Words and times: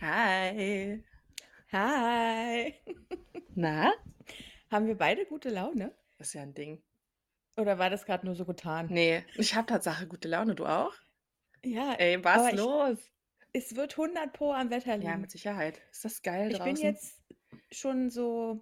Hi. 0.00 1.04
Hi. 1.72 2.80
Na? 3.56 3.92
Haben 4.70 4.86
wir 4.86 4.96
beide 4.96 5.26
gute 5.26 5.50
Laune? 5.50 5.94
Ist 6.18 6.34
ja 6.34 6.42
ein 6.42 6.54
Ding. 6.54 6.84
Oder 7.58 7.78
war 7.78 7.90
das 7.90 8.06
gerade 8.06 8.24
nur 8.24 8.34
so 8.34 8.46
getan? 8.46 8.90
Ne, 8.90 9.24
ich 9.34 9.54
habe 9.54 9.66
Tatsache 9.66 10.06
gute 10.08 10.28
Laune, 10.28 10.54
du 10.54 10.66
auch? 10.66 10.94
Ja, 11.64 11.98
Ey, 11.98 12.16
was 12.24 12.48
aber 12.48 12.52
ich 12.54 12.62
los? 12.62 13.12
es 13.52 13.76
wird 13.76 13.96
100 13.96 14.32
Pro 14.34 14.52
am 14.54 14.70
Wetter 14.70 14.96
Ja, 15.00 15.16
liegen. 15.16 15.16
mit 15.16 15.30
Sicherheit. 15.32 15.80
Ist 15.90 16.04
das 16.04 16.22
geil 16.22 16.50
Ich 16.50 16.62
bin 16.64 16.80
draußen? 16.80 16.80
jetzt 16.80 17.22
schon 17.70 18.10
so 18.10 18.60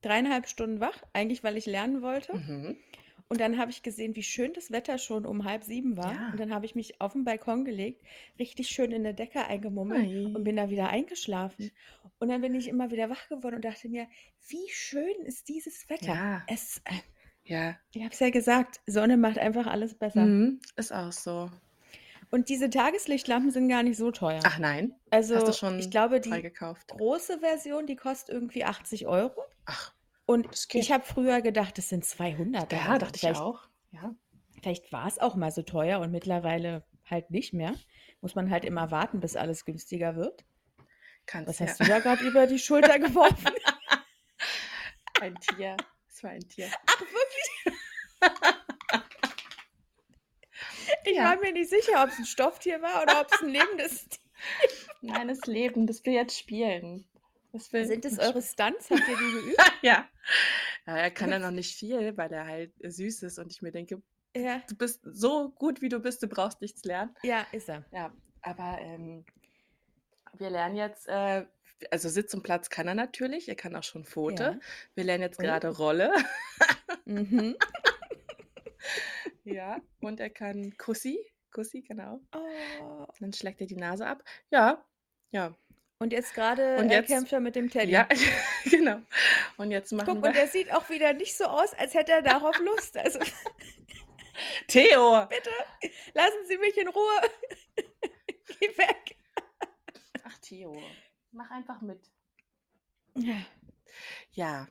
3,5 0.00 0.48
Stunden 0.48 0.80
wach, 0.80 1.02
eigentlich, 1.12 1.44
weil 1.44 1.56
ich 1.58 1.66
lernen 1.66 2.02
wollte. 2.02 2.32
Mhm. 2.32 2.76
Und 3.32 3.40
dann 3.40 3.56
habe 3.58 3.70
ich 3.70 3.82
gesehen, 3.82 4.14
wie 4.14 4.22
schön 4.22 4.52
das 4.52 4.70
Wetter 4.70 4.98
schon 4.98 5.24
um 5.24 5.44
halb 5.44 5.64
sieben 5.64 5.96
war. 5.96 6.12
Ja. 6.12 6.28
Und 6.32 6.38
dann 6.38 6.52
habe 6.52 6.66
ich 6.66 6.74
mich 6.74 7.00
auf 7.00 7.14
den 7.14 7.24
Balkon 7.24 7.64
gelegt, 7.64 8.02
richtig 8.38 8.68
schön 8.68 8.92
in 8.92 9.04
der 9.04 9.14
Decke 9.14 9.46
eingemummelt 9.46 10.06
und 10.26 10.36
Ui. 10.36 10.42
bin 10.42 10.56
da 10.56 10.68
wieder 10.68 10.90
eingeschlafen. 10.90 11.70
Und 12.18 12.28
dann 12.28 12.42
bin 12.42 12.54
ich 12.54 12.68
immer 12.68 12.90
wieder 12.90 13.08
wach 13.08 13.28
geworden 13.28 13.54
und 13.54 13.64
dachte 13.64 13.88
mir, 13.88 14.06
wie 14.48 14.68
schön 14.70 15.22
ist 15.24 15.48
dieses 15.48 15.88
Wetter. 15.88 16.14
Ja, 16.14 16.42
Es, 16.46 16.82
äh, 16.84 16.92
ja. 17.44 17.76
ich 17.94 18.02
habe 18.02 18.12
es 18.12 18.20
ja 18.20 18.28
gesagt, 18.28 18.80
Sonne 18.86 19.16
macht 19.16 19.38
einfach 19.38 19.66
alles 19.66 19.94
besser. 19.94 20.26
Mhm. 20.26 20.60
Ist 20.76 20.92
auch 20.92 21.10
so. 21.12 21.50
Und 22.30 22.50
diese 22.50 22.68
Tageslichtlampen 22.68 23.50
sind 23.50 23.68
gar 23.68 23.82
nicht 23.82 23.96
so 23.96 24.10
teuer. 24.10 24.40
Ach 24.44 24.58
nein, 24.58 24.94
hast 25.10 25.30
du 25.30 25.36
Also 25.36 25.50
ich 25.50 25.56
schon 25.56 25.90
glaube, 25.90 26.20
die 26.20 26.28
freigekauft? 26.28 26.88
große 26.88 27.40
Version, 27.40 27.86
die 27.86 27.96
kostet 27.96 28.34
irgendwie 28.34 28.64
80 28.64 29.06
Euro. 29.06 29.40
Ach, 29.64 29.94
Und 30.26 30.48
ich 30.72 30.92
habe 30.92 31.04
früher 31.04 31.40
gedacht, 31.42 31.76
das 31.78 31.88
sind 31.88 32.04
200 32.04 32.72
oder 32.72 32.76
Ja, 32.76 32.92
so. 32.92 32.98
dachte 32.98 33.16
ich 33.30 33.36
auch. 33.36 33.68
Ja. 33.90 34.14
vielleicht 34.62 34.92
war 34.92 35.06
es 35.06 35.18
auch 35.18 35.34
mal 35.34 35.50
so 35.50 35.62
teuer 35.62 36.00
und 36.00 36.10
mittlerweile 36.12 36.84
halt 37.04 37.30
nicht 37.30 37.52
mehr. 37.52 37.74
Muss 38.20 38.34
man 38.34 38.50
halt 38.50 38.64
immer 38.64 38.90
warten, 38.90 39.20
bis 39.20 39.36
alles 39.36 39.64
günstiger 39.64 40.16
wird. 40.16 40.44
Kannst 41.26 41.48
Was 41.48 41.58
ja. 41.58 41.66
hast 41.66 41.80
du 41.80 41.84
da 41.84 41.98
gerade 42.00 42.24
über 42.24 42.46
die 42.46 42.58
Schulter 42.58 42.98
geworfen? 42.98 43.52
Ein 45.20 45.34
Tier. 45.36 45.76
Es 46.08 46.22
war 46.24 46.30
ein 46.30 46.40
Tier. 46.48 46.68
Ach, 46.86 47.00
wirklich? 47.00 47.78
Ich 51.04 51.16
Ja. 51.16 51.24
war 51.24 51.36
mir 51.40 51.52
nicht 51.52 51.68
sicher, 51.70 52.02
ob 52.02 52.10
es 52.10 52.18
ein 52.18 52.24
Stofftier 52.24 52.80
war 52.80 53.02
oder 53.02 53.20
ob 53.20 53.32
es 53.32 53.40
ein 53.42 53.48
lebendes 53.48 54.08
Tier 54.08 54.18
Nein, 55.00 55.28
das 55.28 55.40
Leben, 55.46 55.86
das 55.86 56.04
will 56.06 56.12
jetzt 56.14 56.38
spielen. 56.38 57.04
Das 57.52 57.66
Sind 57.66 58.04
es 58.04 58.12
jetzt 58.16 58.18
eure 58.20 58.40
Stunts? 58.42 58.90
Habt 58.90 59.00
ihr 59.08 59.16
die 59.16 59.32
geübt? 59.44 59.72
Ja. 59.82 60.08
Ja, 60.86 60.96
er 60.96 61.10
kann 61.10 61.30
ja 61.30 61.38
noch 61.38 61.50
nicht 61.52 61.76
viel, 61.76 62.16
weil 62.16 62.32
er 62.32 62.46
halt 62.46 62.72
süß 62.82 63.22
ist 63.24 63.38
und 63.38 63.52
ich 63.52 63.62
mir 63.62 63.72
denke, 63.72 64.02
Ja, 64.36 64.62
du 64.68 64.74
bist 64.76 65.00
so 65.04 65.50
gut, 65.50 65.80
wie 65.82 65.88
du 65.88 66.00
bist, 66.00 66.22
du 66.22 66.28
brauchst 66.28 66.60
nichts 66.60 66.84
lernen. 66.84 67.14
ja, 67.22 67.46
ist 67.52 67.68
er. 67.68 67.84
Ja, 67.92 68.12
aber 68.40 68.78
ähm, 68.80 69.24
wir 70.38 70.50
lernen 70.50 70.76
jetzt, 70.76 71.06
äh, 71.08 71.44
also 71.90 72.08
Sitz 72.08 72.32
und 72.32 72.42
Platz 72.42 72.70
kann 72.70 72.88
er 72.88 72.94
natürlich, 72.94 73.48
er 73.48 73.54
kann 73.56 73.76
auch 73.76 73.82
schon 73.82 74.04
Pfote. 74.04 74.42
Ja. 74.42 74.58
Wir 74.94 75.04
lernen 75.04 75.22
jetzt 75.22 75.38
gerade 75.38 75.68
Rolle. 75.68 76.12
Mhm. 77.04 77.56
Ja, 79.44 79.80
und 80.00 80.20
er 80.20 80.30
kann 80.30 80.76
Kussi. 80.78 81.18
Kussi, 81.52 81.82
genau. 81.82 82.20
Oh. 82.34 83.06
Dann 83.20 83.32
schlägt 83.32 83.60
er 83.60 83.66
die 83.66 83.76
Nase 83.76 84.06
ab. 84.06 84.22
Ja, 84.50 84.84
ja. 85.30 85.54
Und 86.02 86.12
jetzt 86.12 86.34
gerade 86.34 86.76
Und 86.78 86.90
jetzt, 86.90 87.06
kämpft 87.06 87.32
er 87.32 87.38
mit 87.40 87.54
dem 87.54 87.70
Teddy. 87.70 87.92
ja, 87.92 88.08
genau. 88.64 89.00
Und 89.56 89.70
jetzt 89.70 89.92
machen 89.92 90.06
Guck, 90.14 90.22
wir 90.22 90.30
und 90.30 90.36
er 90.36 90.48
sieht 90.48 90.72
auch 90.72 90.88
wieder 90.90 91.12
nicht 91.12 91.36
so 91.36 91.44
aus, 91.44 91.72
als 91.74 91.94
hätte 91.94 92.10
er 92.12 92.22
darauf 92.22 92.58
Lust. 92.58 92.96
Also 92.96 93.20
Theo. 94.66 95.26
bitte, 95.28 95.50
lassen 96.14 96.46
Sie 96.48 96.58
mich 96.58 96.76
in 96.76 96.88
Ruhe. 96.88 97.20
Geh 98.60 98.68
weg. 98.78 99.16
Ach, 100.24 100.36
Theo, 100.38 100.76
mach 101.30 101.50
einfach 101.50 101.80
mit. 101.80 102.00
Ja. 103.14 103.36
Ja, 104.32 104.66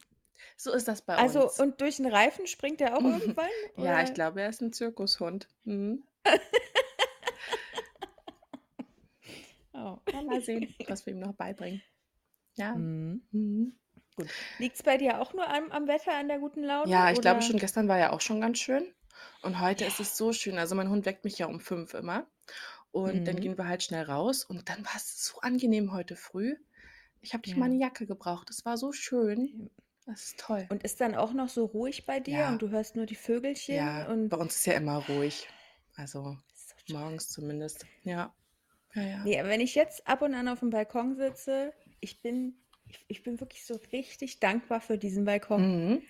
so 0.57 0.73
ist 0.73 0.87
das 0.87 1.02
bei 1.02 1.15
Also, 1.15 1.43
uns. 1.43 1.59
und 1.59 1.80
durch 1.80 1.97
den 1.97 2.08
Reifen 2.08 2.45
springt 2.47 2.81
er 2.81 2.97
auch 2.97 3.03
irgendwann? 3.03 3.47
Ja, 3.77 3.99
ich 4.02 4.08
Oder? 4.08 4.14
glaube, 4.14 4.41
er 4.41 4.49
ist 4.49 4.61
ein 4.61 4.73
Zirkushund. 4.73 5.47
Mhm. 5.64 6.03
Oh. 9.81 10.11
Ja, 10.11 10.21
mal 10.21 10.42
sehen, 10.42 10.73
was 10.87 11.05
wir 11.05 11.14
ihm 11.14 11.19
noch 11.19 11.33
beibringen. 11.33 11.81
Ja. 12.55 12.75
Mhm. 12.75 13.21
Mhm. 13.31 13.73
Gut. 14.15 14.27
Liegt 14.59 14.75
es 14.75 14.83
bei 14.83 14.97
dir 14.97 15.21
auch 15.21 15.33
nur 15.33 15.47
am, 15.47 15.71
am 15.71 15.87
Wetter, 15.87 16.14
an 16.14 16.27
der 16.27 16.39
guten 16.39 16.64
Laune? 16.64 16.92
Ja, 16.92 17.11
ich 17.11 17.21
glaube 17.21 17.37
Oder? 17.37 17.47
schon, 17.47 17.59
gestern 17.59 17.87
war 17.87 17.97
ja 17.97 18.11
auch 18.11 18.21
schon 18.21 18.41
ganz 18.41 18.59
schön. 18.59 18.93
Und 19.41 19.59
heute 19.61 19.83
Ja. 19.86 19.89
ist 19.89 19.99
es 19.99 20.17
so 20.17 20.33
schön. 20.33 20.58
Also 20.58 20.75
mein 20.75 20.89
Hund 20.89 21.05
weckt 21.05 21.23
mich 21.23 21.37
ja 21.37 21.45
um 21.47 21.59
fünf 21.59 21.93
immer. 21.93 22.27
Und 22.91 23.25
dann 23.25 23.36
Mhm. 23.37 23.39
gehen 23.41 23.58
wir 23.58 23.67
halt 23.67 23.83
schnell 23.83 24.03
raus. 24.03 24.43
Und 24.43 24.67
dann 24.67 24.83
war 24.86 24.95
es 24.97 25.25
so 25.25 25.39
angenehm 25.39 25.93
heute 25.93 26.15
früh. 26.17 26.55
Ich 27.21 27.33
habe 27.33 27.47
nicht 27.47 27.55
mal 27.58 27.67
Ja. 27.67 27.71
eine 27.73 27.81
Jacke 27.81 28.05
gebraucht. 28.05 28.49
Es 28.49 28.65
war 28.65 28.77
so 28.77 28.91
schön. 28.91 29.70
Das 30.05 30.23
ist 30.23 30.39
toll. 30.39 30.65
Und 30.70 30.83
ist 30.83 30.99
dann 30.99 31.15
auch 31.15 31.31
noch 31.33 31.47
so 31.47 31.65
ruhig 31.65 32.05
bei 32.05 32.20
dir 32.20 32.37
Ja, 32.39 32.49
und 32.49 32.61
du 32.61 32.70
hörst 32.70 32.95
nur 32.95 33.05
die 33.05 33.15
Vögelchen 33.15 33.75
ja. 33.75 34.08
und 34.09 34.30
Bei 34.30 34.37
uns 34.37 34.55
ist 34.58 34.65
ja 34.65 34.73
immer 34.73 34.97
ruhig. 35.08 35.47
Also 35.95 36.36
so 36.87 36.93
morgens 36.93 37.30
zumindest. 37.30 37.86
Ja. 38.03 38.33
Ja, 38.93 39.02
ja. 39.02 39.23
Nee, 39.23 39.43
wenn 39.43 39.61
ich 39.61 39.75
jetzt 39.75 40.07
ab 40.07 40.21
und 40.21 40.33
an 40.33 40.47
auf 40.47 40.59
dem 40.59 40.69
Balkon 40.69 41.15
sitze, 41.15 41.73
ich 41.99 42.21
bin, 42.21 42.55
ich, 42.87 43.05
ich 43.07 43.23
bin 43.23 43.39
wirklich 43.39 43.65
so 43.65 43.79
richtig 43.91 44.39
dankbar 44.39 44.81
für 44.81 44.97
diesen 44.97 45.25
Balkon. 45.25 45.61
Mhm. 45.61 46.02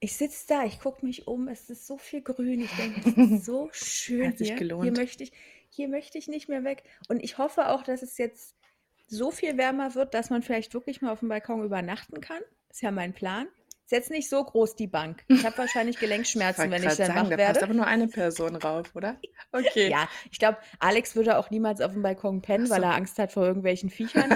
Ich 0.00 0.16
sitze 0.16 0.46
da, 0.48 0.64
ich 0.64 0.80
gucke 0.80 1.04
mich 1.04 1.26
um, 1.26 1.48
es 1.48 1.68
ist 1.68 1.86
so 1.86 1.98
viel 1.98 2.22
Grün. 2.22 2.62
Ich 2.62 2.74
denke, 2.76 3.00
es 3.10 3.30
ist 3.30 3.44
so 3.44 3.68
schön 3.72 4.28
Hat 4.28 4.38
sich 4.38 4.48
hier. 4.56 4.82
Hier 4.82 4.92
möchte 4.92 5.24
ich, 5.24 5.32
hier 5.68 5.88
möchte 5.88 6.18
ich 6.18 6.28
nicht 6.28 6.48
mehr 6.48 6.64
weg. 6.64 6.84
Und 7.08 7.22
ich 7.22 7.38
hoffe 7.38 7.68
auch, 7.68 7.82
dass 7.82 8.02
es 8.02 8.16
jetzt 8.16 8.54
so 9.06 9.30
viel 9.30 9.58
wärmer 9.58 9.94
wird, 9.94 10.14
dass 10.14 10.30
man 10.30 10.42
vielleicht 10.42 10.72
wirklich 10.72 11.02
mal 11.02 11.12
auf 11.12 11.20
dem 11.20 11.28
Balkon 11.28 11.64
übernachten 11.64 12.20
kann. 12.20 12.42
Ist 12.70 12.80
ja 12.80 12.92
mein 12.92 13.12
Plan. 13.12 13.48
Ist 13.90 13.96
jetzt 13.96 14.10
nicht 14.12 14.28
so 14.30 14.44
groß 14.44 14.76
die 14.76 14.86
Bank. 14.86 15.24
Ich 15.26 15.44
habe 15.44 15.58
wahrscheinlich 15.58 15.96
Ich 15.96 16.00
Gelenkschmerzen, 16.00 16.70
wollte 16.70 16.84
wenn 16.84 16.88
ich 16.88 16.96
dann 16.96 17.06
sagen, 17.08 17.18
wach 17.22 17.28
da 17.30 17.36
passt 17.36 17.38
werde. 17.38 17.62
aber 17.64 17.74
nur 17.74 17.86
eine 17.88 18.06
Person 18.06 18.54
rauf, 18.54 18.94
oder? 18.94 19.16
Okay. 19.50 19.90
Ja, 19.90 20.08
ich 20.30 20.38
glaube, 20.38 20.58
Alex 20.78 21.16
würde 21.16 21.36
auch 21.38 21.50
niemals 21.50 21.80
auf 21.80 21.92
dem 21.94 22.02
Balkon 22.02 22.38
Ach 22.40 22.46
pennen, 22.46 22.70
weil 22.70 22.82
so. 22.82 22.86
er 22.86 22.94
Angst 22.94 23.18
hat 23.18 23.32
vor 23.32 23.44
irgendwelchen 23.44 23.90
Viechern. 23.90 24.30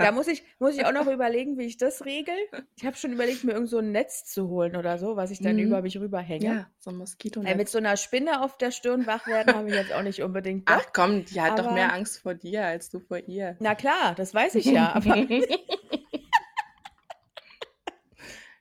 Da 0.00 0.10
muss 0.10 0.26
ich, 0.26 0.42
muss 0.58 0.74
ich 0.76 0.84
auch 0.84 0.90
noch 0.92 1.06
überlegen, 1.06 1.58
wie 1.58 1.66
ich 1.66 1.76
das 1.76 2.04
regel. 2.06 2.34
Ich 2.74 2.84
habe 2.84 2.96
schon 2.96 3.12
überlegt, 3.12 3.44
mir 3.44 3.52
irgend 3.52 3.68
so 3.70 3.78
ein 3.78 3.92
Netz 3.92 4.24
zu 4.24 4.48
holen 4.48 4.74
oder 4.74 4.98
so, 4.98 5.14
was 5.14 5.30
ich 5.30 5.40
dann 5.40 5.60
über 5.60 5.76
Mhm. 5.76 5.82
mich 5.84 6.00
rüberhänge. 6.00 6.44
Ja, 6.44 6.66
so 6.80 6.90
ein 6.90 6.94
Weil 6.94 6.98
mit 6.98 6.98
Moskitonetz. 6.98 7.70
so 7.70 7.78
einer 7.78 7.96
Spinne 7.96 8.42
auf 8.42 8.58
der 8.58 8.72
Stirn 8.72 9.06
wach 9.06 9.28
werden, 9.28 9.54
habe 9.54 9.68
ich 9.68 9.74
jetzt 9.76 9.92
auch 9.92 10.02
nicht 10.02 10.22
unbedingt 10.24 10.64
Ach 10.66 10.82
Bock. 10.82 10.92
komm, 10.92 11.24
die 11.24 11.40
hat 11.40 11.56
doch 11.56 11.70
mehr 11.70 11.84
Aber, 11.84 11.94
Angst 11.94 12.18
vor 12.20 12.34
dir 12.34 12.64
als 12.64 12.90
du 12.90 12.98
vor 12.98 13.18
ihr. 13.18 13.56
na 13.60 13.76
klar, 13.76 14.16
das 14.16 14.34
weiß 14.34 14.56
ich 14.56 14.64
ja. 14.66 14.92
Aber 14.92 15.14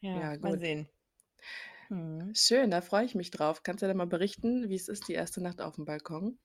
ja, 0.01 0.31
Ja, 0.31 0.37
mal 0.39 0.57
gut. 0.57 0.59
sehen. 0.59 0.89
Hm. 1.89 2.31
Schön, 2.33 2.71
da 2.71 2.79
freue 2.81 3.03
ich 3.05 3.13
mich 3.15 3.29
drauf. 3.31 3.61
Kannst 3.63 3.81
du 3.83 3.87
denn 3.87 3.97
mal 3.97 4.07
berichten, 4.07 4.69
wie 4.69 4.75
es 4.75 4.87
ist, 4.87 5.07
die 5.09 5.13
erste 5.13 5.41
Nacht 5.41 5.59
auf 5.61 5.75
dem 5.75 5.83
Balkon? 5.85 6.39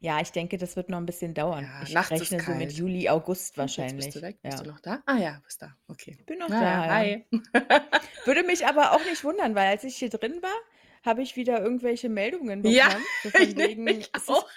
Ja, 0.00 0.20
ich 0.20 0.32
denke, 0.32 0.58
das 0.58 0.76
wird 0.76 0.88
noch 0.90 0.98
ein 0.98 1.06
bisschen 1.06 1.34
dauern. 1.34 1.72
Ja, 1.72 1.78
Ich 1.78 1.98
nachts 2.00 2.20
ist 2.20 2.34
rechne 2.34 2.42
so 2.42 2.54
mit 2.54 2.72
kalt. 2.72 2.72
Juli, 2.72 3.08
August 3.08 3.56
Hm, 3.56 3.74
Jetzt 3.76 3.96
bist 3.96 4.14
du 4.16 4.20
wahrscheinlich. 4.20 4.22
weg. 4.22 4.40
Bist 4.44 4.60
du 4.60 4.64
Ja. 4.64 4.66
noch 4.66 4.80
da? 4.80 5.02
Ah 5.06 5.18
ja, 5.18 5.40
bist 5.44 5.62
da. 5.62 5.76
Okay. 5.88 6.18
Bin 6.26 6.38
noch 6.38 6.50
Ja, 6.50 6.64
ja, 6.64 6.86
da, 6.86 6.86
ja. 6.86 7.04
hi. 7.04 7.26
Würde 8.24 8.42
mich 8.44 8.66
aber 8.66 8.92
auch 8.92 9.04
nicht 9.04 9.24
wundern, 9.24 9.54
weil 9.54 9.68
als 9.68 9.84
ich 9.84 9.96
hier 9.96 10.10
drin 10.10 10.42
war, 10.42 10.54
habe 11.04 11.22
ich 11.22 11.36
wieder 11.36 11.60
irgendwelche 11.62 12.08
Meldungen 12.08 12.62
Ja, 12.62 12.88
bekommen. 12.88 13.06
So 13.22 13.30
ich 13.38 13.54
von 13.54 13.56
wegen, 13.56 13.84
mich 13.84 14.12
es 14.14 14.28
ist 14.28 14.44
auch. 14.44 14.48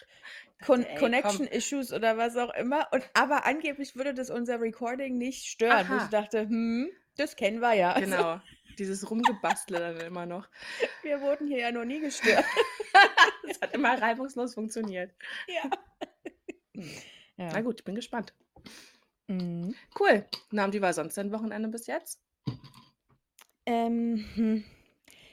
Con 0.62 0.86
Ey, 0.86 1.14
komm. 1.18 1.42
Connection 1.42 1.48
Issues 1.48 1.94
oder 1.94 2.18
was 2.18 2.38
auch 2.38 2.54
immer. 2.56 2.88
Und 2.94 3.04
aber 3.16 3.46
angeblich 3.46 3.96
würde 3.96 4.14
das 4.14 4.30
unser 4.30 4.62
Recording 4.62 5.18
nicht 5.18 5.46
stören. 5.48 5.90
Wo 5.90 5.96
ich 5.96 6.10
Aha, 6.10 6.10
dachte, 6.10 6.42
hm, 6.50 6.90
das 7.22 7.36
kennen 7.36 7.60
wir 7.60 7.74
ja. 7.74 7.94
Also, 7.94 8.10
genau. 8.10 8.42
Dieses 8.78 9.10
Rumgebastle 9.10 9.80
dann 9.80 10.00
immer 10.08 10.26
noch. 10.26 10.48
wir 11.04 11.22
wurden 11.22 11.48
hier 11.48 11.60
ja 11.60 11.72
noch 11.72 11.86
nie 11.86 12.00
gestört. 12.00 12.46
Das 13.48 13.60
hat 13.62 13.74
immer 13.74 14.00
reibungslos 14.02 14.54
funktioniert. 14.54 15.14
ja. 15.48 15.70
Hm. 16.74 16.90
Na 17.38 17.52
Ja. 17.54 17.62
gut, 17.62 17.80
ich 17.82 17.84
bin 17.84 17.96
gespannt. 17.96 18.34
Mhm. 19.28 19.76
Cool. 20.00 20.26
Na, 20.52 20.64
und 20.66 20.74
wie 20.74 20.82
war 20.82 20.94
sonst 20.94 21.18
dein 21.18 21.32
Wochenende 21.34 21.68
bis 21.68 21.86
jetzt? 21.88 22.22
Ähm, 23.66 24.26
hm. 24.36 24.64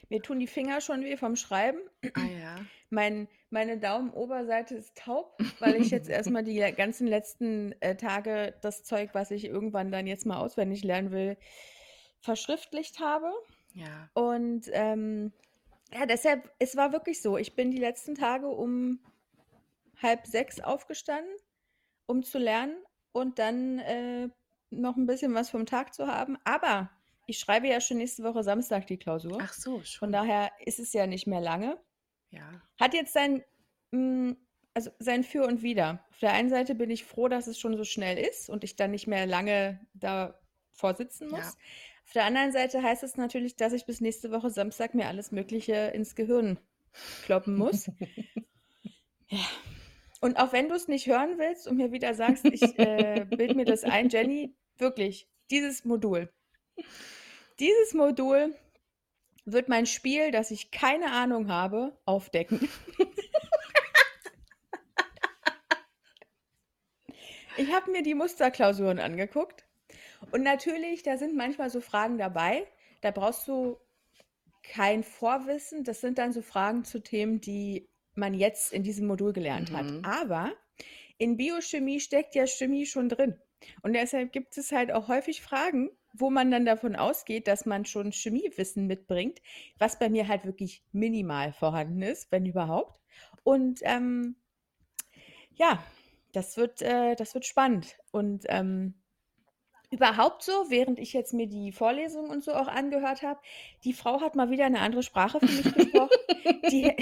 Mir 0.09 0.23
tun 0.23 0.41
die 0.41 0.47
Finger 0.47 0.81
schon 0.81 1.05
weh 1.05 1.17
vom 1.17 1.37
Schreiben. 1.37 1.79
Ah 2.15 2.25
ja. 2.25 2.57
Mein, 2.91 3.29
meine 3.51 3.79
Daumenoberseite 3.79 4.75
ist 4.75 4.97
taub, 4.97 5.39
weil 5.61 5.77
ich 5.77 5.91
jetzt 5.91 6.09
erstmal 6.09 6.43
die 6.43 6.59
ganzen 6.75 7.07
letzten 7.07 7.73
äh, 7.81 7.97
Tage 7.97 8.55
das 8.63 8.83
Zeug, 8.83 9.11
was 9.13 9.31
ich 9.31 9.45
irgendwann 9.45 9.93
dann 9.93 10.07
jetzt 10.07 10.25
mal 10.25 10.39
auswendig 10.39 10.83
lernen 10.85 11.11
will, 11.13 11.37
verschriftlicht 12.21 13.01
habe. 13.01 13.33
Ja. 13.75 14.11
Und 14.15 14.69
ähm, 14.73 15.33
ja, 15.93 16.07
deshalb, 16.07 16.51
es 16.59 16.77
war 16.77 16.93
wirklich 16.93 17.23
so. 17.23 17.39
Ich 17.39 17.55
bin 17.55 17.71
die 17.71 17.79
letzten 17.79 18.15
Tage 18.15 18.49
um 18.49 19.01
halb 20.03 20.27
sechs 20.27 20.61
aufgestanden, 20.61 21.33
um 22.07 22.23
zu 22.23 22.39
lernen 22.39 22.77
und 23.13 23.39
dann 23.39 23.79
äh, 23.81 24.29
noch 24.71 24.97
ein 24.97 25.07
bisschen 25.07 25.35
was 25.35 25.51
vom 25.51 25.67
Tag 25.67 25.95
zu 25.95 26.07
haben. 26.07 26.39
Aber 26.45 26.91
ich 27.27 27.39
schreibe 27.39 27.69
ja 27.69 27.81
schon 27.81 27.99
nächste 27.99 28.23
Woche 28.23 28.43
Samstag 28.43 28.87
die 28.87 28.97
Klausur. 28.99 29.39
Ach 29.41 29.53
so, 29.53 29.79
Von 29.79 29.85
schon. 29.85 30.13
daher 30.13 30.51
ist 30.65 30.79
es 30.79 30.93
ja 30.93 31.07
nicht 31.07 31.27
mehr 31.27 31.41
lange. 31.41 31.79
Ja. 32.31 32.63
Hat 32.79 32.95
jetzt 32.95 33.13
sein, 33.13 33.45
mh, 33.91 34.37
also 34.75 34.91
sein 34.99 35.25
Für 35.25 35.47
und 35.47 35.63
Wider. 35.63 36.05
Auf 36.11 36.19
der 36.21 36.33
einen 36.33 36.51
Seite 36.51 36.75
bin 36.75 36.91
ich 36.91 37.05
froh, 37.05 37.29
dass 37.29 37.47
es 37.47 37.59
schon 37.59 37.77
so 37.77 37.85
schnell 37.85 38.19
ist 38.19 38.49
und 38.49 38.65
ich 38.65 38.77
dann 38.77 38.93
nicht 38.93 39.07
mehr 39.07 39.27
lange 39.27 39.81
davor 39.95 40.95
sitzen 40.95 41.29
muss. 41.29 41.41
Ja. 41.41 41.53
Auf 42.09 42.15
der 42.15 42.25
anderen 42.25 42.51
Seite 42.53 42.83
heißt 42.83 43.03
es 43.03 43.19
natürlich, 43.19 43.57
dass 43.57 43.75
ich 43.75 43.85
bis 43.85 44.01
nächste 44.01 44.31
Woche 44.31 44.49
Samstag 44.49 44.95
mir 44.95 45.09
alles 45.09 45.31
Mögliche 45.31 45.75
ins 45.75 46.15
Gehirn 46.15 46.59
kloppen 47.27 47.55
muss. 47.55 47.91
ja. 49.29 49.45
Und 50.23 50.39
auch 50.39 50.55
wenn 50.55 50.71
du 50.71 50.75
es 50.75 50.89
nicht 50.89 51.07
hören 51.07 51.37
willst 51.37 51.69
und 51.69 51.77
mir 51.77 51.93
wieder 51.93 52.15
sagst, 52.15 52.47
ich 52.47 52.79
äh, 52.79 53.27
bild 53.29 53.57
mir 53.57 53.67
das 53.67 53.85
ein, 53.85 54.09
Jenny, 54.09 54.57
wirklich, 54.79 55.29
dieses 55.51 55.85
Modul. 55.85 56.33
Dieses 57.61 57.93
Modul 57.93 58.55
wird 59.45 59.69
mein 59.69 59.85
Spiel, 59.85 60.31
das 60.31 60.51
ich 60.51 60.71
keine 60.71 61.13
Ahnung 61.13 61.49
habe, 61.49 61.95
aufdecken. 62.07 62.71
ich 67.59 67.71
habe 67.71 67.91
mir 67.91 68.03
die 68.03 68.15
Musterklausuren 68.15 68.99
angeguckt 68.99 69.68
und 70.31 70.43
natürlich, 70.43 71.03
da 71.03 71.17
sind 71.17 71.37
manchmal 71.37 71.71
so 71.71 71.81
Fragen 71.81 72.19
dabei, 72.19 72.67
da 73.01 73.11
brauchst 73.11 73.47
du 73.49 73.79
kein 74.63 75.03
Vorwissen. 75.03 75.85
Das 75.85 76.01
sind 76.01 76.19
dann 76.19 76.33
so 76.33 76.43
Fragen 76.43 76.85
zu 76.85 77.01
Themen, 77.01 77.41
die 77.41 77.89
man 78.15 78.35
jetzt 78.35 78.73
in 78.73 78.83
diesem 78.83 79.07
Modul 79.07 79.33
gelernt 79.33 79.73
hat. 79.73 79.87
Mhm. 79.87 80.05
Aber 80.05 80.53
in 81.17 81.37
Biochemie 81.37 82.01
steckt 82.01 82.35
ja 82.35 82.47
Chemie 82.47 82.87
schon 82.87 83.09
drin. 83.09 83.39
Und 83.83 83.95
deshalb 83.95 84.33
gibt 84.33 84.57
es 84.57 84.71
halt 84.71 84.93
auch 84.93 85.09
häufig 85.09 85.43
Fragen, 85.43 85.91
wo 86.13 86.31
man 86.31 86.51
dann 86.51 86.65
davon 86.65 86.97
ausgeht, 86.97 87.49
dass 87.49 87.67
man 87.67 87.85
schon 87.85 88.13
Chemiewissen 88.13 88.87
mitbringt, 88.87 89.41
was 89.79 89.99
bei 89.99 90.09
mir 90.09 90.29
halt 90.29 90.45
wirklich 90.45 90.85
minimal 90.93 91.53
vorhanden 91.53 92.03
ist, 92.03 92.31
wenn 92.31 92.47
überhaupt. 92.47 93.01
Und 93.43 93.81
ähm, 93.83 94.37
ja, 95.53 95.83
das 96.33 96.57
wird, 96.57 96.83
äh, 96.83 97.17
das 97.17 97.35
wird 97.35 97.47
spannend. 97.47 97.97
Und 98.13 98.45
ähm, 98.49 98.95
überhaupt 99.91 100.43
so, 100.43 100.53
während 100.69 100.99
ich 100.99 101.13
jetzt 101.13 101.33
mir 101.33 101.47
die 101.47 101.73
Vorlesungen 101.73 102.31
und 102.31 102.45
so 102.45 102.53
auch 102.53 102.69
angehört 102.69 103.23
habe, 103.23 103.41
die 103.85 103.93
Frau 103.93 104.21
hat 104.21 104.35
mal 104.35 104.51
wieder 104.51 104.67
eine 104.67 104.81
andere 104.81 105.03
Sprache 105.03 105.41
für 105.41 105.47
mich 105.47 105.75
gesprochen. 105.75 106.11
die, 106.71 106.95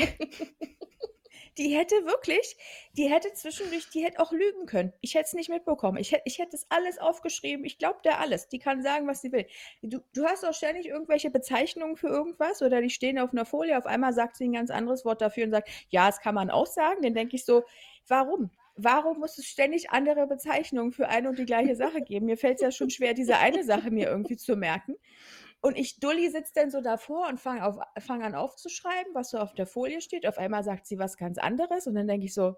die 1.59 1.75
hätte 1.75 1.95
wirklich, 2.05 2.57
die 2.93 3.09
hätte 3.09 3.33
zwischendurch, 3.33 3.89
die 3.91 4.05
hätte 4.05 4.21
auch 4.21 4.31
lügen 4.31 4.67
können. 4.67 4.93
Ich 5.01 5.15
hätte 5.15 5.27
es 5.27 5.33
nicht 5.33 5.49
mitbekommen. 5.49 5.99
Ich 5.99 6.13
hätte, 6.13 6.23
ich 6.27 6.39
hätte 6.39 6.53
das 6.53 6.67
alles 6.69 6.99
aufgeschrieben. 6.99 7.65
Ich 7.65 7.79
glaube 7.79 8.01
der 8.05 8.21
alles. 8.21 8.49
Die 8.49 8.59
kann 8.59 8.83
sagen, 8.83 9.07
was 9.07 9.23
sie 9.23 9.33
will. 9.33 9.47
Du, 9.83 10.01
du 10.15 10.25
hast 10.25 10.45
auch 10.45 10.55
ständig 10.55 10.87
irgendwelche 10.87 11.31
Bezeichnungen 11.31 11.97
für 11.97 12.09
irgendwas 12.09 12.63
oder 12.63 12.83
die 12.83 12.91
stehen 12.91 13.19
auf 13.19 13.33
einer 13.33 13.47
Folie. 13.47 13.79
Auf 13.79 13.87
einmal 13.87 14.13
sagt 14.13 14.37
sie 14.37 14.45
ein 14.45 14.53
ganz 14.53 14.71
anderes 14.71 15.05
Wort 15.05 15.23
dafür 15.23 15.45
und 15.45 15.51
sagt, 15.51 15.69
ja, 15.89 16.07
das 16.07 16.21
kann 16.21 16.35
man 16.35 16.51
auch 16.51 16.67
sagen. 16.67 17.03
Dann 17.03 17.15
denke 17.15 17.37
ich 17.37 17.45
so, 17.45 17.65
warum? 18.07 18.51
Warum 18.77 19.21
muss 19.21 19.39
es 19.39 19.47
ständig 19.47 19.91
andere 19.91 20.27
Bezeichnungen 20.27 20.93
für 20.93 21.09
eine 21.09 21.29
und 21.29 21.39
die 21.39 21.47
gleiche 21.47 21.77
Sache 21.77 22.03
geben? 22.03 22.27
Mir 22.27 22.37
fällt 22.37 22.57
es 22.57 22.63
ja 22.63 22.71
schon 22.71 22.91
schwer, 22.91 23.15
diese 23.15 23.39
eine 23.39 23.65
Sache 23.65 23.91
mir 23.91 24.09
irgendwie 24.09 24.37
zu 24.37 24.57
merken. 24.57 24.97
Und 25.61 25.79
ich, 25.79 25.99
Dulli, 25.99 26.29
sitzt 26.31 26.57
dann 26.57 26.71
so 26.71 26.81
davor 26.81 27.29
und 27.29 27.41
fange 27.41 27.65
auf, 27.65 27.77
fang 27.99 28.23
an 28.23 28.35
aufzuschreiben, 28.35 29.15
was 29.15 29.31
so 29.31 29.39
auf 29.39 29.55
der 29.55 29.67
Folie 29.67 30.01
steht. 30.01 30.27
Auf 30.27 30.39
einmal 30.39 30.63
sagt 30.63 30.87
sie 30.87 30.99
was 30.99 31.17
ganz 31.17 31.39
anderes 31.39 31.87
und 31.87 31.95
dann 31.95 32.07
denke 32.07 32.27
ich 32.27 32.35
so, 32.35 32.57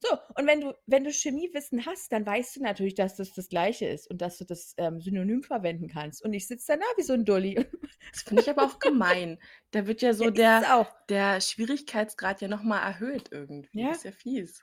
so, 0.00 0.18
und 0.36 0.46
wenn 0.46 0.60
du, 0.60 0.74
wenn 0.86 1.04
du 1.04 1.10
Chemiewissen 1.10 1.86
hast, 1.86 2.12
dann 2.12 2.26
weißt 2.26 2.56
du 2.56 2.62
natürlich, 2.62 2.94
dass 2.94 3.16
das 3.16 3.32
das 3.32 3.48
Gleiche 3.48 3.86
ist 3.86 4.10
und 4.10 4.20
dass 4.20 4.36
du 4.36 4.44
das 4.44 4.74
ähm, 4.76 5.00
Synonym 5.00 5.42
verwenden 5.42 5.88
kannst. 5.88 6.22
Und 6.22 6.34
ich 6.34 6.46
sitze 6.46 6.76
da 6.76 6.84
wie 6.98 7.02
so 7.02 7.14
ein 7.14 7.24
Dulli. 7.24 7.54
Das 8.12 8.22
finde 8.22 8.42
ich 8.42 8.50
aber 8.50 8.64
auch 8.64 8.78
gemein. 8.78 9.38
Da 9.70 9.86
wird 9.86 10.02
ja 10.02 10.12
so 10.12 10.24
Ja, 10.24 10.30
der, 10.30 10.76
auch. 10.76 10.94
der 11.08 11.40
Schwierigkeitsgrad 11.40 12.42
ja 12.42 12.48
nochmal 12.48 12.82
erhöht 12.82 13.30
irgendwie. 13.30 13.80
Ja. 13.80 13.88
Das 13.88 13.98
ist 13.98 14.04
ja 14.04 14.12
fies. 14.12 14.62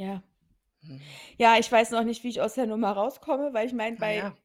Ja. 0.00 0.22
Hm. 0.86 1.00
Ja, 1.36 1.58
ich 1.58 1.70
weiß 1.70 1.90
noch 1.90 2.04
nicht, 2.04 2.24
wie 2.24 2.30
ich 2.30 2.40
aus 2.40 2.54
der 2.54 2.66
Nummer 2.66 2.92
rauskomme, 2.92 3.52
weil 3.52 3.66
ich 3.66 3.74
meine, 3.74 3.96
bei 3.96 4.16
Naja, 4.16 4.36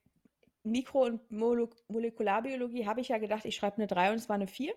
Mikro- 0.63 1.05
und 1.05 1.31
Molo 1.31 1.69
Molekularbiologie 1.87 2.85
habe 2.85 2.99
ich 2.99 3.07
ja 3.07 3.19
gedacht, 3.19 3.45
ich 3.45 3.55
schreibe 3.55 3.77
eine 3.77 3.87
3 3.87 4.11
und 4.11 4.15
es 4.17 4.27
war 4.27 4.35
eine 4.35 4.47
4. 4.47 4.73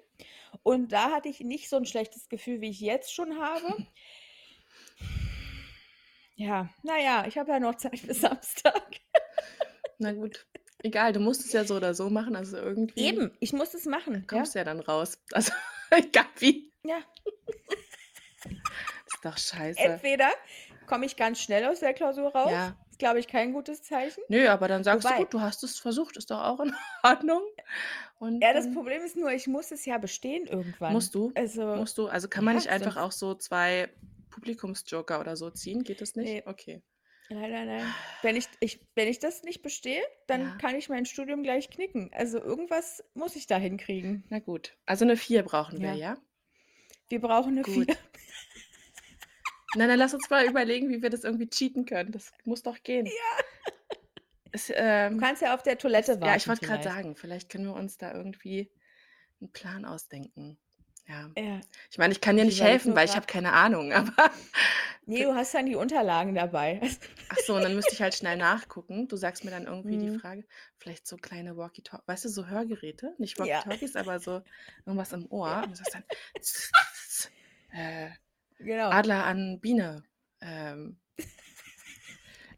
Und 0.62 0.92
da 0.92 1.10
hatte 1.10 1.28
ich 1.28 1.40
nicht 1.40 1.68
so 1.68 1.76
ein 1.76 1.84
schlechtes 1.84 2.28
Gefühl, 2.28 2.60
wie 2.60 2.70
ich 2.70 2.80
jetzt 2.80 3.12
schon 3.12 3.40
habe. 3.40 3.86
Ja, 6.36 6.68
naja, 6.84 7.24
ich 7.26 7.36
habe 7.38 7.50
ja 7.50 7.58
noch 7.58 7.74
Zeit 7.74 8.06
bis 8.06 8.20
Samstag. 8.20 9.00
na 9.98 10.12
gut. 10.12 10.46
Egal, 10.84 11.12
du 11.12 11.18
musst 11.18 11.44
es 11.44 11.52
ja 11.52 11.64
so 11.64 11.74
oder 11.74 11.92
so 11.92 12.08
machen. 12.08 12.36
Also 12.36 12.56
irgendwie 12.56 13.00
Eben, 13.00 13.36
ich 13.40 13.52
muss 13.52 13.74
es 13.74 13.84
machen. 13.84 14.14
Ja, 14.14 14.20
kommst 14.28 14.54
du 14.54 14.60
ja 14.60 14.64
dann 14.64 14.78
raus. 14.78 15.20
Also, 15.32 15.52
egal 15.90 16.26
wie. 16.36 16.70
ja. 16.84 16.98
Ist 18.44 19.24
doch 19.24 19.36
scheiße. 19.36 19.80
Entweder 19.80 20.30
komme 20.88 21.06
ich 21.06 21.16
ganz 21.16 21.40
schnell 21.40 21.64
aus 21.66 21.80
der 21.80 21.94
Klausur 21.94 22.34
raus. 22.34 22.50
Ja. 22.50 22.76
Ist, 22.90 22.98
glaube 22.98 23.20
ich, 23.20 23.28
kein 23.28 23.52
gutes 23.52 23.82
Zeichen. 23.82 24.22
Nö, 24.28 24.48
aber 24.48 24.66
dann 24.66 24.82
sagst 24.82 25.04
Wobei- 25.04 25.16
du, 25.18 25.22
gut, 25.24 25.34
du 25.34 25.40
hast 25.40 25.62
es 25.62 25.78
versucht, 25.78 26.16
ist 26.16 26.30
doch 26.32 26.42
auch 26.42 26.58
in 26.60 26.74
Ordnung. 27.04 27.42
Und 28.18 28.42
Ja, 28.42 28.52
das 28.52 28.64
dann 28.64 28.74
Problem 28.74 29.02
ist 29.02 29.14
nur, 29.16 29.30
ich 29.30 29.46
muss 29.46 29.70
es 29.70 29.84
ja 29.84 29.98
bestehen 29.98 30.46
irgendwann. 30.46 30.92
musst 30.92 31.14
du, 31.14 31.30
Also, 31.36 31.62
musst 31.76 31.96
du. 31.98 32.08
Also 32.08 32.26
kann 32.28 32.44
man 32.44 32.54
Ja, 32.54 32.60
nicht 32.60 32.70
einfach 32.70 32.96
auch 32.96 33.12
so 33.12 33.34
zwei 33.34 33.88
Publikumsjoker 34.30 35.20
oder 35.20 35.36
so 35.36 35.50
ziehen? 35.50 35.84
Geht 35.84 36.00
das 36.00 36.16
nicht? 36.16 36.28
Nee. 36.28 36.42
Okay. 36.46 36.82
nein, 37.30 37.50
nein, 37.50 37.66
nein. 37.66 37.94
Wenn 38.22 38.36
ich, 38.36 38.46
ich, 38.60 38.80
wenn 38.94 39.06
ich 39.08 39.18
das 39.18 39.42
nicht 39.42 39.62
bestehe, 39.62 40.02
dann 40.26 40.40
Ja. 40.42 40.56
kann 40.60 40.74
ich 40.74 40.88
mein 40.88 41.04
Studium 41.06 41.42
gleich 41.42 41.70
knicken. 41.70 42.10
Also 42.14 42.38
irgendwas 42.40 43.04
muss 43.14 43.36
ich 43.36 43.46
da 43.46 43.56
hinkriegen. 43.56 44.24
Na 44.30 44.38
gut. 44.38 44.76
Also 44.86 45.04
eine 45.04 45.16
4 45.16 45.42
brauchen 45.44 45.80
wir, 45.80 45.90
Ja. 45.94 46.12
ja? 46.12 46.16
Wir 47.10 47.20
brauchen 47.20 47.52
eine 47.52 47.62
Gut. 47.62 47.86
4. 47.86 47.86
Na, 49.74 49.86
dann 49.86 49.98
lass 49.98 50.14
uns 50.14 50.28
mal 50.30 50.46
überlegen, 50.46 50.88
wie 50.88 51.02
wir 51.02 51.10
das 51.10 51.24
irgendwie 51.24 51.48
cheaten 51.48 51.84
können. 51.84 52.10
Das 52.12 52.32
muss 52.44 52.62
doch 52.62 52.82
gehen. 52.82 53.06
Ja. 53.06 53.12
Es, 54.50 54.68
Du 54.68 54.72
ähm, 54.76 55.20
kannst 55.20 55.42
ja 55.42 55.54
auf 55.54 55.62
der 55.62 55.76
Toilette 55.76 56.12
warten. 56.12 56.24
ja, 56.26 56.36
ich 56.36 56.48
wollte 56.48 56.64
gerade 56.66 56.82
sagen, 56.82 57.16
vielleicht 57.16 57.50
können 57.50 57.66
wir 57.66 57.74
uns 57.74 57.98
da 57.98 58.14
irgendwie 58.14 58.70
einen 59.40 59.52
Plan 59.52 59.84
ausdenken. 59.84 60.58
Ja. 61.06 61.30
Ja. 61.36 61.60
Ich 61.90 61.98
meine, 61.98 62.12
ich 62.12 62.20
kann 62.22 62.36
dir 62.36 62.42
Ich 62.42 62.48
nicht 62.50 62.62
helfen, 62.62 62.96
weil 62.96 63.04
ich 63.06 63.14
habe 63.14 63.26
keine 63.26 63.52
Ahnung, 63.52 63.92
aber 63.92 64.30
Nee, 65.04 65.22
du 65.24 65.34
hast 65.34 65.54
dann 65.54 65.64
die 65.66 65.76
Unterlagen 65.76 66.34
dabei. 66.34 66.80
ach 67.30 67.36
so, 67.46 67.56
und 67.56 67.62
dann 67.62 67.74
müsste 67.74 67.94
ich 67.94 68.00
halt 68.02 68.14
schnell 68.14 68.36
nachgucken. 68.36 69.06
Du 69.08 69.16
sagst 69.16 69.44
mir 69.44 69.50
dann 69.50 69.64
irgendwie 69.66 69.96
die 69.98 70.10
Mhm. 70.10 70.20
Frage, 70.20 70.44
vielleicht 70.78 71.06
so 71.06 71.16
kleine 71.16 71.56
Walkie-Talkies, 71.56 72.08
weißt 72.08 72.24
du, 72.26 72.28
so 72.30 72.46
Hörgeräte, 72.46 73.14
nicht 73.18 73.38
Ja. 73.38 73.44
Walkie-Talkies, 73.66 73.96
aber 73.96 74.18
so 74.20 74.42
irgendwas 74.86 75.12
im 75.12 75.26
Ohr. 75.30 75.62
Und 75.64 75.70
du 75.72 75.76
sagst 75.76 75.94
dann, 75.94 76.04
äh, 77.78 78.10
Genau. 78.58 78.90
Adler 78.90 79.24
an 79.24 79.60
Biene. 79.60 80.04
Ähm, 80.40 80.98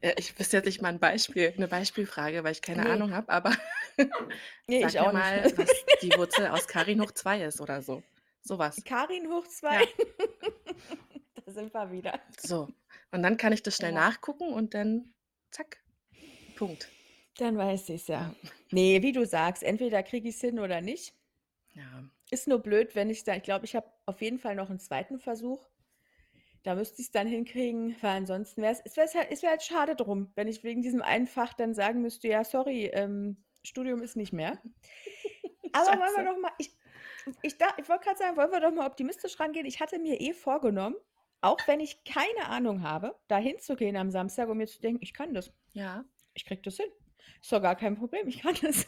äh, 0.01 0.15
ich 0.19 0.39
wüsste 0.39 0.57
jetzt 0.59 0.67
nicht 0.67 0.81
mal 0.83 0.89
ein 0.89 0.99
Beispiel, 0.99 1.53
eine 1.57 1.69
Beispielfrage, 1.69 2.43
weil 2.45 2.53
ich 2.53 2.63
keine 2.63 2.85
Nee. 2.85 2.91
Ahnung 2.91 3.13
habe, 3.15 3.29
aber 3.31 3.53
Nee, 4.67 4.81
sag 4.83 4.91
ich 4.91 5.01
auch 5.01 5.13
mal, 5.13 5.43
nicht. 5.43 5.59
was 5.59 5.69
die 6.03 6.13
Wurzel 6.17 6.49
aus 6.49 6.67
Karin 6.67 7.01
hoch 7.03 7.13
2 7.13 7.45
ist 7.45 7.61
oder 7.61 7.83
so. 7.83 8.03
Sowas. 8.43 8.81
Karin 8.85 9.29
hoch 9.29 9.45
Ja. 9.45 9.51
zwei. 9.51 9.89
da 11.45 11.53
sind 11.53 11.75
wir 11.75 11.91
wieder. 11.93 12.19
So. 12.39 12.69
Und 13.13 13.23
dann 13.23 13.37
kann 13.37 13.53
ich 13.53 13.63
das 13.63 13.77
schnell 13.77 13.93
Ja. 13.93 14.01
nachgucken 14.01 14.53
und 14.53 14.73
dann 14.75 15.13
zack. 15.51 15.79
Punkt. 16.57 16.89
Dann 17.37 17.57
weiß 17.59 17.89
ich 17.91 18.09
ja. 18.09 18.35
Ja. 18.43 18.51
Nee, 18.71 19.03
wie 19.03 19.13
du 19.13 19.27
sagst, 19.27 19.63
entweder 19.63 20.03
kriege 20.03 20.29
ich 20.29 20.35
es 20.37 20.41
hin 20.41 20.59
oder 20.59 20.81
nicht. 20.81 21.15
Ja. 21.75 22.05
Ist 22.31 22.49
nur 22.49 22.59
blöd, 22.61 22.95
wenn 22.95 23.11
ich 23.11 23.25
da, 23.25 23.35
ich 23.35 23.43
glaube, 23.43 23.65
ich 23.65 23.75
habe 23.77 23.91
auf 24.07 24.21
jeden 24.23 24.39
Fall 24.39 24.55
noch 24.55 24.71
einen 24.71 24.79
zweiten 24.79 25.19
Versuch. 25.19 25.67
Da 26.63 26.75
müsste 26.75 27.01
ich 27.01 27.07
es 27.07 27.13
dann 27.13 27.27
hinkriegen, 27.27 27.97
weil 28.03 28.17
ansonsten 28.19 28.61
wäre 28.63 28.73
es, 28.73 28.81
es 28.85 28.97
wäre 28.97 29.09
halt, 29.09 29.29
es 29.31 29.43
wär 29.43 29.51
halt 29.51 29.63
schade 29.63 29.97
drum, 29.97 30.31
wenn 30.35 30.47
ich 30.49 30.63
wegen 30.63 30.83
diesem 30.83 31.01
einen 31.03 31.27
Fach 31.27 31.55
dann 31.55 31.75
sagen 31.75 32.03
müsste, 32.03 32.29
ja, 32.29 32.45
sorry, 32.45 32.87
ähm, 32.93 33.43
Studium 33.63 34.03
ist 34.03 34.17
nicht 34.17 34.33
mehr. 34.33 34.61
Aber 35.73 35.87
wollen 35.99 36.17
wir 36.17 36.25
doch 36.33 36.39
mal, 36.39 36.53
ich, 36.59 36.77
ich, 37.43 37.57
da- 37.59 37.75
ich 37.79 37.89
wollte 37.89 38.05
gerade 38.05 38.19
sagen, 38.19 38.37
wollen 38.37 38.51
wir 38.53 38.61
doch 38.61 38.73
mal 38.73 38.87
optimistisch 38.87 39.39
rangehen. 39.41 39.65
Ich 39.67 39.81
hatte 39.81 39.99
mir 39.99 40.21
eh 40.21 40.33
vorgenommen, 40.35 40.97
auch 41.41 41.59
wenn 41.67 41.81
ich 41.81 42.05
keine 42.05 42.47
Ahnung 42.49 42.83
habe, 42.83 43.19
da 43.29 43.39
hinzugehen 43.39 43.97
am 43.97 44.11
Samstag, 44.11 44.49
um 44.49 44.59
mir 44.59 44.67
zu 44.67 44.81
denken, 44.81 45.01
ich 45.03 45.15
kann 45.15 45.33
das. 45.33 45.53
Ja. 45.73 46.05
Ich 46.35 46.45
krieg 46.45 46.63
das 46.63 46.77
hin. 46.77 46.91
Ist 47.41 47.51
doch 47.53 47.63
gar 47.63 47.77
kein 47.77 47.97
Problem, 47.97 48.29
ich 48.29 48.41
kann 48.43 48.55
das. 48.63 48.87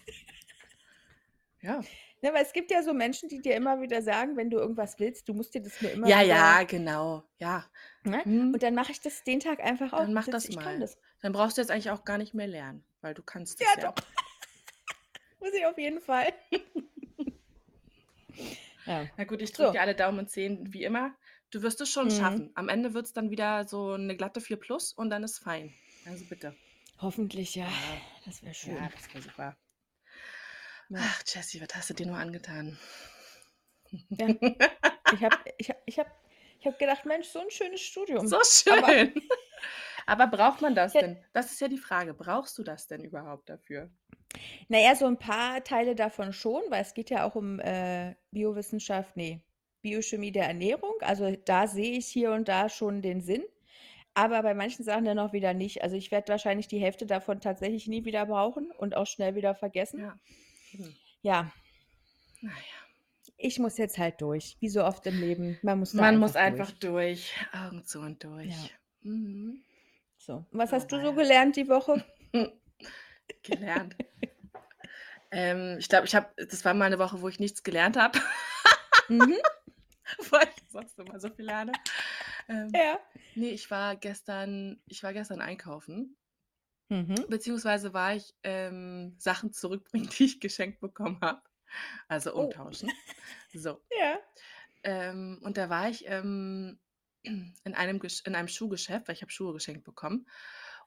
Ja. 1.62 1.80
Ne, 2.22 2.32
weil 2.34 2.42
es 2.44 2.52
gibt 2.52 2.70
ja 2.70 2.82
so 2.82 2.92
Menschen, 2.92 3.28
die 3.28 3.40
dir 3.40 3.54
immer 3.56 3.80
wieder 3.80 4.02
sagen, 4.02 4.36
wenn 4.36 4.50
du 4.50 4.58
irgendwas 4.58 4.98
willst, 5.00 5.28
du 5.28 5.34
musst 5.34 5.54
dir 5.54 5.62
das 5.62 5.80
nur 5.80 5.90
immer 5.92 6.08
Ja, 6.08 6.18
wieder. 6.18 6.26
ja, 6.26 6.62
genau. 6.64 7.24
Ja. 7.38 7.64
Ne? 8.04 8.24
Hm. 8.24 8.52
Und 8.54 8.62
dann 8.62 8.74
mache 8.74 8.92
ich 8.92 9.00
das 9.00 9.22
den 9.24 9.40
Tag 9.40 9.60
einfach 9.60 9.92
auch. 9.92 9.98
Dann 9.98 10.12
mach 10.12 10.26
das 10.28 10.44
ich 10.48 10.56
mal. 10.56 10.78
das. 10.80 10.98
Dann 11.20 11.32
brauchst 11.32 11.56
du 11.56 11.62
jetzt 11.62 11.70
eigentlich 11.70 11.90
auch 11.90 12.04
gar 12.04 12.18
nicht 12.18 12.34
mehr 12.34 12.46
lernen, 12.48 12.84
weil 13.00 13.14
du 13.14 13.22
kannst 13.22 13.60
es 13.60 13.66
Ja, 13.66 13.80
ja. 13.82 13.90
doch. 13.92 14.04
Muss 15.40 15.52
ich 15.54 15.64
auf 15.66 15.78
jeden 15.78 16.00
Fall. 16.00 16.32
ja. 18.86 19.06
Na 19.16 19.24
gut, 19.24 19.42
ich 19.42 19.52
drücke 19.52 19.68
So. 19.68 19.72
dir 19.72 19.80
alle 19.80 19.94
Daumen 19.94 20.18
und 20.20 20.30
Zehen, 20.30 20.72
wie 20.72 20.84
immer. 20.84 21.14
Du 21.50 21.62
wirst 21.62 21.80
es 21.80 21.90
schon 21.90 22.06
Mhm. 22.06 22.10
schaffen. 22.10 22.50
Am 22.54 22.68
Ende 22.68 22.94
wird 22.94 23.06
es 23.06 23.12
dann 23.12 23.30
wieder 23.30 23.66
so 23.68 23.92
eine 23.92 24.16
glatte 24.16 24.40
4 24.40 24.56
plus 24.58 24.92
und 24.92 25.10
dann 25.10 25.22
ist 25.22 25.38
fein. 25.38 25.72
Also 26.06 26.24
bitte. 26.24 26.56
Hoffentlich, 26.98 27.54
ja. 27.56 27.66
Ja, 27.66 27.72
Das 28.24 28.42
wäre 28.42 28.54
schön. 28.54 28.76
ja 28.76 28.88
das 28.94 29.12
wäre 29.12 29.22
super. 29.22 29.56
Ach, 30.96 31.22
Jessie, 31.26 31.60
was 31.60 31.74
hast 31.74 31.90
du 31.90 31.94
dir 31.94 32.06
nur 32.06 32.16
angetan? 32.18 32.78
Ja. 34.16 34.28
Ich 35.10 35.22
habe 35.22 35.36
ich 35.58 35.68
hab, 35.70 35.76
ich 35.86 35.98
hab, 35.98 36.06
Ich 36.60 36.66
habe 36.66 36.76
gedacht, 36.78 37.04
Mensch, 37.04 37.28
so 37.28 37.40
ein 37.40 37.50
schönes 37.50 37.80
Studium. 37.80 38.26
So 38.26 38.36
Aber 38.36 38.44
schön. 38.44 39.12
Aber 40.06 40.26
braucht 40.26 40.60
man 40.62 40.74
das 40.74 40.92
Ja. 40.94 41.00
denn? 41.00 41.24
Das 41.32 41.52
ist 41.52 41.60
ja 41.60 41.68
die 41.68 41.78
Frage. 41.78 42.14
Brauchst 42.14 42.58
du 42.58 42.62
das 42.62 42.86
denn 42.88 43.04
überhaupt 43.04 43.48
dafür? 43.48 43.90
na 44.68 44.78
ja, 44.78 44.94
so 44.94 45.06
ein 45.06 45.18
paar 45.18 45.62
Teile 45.64 45.94
davon 45.94 46.32
schon, 46.32 46.62
weil 46.70 46.82
es 46.82 46.94
geht 46.94 47.10
ja 47.10 47.24
auch 47.26 47.34
um 47.34 47.60
äh, 47.60 48.14
Biowissenschaft, 48.30 49.16
nee, 49.16 49.42
Biochemie 49.82 50.32
der 50.32 50.46
Ernährung. 50.46 50.94
Also 51.00 51.34
da 51.44 51.66
sehe 51.66 51.92
ich 51.98 52.06
hier 52.06 52.32
und 52.32 52.48
da 52.48 52.68
schon 52.68 53.02
den 53.02 53.20
Sinn. 53.20 53.44
Aber 54.14 54.42
bei 54.42 54.54
manchen 54.54 54.84
Sachen 54.84 55.04
dann 55.06 55.18
auch 55.18 55.32
wieder 55.32 55.54
nicht. 55.54 55.82
Also 55.82 55.96
ich 55.96 56.10
werde 56.10 56.28
wahrscheinlich 56.32 56.68
die 56.68 56.78
Hälfte 56.80 57.06
davon 57.06 57.40
tatsächlich 57.40 57.86
nie 57.88 58.04
wieder 58.04 58.26
brauchen 58.26 58.70
und 58.72 58.96
auch 58.96 59.06
schnell 59.06 59.34
wieder 59.34 59.54
vergessen. 59.54 60.00
Ja. 60.00 60.16
Hm. 60.72 60.94
Ja, 61.22 61.52
Naja. 62.40 62.56
ich 63.36 63.58
muss 63.58 63.78
jetzt 63.78 63.98
halt 63.98 64.20
durch. 64.20 64.56
Wie 64.60 64.68
so 64.68 64.84
oft 64.84 65.06
im 65.06 65.20
Leben. 65.20 65.58
Man 65.62 65.78
muss 65.78 65.92
Man 65.94 66.14
einfach 66.16 66.20
muss 66.20 66.36
einfach 66.36 66.70
durch. 66.72 67.30
durch. 67.30 67.46
Augen 67.52 67.84
zu 67.84 68.00
und 68.00 68.22
durch. 68.24 68.50
Ja. 68.50 68.68
Mhm. 69.02 69.62
So. 70.18 70.46
Und 70.50 70.58
was 70.58 70.70
Oh 70.72 70.76
hast 70.76 70.90
du 70.92 71.00
so 71.00 71.12
gelernt 71.14 71.56
die 71.56 71.68
Woche? 71.68 72.04
Gelernt. 73.42 73.96
ähm, 75.30 75.76
ich 75.78 75.88
glaube, 75.88 76.06
ich 76.06 76.14
habe, 76.14 76.28
das 76.36 76.64
war 76.64 76.74
mal 76.74 76.86
eine 76.86 76.98
Woche, 76.98 77.20
wo 77.20 77.28
ich 77.28 77.38
nichts 77.40 77.62
gelernt 77.62 77.96
habe, 77.96 78.18
Mhm. 79.08 79.36
weil 80.30 80.48
ich 80.56 80.70
sonst 80.70 80.98
immer 80.98 81.18
so 81.20 81.28
viel 81.30 81.44
lerne. 81.46 81.72
Ähm, 82.48 82.70
Ja. 82.74 82.98
nee, 83.34 83.50
ich 83.50 83.70
war 83.70 83.96
gestern, 83.96 84.80
ich 84.86 85.02
war 85.02 85.12
gestern 85.12 85.40
einkaufen, 85.40 86.16
Mhm. 86.92 87.26
beziehungsweise 87.28 87.94
war 87.94 88.14
ich 88.16 88.34
ähm, 88.42 89.16
Sachen 89.18 89.52
zurückbringen, 89.52 90.08
die 90.18 90.24
ich 90.24 90.40
geschenkt 90.40 90.80
bekommen 90.80 91.20
habe. 91.22 91.42
Also 92.08 92.34
Oh. 92.36 92.58
umtauschen. 92.62 92.92
So. 93.54 93.80
Ja. 93.90 94.18
Ähm, 94.82 95.38
und 95.42 95.56
da 95.56 95.68
war 95.70 95.88
ich 95.88 96.04
ähm, 96.06 96.80
in 97.22 97.54
einem, 97.74 97.98
Gesch- 98.00 98.26
in 98.26 98.34
einem 98.34 98.48
Schuhgeschäft, 98.48 99.08
weil 99.08 99.14
ich 99.14 99.22
habe 99.22 99.32
Schuhe 99.32 99.52
geschenkt 99.52 99.84
bekommen. 99.84 100.26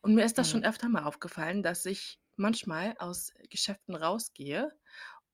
Und 0.01 0.15
mir 0.15 0.25
ist 0.25 0.38
das 0.38 0.50
schon 0.50 0.63
Mhm. 0.63 0.65
öfter 0.65 0.89
mal 0.89 1.03
aufgefallen, 1.05 1.63
dass 1.63 1.85
ich 1.85 2.19
manchmal 2.35 2.95
aus 3.00 3.31
Geschäften 3.50 3.95
rausgehe 3.95 4.69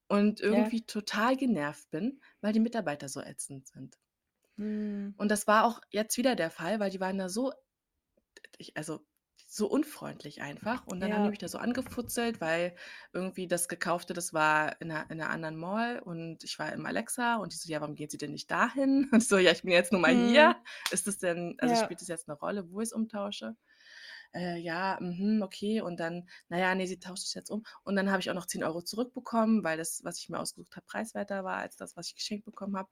und 0.08 0.42
Ja. 0.50 0.72
irgendwie 0.72 0.86
total 0.86 1.38
genervt 1.38 1.90
bin, 1.92 2.22
weil 2.42 2.54
die 2.54 2.60
Mitarbeiter 2.60 3.10
so 3.10 3.22
ätzend 3.22 3.68
sind. 3.68 3.98
Mhm. 4.58 5.16
Und 5.16 5.30
das 5.32 5.48
war 5.48 5.64
auch 5.66 5.80
jetzt 5.90 6.18
wieder 6.18 6.36
der 6.36 6.52
Fall, 6.52 6.82
weil 6.82 6.90
die 6.92 7.00
waren 7.00 7.18
da 7.18 7.30
so, 7.30 7.54
ich, 8.58 8.76
also 8.78 9.06
so 9.54 9.68
unfreundlich 9.70 10.42
einfach. 10.42 10.88
Und 10.88 11.02
dann 11.02 11.14
haben 11.14 11.24
die 11.24 11.30
Ja. 11.30 11.32
mich 11.32 11.40
da 11.40 11.48
so 11.50 11.58
angefutzelt, 11.58 12.40
weil 12.40 12.76
irgendwie 13.14 13.48
das 13.48 13.68
Gekaufte, 13.68 14.14
das 14.14 14.34
war 14.34 14.80
in 14.82 14.92
einer, 14.92 15.10
in 15.12 15.20
einer 15.22 15.30
anderen 15.30 15.58
Mall 15.58 16.00
und 16.00 16.44
ich 16.46 16.58
war 16.58 16.72
im 16.72 16.86
Alexa 16.86 17.36
und 17.36 17.52
die 17.54 17.58
so, 17.58 17.70
ja, 17.70 17.82
warum 17.82 17.96
gehen 17.96 18.10
Sie 18.10 18.18
denn 18.18 18.32
nicht 18.32 18.50
dahin? 18.50 19.10
Und 19.12 19.24
so, 19.24 19.38
ja, 19.38 19.52
ich 19.52 19.64
bin 19.64 19.72
jetzt 19.72 19.92
nur 19.92 20.00
mal 20.02 20.14
Mhm. 20.14 20.16
hier. 20.16 20.56
Ist 20.92 21.08
das 21.08 21.18
denn, 21.18 21.56
also 21.60 21.76
Ja. 21.76 21.76
spielt 21.76 22.02
das 22.02 22.08
jetzt 22.08 22.30
eine 22.30 22.38
Rolle, 22.38 22.72
wo 22.72 22.80
ich 22.82 22.88
es 22.90 22.94
umtausche? 22.94 23.56
Äh, 24.34 24.58
ja, 24.58 24.98
mhm, 25.02 25.42
okay. 25.42 25.82
Und 25.82 26.00
dann, 26.00 26.30
naja, 26.50 26.74
nee, 26.76 26.86
sie 26.86 27.00
tauscht 27.00 27.26
es 27.26 27.34
jetzt 27.34 27.50
um. 27.50 27.64
Und 27.84 27.96
dann 27.96 28.10
habe 28.12 28.20
ich 28.22 28.30
auch 28.30 28.36
noch 28.36 28.46
10 28.46 28.64
Euro 28.64 28.82
zurückbekommen, 28.82 29.64
weil 29.64 29.78
das, 29.78 30.02
was 30.04 30.20
ich 30.20 30.30
mir 30.30 30.40
ausgesucht 30.40 30.76
habe, 30.76 30.86
preiswerter 30.86 31.44
war 31.44 31.58
als 31.58 31.76
das, 31.76 31.96
was 31.98 32.08
ich 32.08 32.16
geschenkt 32.16 32.46
bekommen 32.46 32.78
habe. 32.78 32.90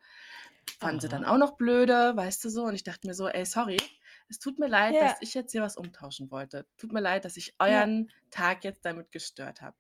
Fanden 0.80 1.01
sie 1.01 1.10
dann 1.10 1.24
Aha. 1.24 1.25
auch 1.25 1.38
noch 1.38 1.58
blöde, 1.58 2.16
weißt 2.16 2.44
du 2.46 2.50
so. 2.50 2.63
Und 2.66 2.75
ich 2.75 2.84
dachte 2.84 3.08
mir 3.08 3.13
so, 3.13 3.28
ey, 3.28 3.46
sorry, 3.46 3.78
es 4.29 4.39
tut 4.39 4.59
mir 4.59 4.67
leid, 4.67 4.95
Ja. 4.95 5.01
dass 5.09 5.21
ich 5.21 5.33
jetzt 5.33 5.51
hier 5.51 5.62
was 5.62 5.77
umtauschen 5.77 6.31
wollte. 6.31 6.65
Tut 6.77 6.91
mir 6.93 7.01
leid, 7.01 7.25
dass 7.25 7.38
ich 7.38 7.55
Ja. 7.59 7.65
euren 7.81 8.12
Tag 8.31 8.63
jetzt 8.63 8.86
damit 8.86 9.12
gestört 9.12 9.62
habe. 9.62 9.75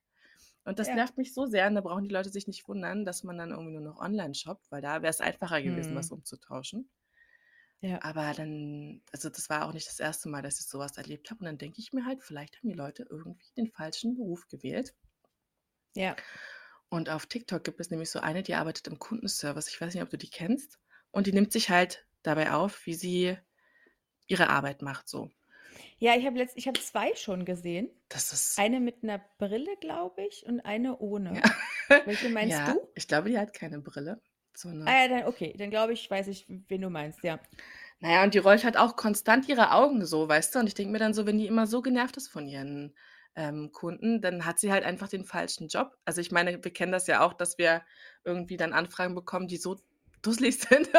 Und 0.65 0.79
das 0.79 0.87
Ja. 0.87 0.95
nervt 0.95 1.17
mich 1.17 1.33
so 1.33 1.45
sehr. 1.45 1.67
Und 1.67 1.75
da 1.75 1.81
brauchen 1.81 2.03
die 2.03 2.13
Leute 2.13 2.29
sich 2.29 2.47
nicht 2.47 2.67
wundern, 2.67 3.05
dass 3.05 3.23
man 3.23 3.37
dann 3.37 3.51
irgendwie 3.51 3.71
nur 3.73 3.81
noch 3.81 3.99
online 3.99 4.35
shoppt, 4.35 4.69
weil 4.71 4.81
da 4.81 5.01
wäre 5.01 5.09
es 5.11 5.21
einfacher 5.21 5.61
gewesen, 5.61 5.95
was 5.95 6.09
Mhm. 6.11 6.17
umzutauschen. 6.17 6.89
Ja. 7.81 8.01
Aber 8.03 8.33
dann, 8.33 9.01
also 9.13 9.29
das 9.29 9.49
war 9.49 9.65
auch 9.67 9.73
nicht 9.73 9.87
das 9.87 9.99
erste 9.99 10.27
Mal, 10.29 10.41
dass 10.41 10.59
ich 10.59 10.67
sowas 10.67 10.97
erlebt 10.97 11.29
habe. 11.31 11.39
Und 11.39 11.45
dann 11.45 11.57
denke 11.57 11.79
ich 11.79 11.93
mir 11.93 12.05
halt, 12.05 12.21
vielleicht 12.23 12.57
haben 12.57 12.69
die 12.69 12.75
Leute 12.75 13.05
irgendwie 13.09 13.51
den 13.55 13.67
falschen 13.71 14.15
Beruf 14.15 14.47
gewählt. 14.47 14.93
Ja. 15.95 16.15
Und 16.89 17.09
auf 17.09 17.25
TikTok 17.27 17.63
gibt 17.63 17.79
es 17.79 17.89
nämlich 17.91 18.09
so 18.09 18.19
eine, 18.19 18.43
die 18.43 18.55
arbeitet 18.55 18.87
im 18.87 18.99
Kundenservice. 18.99 19.67
Ich 19.69 19.79
weiß 19.79 19.93
nicht, 19.93 20.03
ob 20.03 20.09
du 20.09 20.17
die 20.17 20.29
kennst. 20.29 20.79
Und 21.11 21.27
die 21.27 21.33
nimmt 21.33 21.51
sich 21.51 21.69
halt 21.69 22.05
dabei 22.23 22.51
auf, 22.51 22.85
wie 22.85 22.95
sie 22.95 23.37
ihre 24.29 24.49
Arbeit 24.49 24.81
macht. 24.81 25.09
So. 25.09 25.29
Ja, 25.97 26.15
ich 26.15 26.25
habe 26.25 26.47
ich 26.55 26.67
habe 26.67 26.79
2 26.79 27.15
schon 27.15 27.43
gesehen. 27.43 27.89
Das 28.07 28.31
ist. 28.31 28.57
Eine 28.57 28.79
mit 28.79 29.03
einer 29.03 29.21
Brille, 29.37 29.75
glaube 29.81 30.23
ich, 30.23 30.45
und 30.45 30.61
eine 30.61 30.97
ohne. 30.99 31.35
Ja. 31.89 32.01
Welche 32.05 32.29
meinst 32.29 32.57
ja, 32.57 32.73
du? 32.73 32.79
ich 32.95 33.07
glaube, 33.07 33.29
die 33.29 33.37
hat 33.37 33.53
keine 33.53 33.79
Brille. 33.79 34.21
So 34.53 34.69
eine, 34.69 34.85
Ah 34.87 35.03
ja, 35.03 35.07
dann 35.07 35.27
okay, 35.27 35.53
dann 35.57 35.69
glaube 35.69 35.93
ich, 35.93 36.09
weiß 36.09 36.27
ich, 36.27 36.45
wen 36.47 36.81
du 36.81 36.89
meinst, 36.89 37.23
ja. 37.23 37.39
naja, 37.99 38.23
und 38.23 38.33
die 38.33 38.39
rollt 38.39 38.63
halt 38.63 38.77
auch 38.77 38.95
konstant 38.95 39.47
ihre 39.47 39.71
Augen 39.71 40.05
so, 40.05 40.27
weißt 40.27 40.55
du? 40.55 40.59
Und 40.59 40.67
ich 40.67 40.73
denke 40.73 40.91
mir 40.91 40.99
dann 40.99 41.13
so, 41.13 41.25
wenn 41.25 41.37
die 41.37 41.47
immer 41.47 41.67
so 41.67 41.81
genervt 41.81 42.17
ist 42.17 42.27
von 42.29 42.47
ihren 42.47 42.93
ähm, 43.35 43.71
Kunden, 43.71 44.21
dann 44.21 44.45
hat 44.45 44.59
sie 44.59 44.71
halt 44.71 44.83
einfach 44.83 45.07
den 45.07 45.23
falschen 45.23 45.67
Job. 45.67 45.97
Also 46.03 46.19
ich 46.19 46.31
meine, 46.31 46.63
wir 46.63 46.73
kennen 46.73 46.91
das 46.91 47.07
ja 47.07 47.21
auch, 47.21 47.33
dass 47.33 47.57
wir 47.57 47.83
irgendwie 48.25 48.57
dann 48.57 48.73
Anfragen 48.73 49.15
bekommen, 49.15 49.47
die 49.47 49.57
so 49.57 49.79
dusselig 50.21 50.59
sind, 50.69 50.89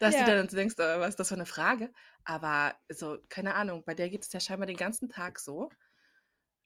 dass 0.00 0.16
du 0.18 0.24
Ja. 0.24 0.34
dann 0.34 0.48
so 0.48 0.56
denkst, 0.56 0.76
äh, 0.78 1.00
was 1.00 1.10
ist 1.10 1.20
das 1.20 1.28
für 1.28 1.34
eine 1.34 1.46
Frage? 1.46 1.92
Aber 2.24 2.74
so, 2.90 3.18
keine 3.28 3.54
Ahnung, 3.54 3.84
bei 3.84 3.94
der 3.94 4.10
geht 4.10 4.24
es 4.24 4.32
ja 4.32 4.40
scheinbar 4.40 4.66
den 4.66 4.76
ganzen 4.76 5.08
Tag 5.08 5.38
so. 5.40 5.70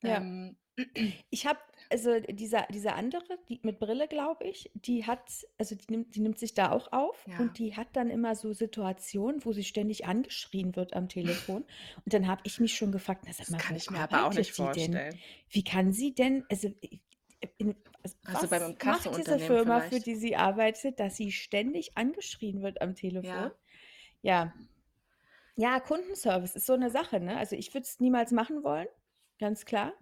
Ja. 0.02 0.26
Ähm, 0.26 0.58
Ich 1.30 1.46
habe 1.46 1.58
also 1.90 2.20
dieser 2.20 2.66
diese 2.70 2.92
andere, 2.94 3.38
die 3.48 3.60
mit 3.64 3.78
Brille, 3.78 4.08
glaube 4.08 4.44
ich, 4.44 4.70
die 4.74 5.06
hat 5.06 5.30
also 5.58 5.74
die 5.74 5.86
nimmt 5.90 6.14
die 6.14 6.20
nimmt 6.20 6.38
sich 6.38 6.54
da 6.54 6.70
auch 6.72 6.92
auf 6.92 7.26
ja. 7.26 7.38
und 7.38 7.58
die 7.58 7.74
hat 7.76 7.88
dann 7.96 8.10
immer 8.10 8.34
so 8.36 8.52
Situationen, 8.52 9.44
wo 9.44 9.52
sie 9.52 9.64
ständig 9.64 10.06
angeschrien 10.06 10.76
wird 10.76 10.94
am 10.94 11.08
Telefon. 11.08 11.64
Und 12.04 12.12
dann 12.14 12.26
habe 12.26 12.42
ich 12.44 12.60
mich 12.60 12.76
schon 12.76 12.92
gefragt: 12.92 13.24
„Na, 13.26 13.32
sag 13.32 13.48
Das 13.48 13.50
mal, 13.50 13.62
kann 13.62 13.74
wo 13.74 13.76
ich 13.76 13.90
mir 13.90 14.02
aber 14.02 14.24
auch 14.26 14.32
nicht 14.32 14.52
die 14.56 14.70
denn? 14.70 15.02
vorstellen. 15.02 15.22
Wie 15.50 15.64
kann 15.64 15.92
sie 15.92 16.14
denn 16.14 16.44
also, 16.50 16.68
in 17.58 17.74
also, 18.24 18.50
was 18.50 18.62
einem 18.62 18.76
macht 18.84 19.16
diese 19.16 19.38
Firma, 19.38 19.80
für 19.80 19.88
vielleicht. 19.88 20.06
die 20.06 20.16
sie 20.16 20.36
arbeitet, 20.36 20.98
dass 21.00 21.16
sie 21.16 21.32
ständig 21.32 21.96
angeschrien 21.96 22.62
wird 22.62 22.82
am 22.82 22.94
Telefon?“ 22.94 23.30
Ja. 23.30 23.52
Ja. 24.22 24.54
Ja, 25.56 25.80
Kundenservice 25.80 26.56
ist 26.56 26.66
so 26.66 26.72
eine 26.72 26.90
Sache, 26.90 27.20
ne? 27.20 27.36
Also, 27.36 27.56
ich 27.56 27.74
würde 27.74 27.84
es 27.84 28.00
niemals 28.00 28.32
machen 28.32 28.64
wollen, 28.64 28.88
ganz 29.38 29.64
klar. 29.64 29.92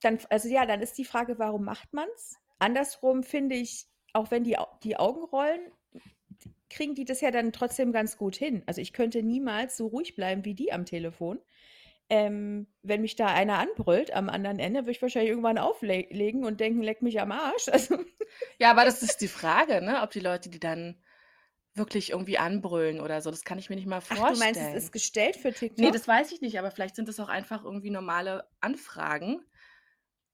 Dann 0.00 0.18
also 0.30 0.48
ja, 0.48 0.66
dann 0.66 0.82
ist 0.82 0.98
die 0.98 1.04
Frage, 1.04 1.38
warum 1.38 1.64
macht 1.64 1.92
man's? 1.92 2.36
Andersrum 2.58 3.22
finde 3.22 3.56
ich, 3.56 3.86
auch 4.12 4.30
wenn 4.30 4.44
die 4.44 4.56
die 4.82 4.96
Augen 4.96 5.24
rollen, 5.24 5.60
kriegen 6.70 6.94
die 6.94 7.04
das 7.04 7.20
ja 7.20 7.30
dann 7.30 7.52
trotzdem 7.52 7.92
ganz 7.92 8.16
gut 8.16 8.36
hin. 8.36 8.62
Also, 8.66 8.80
ich 8.80 8.92
könnte 8.92 9.22
niemals 9.22 9.76
so 9.76 9.86
ruhig 9.86 10.16
bleiben 10.16 10.44
wie 10.44 10.54
die 10.54 10.72
am 10.72 10.84
Telefon. 10.86 11.40
Ähm, 12.10 12.66
wenn 12.82 13.00
mich 13.02 13.16
da 13.16 13.26
einer 13.28 13.58
anbrüllt 13.58 14.12
am 14.14 14.28
anderen 14.28 14.58
Ende, 14.58 14.80
würde 14.82 14.92
ich 14.92 15.02
wahrscheinlich 15.02 15.30
irgendwann 15.30 15.58
aufle 15.58 16.06
legen 16.10 16.44
und 16.44 16.60
denken: 16.60 16.82
„Leck 16.82 17.02
mich 17.02 17.20
am 17.20 17.32
Arsch.“ 17.32 17.68
Also 17.72 17.98
Ja, 18.58 18.70
aber 18.70 18.84
das 18.84 19.02
ist 19.02 19.20
die 19.20 19.28
Frage, 19.28 19.80
ne, 19.82 20.02
ob 20.02 20.10
die 20.10 20.20
Leute 20.20 20.48
die 20.50 20.60
dann 20.60 21.02
wirklich 21.74 22.10
irgendwie 22.10 22.38
anbrüllen 22.38 23.00
oder 23.00 23.20
so. 23.22 23.30
Das 23.30 23.44
kann 23.44 23.58
ich 23.58 23.70
mir 23.70 23.76
nicht 23.76 23.86
mal 23.86 24.00
Ach, 24.08 24.22
du 24.24 24.34
meinst, 24.36 24.60
es 24.62 24.72
vorstellen. 24.72 24.72
ist 24.72 24.92
gestellt 24.92 25.36
für 25.36 25.52
TikTok? 25.54 25.98
das 25.98 26.08
weiß 26.08 26.32
ich 26.32 26.40
nicht, 26.40 26.58
aber 26.58 26.70
vielleicht 26.70 26.96
sind 26.96 27.08
das 27.08 27.20
auch 27.20 27.28
einfach 27.28 27.64
irgendwie 27.64 27.90
normale 27.90 28.48
Anfragen 28.60 29.44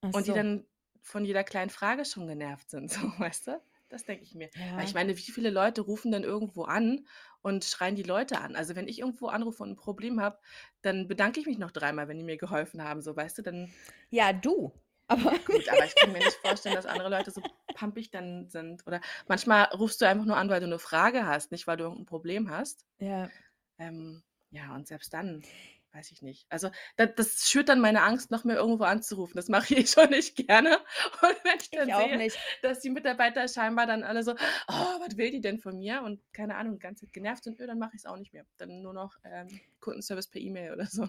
Ach 0.03 0.13
und 0.13 0.27
die 0.27 0.33
dann 0.33 0.67
von 1.03 1.25
jeder 1.25 1.45
kleinen 1.45 1.71
Frage 1.71 2.05
schon 2.05 2.27
genervt 2.27 2.71
sind, 2.71 2.91
so, 2.93 3.01
weißt 3.19 3.49
du? 3.49 3.63
Das 3.91 4.05
denke 4.05 4.23
ich 4.25 4.35
mir. 4.37 4.51
Weil 4.77 4.85
ich 4.85 4.95
Ja. 4.95 4.95
meine, 4.95 5.17
wie 5.17 5.21
viele 5.23 5.51
Leute 5.51 5.81
rufen 5.83 6.13
denn 6.13 6.23
irgendwo 6.23 6.63
an 6.63 7.07
und 7.43 7.65
schreien 7.65 7.97
die 7.97 8.05
Leute 8.05 8.39
an? 8.41 8.55
Also, 8.55 8.77
wenn 8.77 8.87
ich 8.89 9.01
irgendwo 9.01 9.27
anrufe 9.27 9.63
und 9.65 9.71
'n 9.71 9.77
Problem 9.77 10.21
habe, 10.21 10.39
dann 10.83 11.09
bedanke 11.09 11.41
ich 11.41 11.47
mich 11.47 11.59
noch 11.59 11.73
dreimal, 11.73 12.07
wenn 12.09 12.19
die 12.19 12.25
mir 12.25 12.37
geholfen 12.39 12.83
haben, 12.85 13.03
so, 13.03 13.17
weißt 13.17 13.39
du? 13.39 13.43
Dann 13.43 13.75
Ja, 14.13 14.33
du, 14.33 14.73
aber 15.07 15.39
Gut, 15.47 15.69
aber 15.69 15.87
ich 15.87 15.97
kann 15.97 16.13
mir 16.13 16.21
nicht 16.23 16.39
vorstellen, 16.41 16.75
dass 16.75 16.85
andere 16.87 17.09
Leute 17.09 17.31
so 17.31 17.43
pampig 17.73 18.11
dann 18.11 18.49
sind. 18.49 18.87
Oder 18.87 19.01
manchmal 19.29 19.65
rufst 19.75 20.01
du 20.01 20.07
einfach 20.07 20.25
nur 20.27 20.37
an, 20.37 20.49
weil 20.51 20.61
du 20.61 20.67
'ne 20.69 20.79
Frage 20.79 21.27
hast, 21.27 21.51
nicht 21.53 21.67
weil 21.67 21.77
du 21.79 21.85
irgend 21.85 22.01
'n 22.01 22.07
Problem 22.07 22.51
hast. 22.51 22.85
Ja. 23.01 23.33
Ähm, 23.79 24.23
ja, 24.51 24.75
und 24.75 24.89
selbst 24.89 25.15
dann, 25.15 25.45
weiß 25.93 26.11
ich 26.13 26.23
nicht. 26.23 26.47
Also, 26.51 26.71
da 26.97 27.07
das 27.07 27.49
schürt 27.49 27.69
dann 27.69 27.81
meine 27.81 28.03
Angst, 28.03 28.31
noch 28.31 28.45
mehr 28.45 28.57
irgendwo 28.57 28.85
anzurufen. 28.85 29.37
Das 29.37 29.49
mache 29.49 29.75
ich 29.75 29.91
schon 29.91 30.11
nicht 30.11 30.37
gerne. 30.37 30.77
Und 31.23 31.37
wenn 31.45 31.59
ich 31.61 31.71
dann 31.71 31.89
Ich 31.89 31.95
auch 31.95 32.07
sehe, 32.07 32.17
nicht. 32.17 32.39
dass 32.63 32.81
die 32.81 32.91
Mitarbeiter 32.91 33.47
scheinbar 33.49 33.87
dann 33.87 34.03
alle 34.05 34.23
so: 34.23 34.33
„Oh, 34.69 35.01
was 35.01 35.17
will 35.17 35.31
die 35.31 35.41
denn 35.41 35.59
von 35.59 35.79
mir?“ 35.79 36.03
Und 36.03 36.21
keine 36.33 36.57
Ahnung, 36.57 36.75
die 36.75 36.81
ganze 36.81 37.07
Zeit 37.07 37.13
genervt 37.13 37.45
sind, 37.45 37.61
dann 37.61 37.79
mache 37.79 37.93
ich's 37.95 38.07
auch 38.07 38.17
nicht 38.17 38.33
mehr. 38.33 38.47
Dann 38.59 38.83
nur 38.83 38.93
noch, 38.93 39.17
ähm, 39.25 39.61
Kundenservice 39.81 40.29
per 40.29 40.41
E-Mail 40.41 40.73
oder 40.73 40.87
so. 40.87 41.09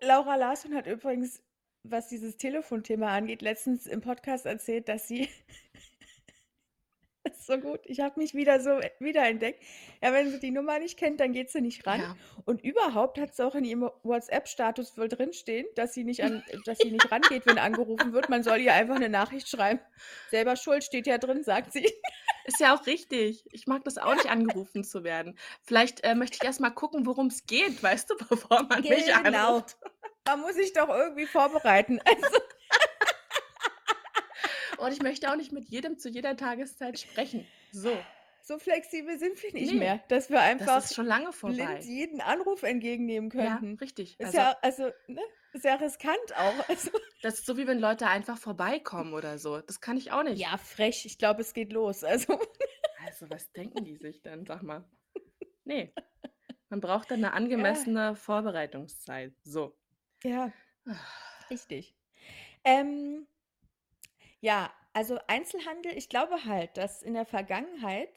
Laura 0.00 0.36
Larsson 0.36 0.74
hat 0.74 0.86
übrigens, 0.86 1.42
was 1.82 2.08
dieses 2.08 2.36
Telefonthema 2.36 3.08
angeht, 3.14 3.42
letztens 3.42 3.86
im 3.86 4.00
Podcast 4.00 4.46
erzählt, 4.46 4.88
dass 4.88 5.06
sie 5.08 5.28
Das 7.24 7.32
ist 7.38 7.46
so 7.46 7.58
gut. 7.58 7.80
Ich 7.84 8.00
habe 8.00 8.20
mich 8.20 8.34
wieder 8.34 8.60
so 8.60 8.78
wiederentdeckt. 9.00 9.62
Ja, 10.02 10.12
wenn 10.12 10.30
sie 10.30 10.38
die 10.40 10.50
Nummer 10.50 10.78
nicht 10.78 10.98
kennt, 10.98 11.20
dann 11.20 11.32
geht 11.32 11.50
sie 11.50 11.60
nicht 11.60 11.86
ran. 11.86 12.00
Ja. 12.00 12.16
Und 12.44 12.62
überhaupt 12.62 13.18
hat 13.18 13.34
sie 13.34 13.44
auch 13.46 13.54
in 13.54 13.64
ihrem 13.64 13.90
WhatsApp-Status 14.02 14.96
wohl 14.98 15.08
drinstehen, 15.08 15.66
dass 15.74 15.94
sie 15.94 16.04
nicht 16.04 16.22
an 16.22 16.42
dass 16.64 16.78
sie 16.78 16.90
nicht 16.90 17.10
rangeht, 17.10 17.46
wenn 17.46 17.58
angerufen 17.58 18.12
wird. 18.12 18.28
Man 18.28 18.42
soll 18.42 18.60
ihr 18.60 18.72
einfach 18.74 18.98
'ne 18.98 19.08
Nachricht 19.08 19.48
schreiben. 19.48 19.80
Selber 20.30 20.56
schuld 20.56 20.84
steht 20.84 21.06
ja 21.06 21.18
drin, 21.18 21.42
sagt 21.42 21.72
sie. 21.72 21.90
Ist 22.46 22.60
ja 22.60 22.74
auch 22.76 22.86
richtig. 22.86 23.44
Ich 23.52 23.66
mag 23.66 23.84
das 23.84 23.96
auch 23.96 24.14
nicht, 24.14 24.28
angerufen 24.30 24.84
zu 24.84 25.02
werden. 25.02 25.38
Vielleicht, 25.62 26.04
äh, 26.04 26.14
möchte 26.14 26.36
ich 26.40 26.44
erst 26.44 26.60
mal 26.60 26.70
gucken, 26.70 27.06
worum's 27.06 27.46
geht, 27.46 27.82
weißt 27.82 28.10
du, 28.10 28.14
bevor 28.28 28.64
man 28.68 28.82
mich 28.82 29.06
Genau. 29.06 29.56
anruft. 29.56 29.76
Man 30.26 30.40
muss 30.40 30.54
sich 30.54 30.72
doch 30.74 30.88
irgendwie 30.90 31.26
vorbereiten. 31.26 32.00
Also 32.04 32.38
Und 34.76 34.92
ich 34.92 35.00
möchte 35.00 35.30
auch 35.30 35.36
nicht 35.36 35.52
mit 35.52 35.68
jedem 35.68 35.98
zu 35.98 36.08
jeder 36.08 36.36
Tageszeit 36.36 36.98
sprechen. 36.98 37.52
So. 37.70 38.14
So 38.40 38.58
flexibel 38.58 39.18
sind 39.18 39.42
wir 39.42 39.52
nicht 39.52 39.72
Ne, 39.72 39.74
mehr, 39.74 40.04
dass 40.08 40.30
wir 40.30 40.40
das 40.56 40.76
einfach 40.76 40.96
lange 40.98 41.32
blind 41.44 41.84
jeden 41.84 42.20
Anruf 42.20 42.62
entgegennehmen 42.62 43.30
Ja, 43.36 43.68
könnten. 43.68 43.76
richtig. 43.80 44.20
Ist 44.20 44.32
Also 44.32 44.34
ja 44.34 44.56
also, 44.62 44.90
ne, 45.08 45.22
ist 45.52 45.64
ja 45.64 45.74
riskant 45.76 46.36
auch. 46.36 46.60
Also 46.68 46.90
das 47.22 47.40
ist 47.40 47.46
so, 47.46 47.56
wie 47.56 47.66
wenn 47.66 47.78
Leute 47.80 48.06
einfach 48.08 48.38
vorbeikommen 48.38 49.14
oder 49.14 49.38
so. 49.38 49.60
Das 49.60 49.80
kann 49.80 49.96
ich 49.96 50.12
auch 50.12 50.22
nicht. 50.22 50.48
Ja, 50.48 50.56
frech. 50.58 51.06
Ich 51.06 51.18
glaube, 51.18 51.40
es 51.42 51.54
geht 51.54 51.72
los. 51.72 52.04
Also 52.04 52.38
Also, 52.96 53.30
was 53.30 53.52
denken 53.52 53.84
die 53.84 53.96
sich 53.96 54.20
denn, 54.22 54.46
sag 54.46 54.62
mal? 54.62 54.90
Ne. 55.64 55.94
Man 56.70 56.80
braucht 56.80 57.10
dann 57.10 57.20
'ne 57.20 57.32
Ja. 57.56 57.86
angemessene 57.86 58.16
Vorbereitungszeit. 58.16 59.34
So. 59.44 59.78
Ja, 60.24 60.52
richtig. 61.50 61.96
Ähm, 62.64 63.28
ja, 64.44 64.70
also 64.92 65.18
Einzelhandel, 65.26 65.96
ich 65.96 66.10
glaube 66.10 66.44
halt, 66.44 66.76
dass 66.76 67.02
in 67.02 67.14
der 67.14 67.24
Vergangenheit 67.24 68.10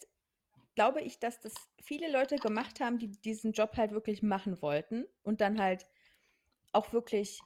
glaube 0.75 1.01
ich, 1.01 1.19
dass 1.19 1.39
das 1.39 1.53
viele 1.81 2.12
Leute 2.12 2.36
gemacht 2.36 2.81
haben, 2.81 3.00
die 3.00 3.07
diesen 3.07 3.53
Job 3.53 3.77
halt 3.77 3.91
wirklich 3.91 4.22
machen 4.24 4.62
wollten 4.62 5.05
und 5.24 5.39
dann 5.39 5.57
halt 5.57 5.86
auch 6.74 6.91
wirklich 6.91 7.39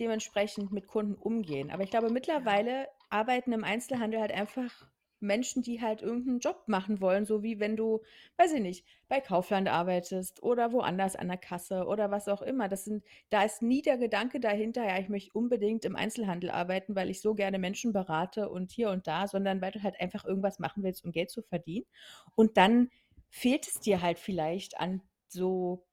dementsprechend 0.00 0.72
mit 0.72 0.86
Kunden 0.86 1.14
umgehen. 1.14 1.70
Aber 1.70 1.82
ich 1.82 1.90
glaube, 1.90 2.08
mittlerweile 2.08 2.88
arbeiten 3.10 3.52
im 3.52 3.64
Einzelhandel 3.64 4.20
halt 4.20 4.32
einfach 4.32 4.88
Menschen, 5.22 5.62
die 5.62 5.80
halt 5.80 6.02
irgend 6.02 6.26
'n 6.28 6.38
Job 6.40 6.64
machen 6.66 7.00
wollen, 7.00 7.24
so 7.24 7.42
wie 7.42 7.60
wenn 7.60 7.76
du, 7.76 8.02
weiß 8.38 8.52
ich 8.54 8.60
nicht, 8.60 8.86
bei 9.08 9.20
Kaufland 9.20 9.68
arbeitest 9.68 10.42
oder 10.42 10.72
woanders 10.72 11.16
an 11.16 11.28
der 11.28 11.36
Kasse 11.38 11.86
oder 11.86 12.10
was 12.10 12.28
auch 12.28 12.42
immer. 12.42 12.68
Das 12.68 12.84
sind 12.84 13.04
da 13.30 13.42
ist 13.44 13.62
nie 13.62 13.82
der 13.82 13.98
Gedanke 13.98 14.40
dahinter: 14.40 14.84
„Ja, 14.86 14.98
ich 14.98 15.08
möchte 15.08 15.30
unbedingt 15.34 15.84
im 15.84 15.96
Einzelhandel 15.96 16.50
arbeiten, 16.50 16.94
weil 16.96 17.10
ich 17.10 17.20
so 17.20 17.34
gerne 17.34 17.58
Menschen 17.58 17.92
berate 17.92 18.48
und 18.50 18.70
hier 18.72 18.90
und 18.90 19.06
da“, 19.06 19.26
sondern 19.28 19.60
weil 19.60 19.72
du 19.72 19.82
halt 19.82 20.00
einfach 20.00 20.24
irgendwas 20.24 20.58
machen 20.58 20.82
willst, 20.82 21.04
um 21.04 21.12
Geld 21.12 21.30
zu 21.30 21.42
verdienen. 21.42 21.86
Und 22.34 22.56
dann 22.56 22.90
fehlt 23.30 23.66
es 23.68 23.80
dir 23.80 24.02
halt 24.02 24.18
vielleicht 24.18 24.78
an 24.80 25.02
so 25.28 25.84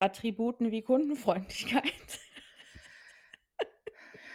Attributen 0.00 0.70
wie 0.70 0.82
Kundenfreundlichkeit. 0.82 2.20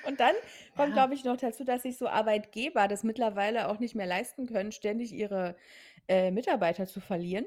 Und 0.10 0.20
dann 0.20 0.34
kommt, 0.76 0.90
Ja. 0.90 0.96
glaube 0.96 1.14
ich, 1.14 1.24
noch 1.24 1.38
dazu, 1.38 1.64
dass 1.64 1.84
sich 1.84 1.98
so 1.98 2.08
Arbeitgeber 2.08 2.88
das 2.88 3.04
mittlerweile 3.04 3.70
auch 3.70 3.80
nicht 3.80 3.96
mehr 3.96 4.08
leisten 4.08 4.48
können, 4.48 4.72
ständig 4.72 5.12
ihre, 5.14 5.56
äh, 6.08 6.32
Mitarbeiter 6.32 6.88
zu 6.88 7.00
verlieren 7.00 7.46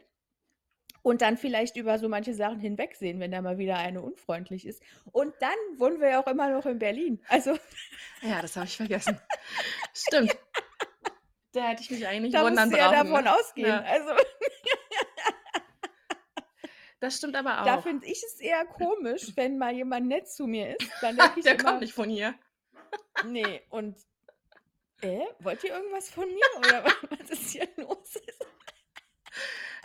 und 1.02 1.20
dann 1.22 1.36
vielleicht 1.36 1.76
über 1.76 1.98
so 1.98 2.08
manche 2.08 2.32
Sachen 2.34 2.60
hinwegsehen, 2.60 3.18
wenn 3.18 3.32
da 3.32 3.42
mal 3.42 3.58
wieder 3.58 3.76
eine 3.78 4.00
unfreundlich 4.02 4.64
ist. 4.66 4.80
Und 5.10 5.34
dann 5.40 5.56
wohnen 5.78 6.00
wir 6.00 6.10
ja 6.10 6.22
auch 6.22 6.26
immer 6.28 6.48
noch 6.50 6.64
in 6.66 6.78
Berlin. 6.78 7.20
Also 7.28 7.58
Ja, 8.22 8.40
das 8.40 8.54
habe 8.56 8.66
ich 8.66 8.76
vergessen. 8.76 9.20
Stimmt. 9.92 10.36
Da 11.52 11.68
hätte 11.68 11.82
ich 11.82 11.90
mich 11.90 12.06
eigentlich 12.06 12.32
Da 12.32 12.44
wundern 12.44 12.70
du 12.70 12.78
ja 12.78 12.88
brauchen, 12.90 13.08
davon 13.10 13.24
ne? 13.24 13.34
ausgehen. 13.34 13.68
Ja. 13.68 13.80
Also 13.82 14.10
Das 17.00 17.16
stimmt 17.16 17.34
aber 17.34 17.62
Da 17.64 17.78
auch. 17.78 17.82
finde 17.82 18.06
ich 18.06 18.22
es 18.22 18.38
eher 18.38 18.64
komisch, 18.64 19.32
wenn 19.34 19.58
mal 19.58 19.72
jemand 19.74 20.06
nett 20.06 20.28
zu 20.30 20.46
mir 20.46 20.76
ist, 20.78 20.88
dann 21.00 21.18
ich 21.36 21.42
Der 21.42 21.56
kommt 21.56 21.68
immer 21.68 21.80
nicht 21.80 21.92
von 21.94 22.08
hier. 22.08 22.34
Ne, 23.20 23.62
und 23.70 23.96
äh, 25.02 25.24
wollt 25.40 25.64
ihr 25.64 25.74
irgendwas 25.74 26.10
von 26.10 26.28
mir 26.32 26.62
oder 26.64 26.84
wa 26.84 26.92
was 27.10 27.30
ist 27.30 27.50
hier 27.52 27.68
los? 27.76 28.14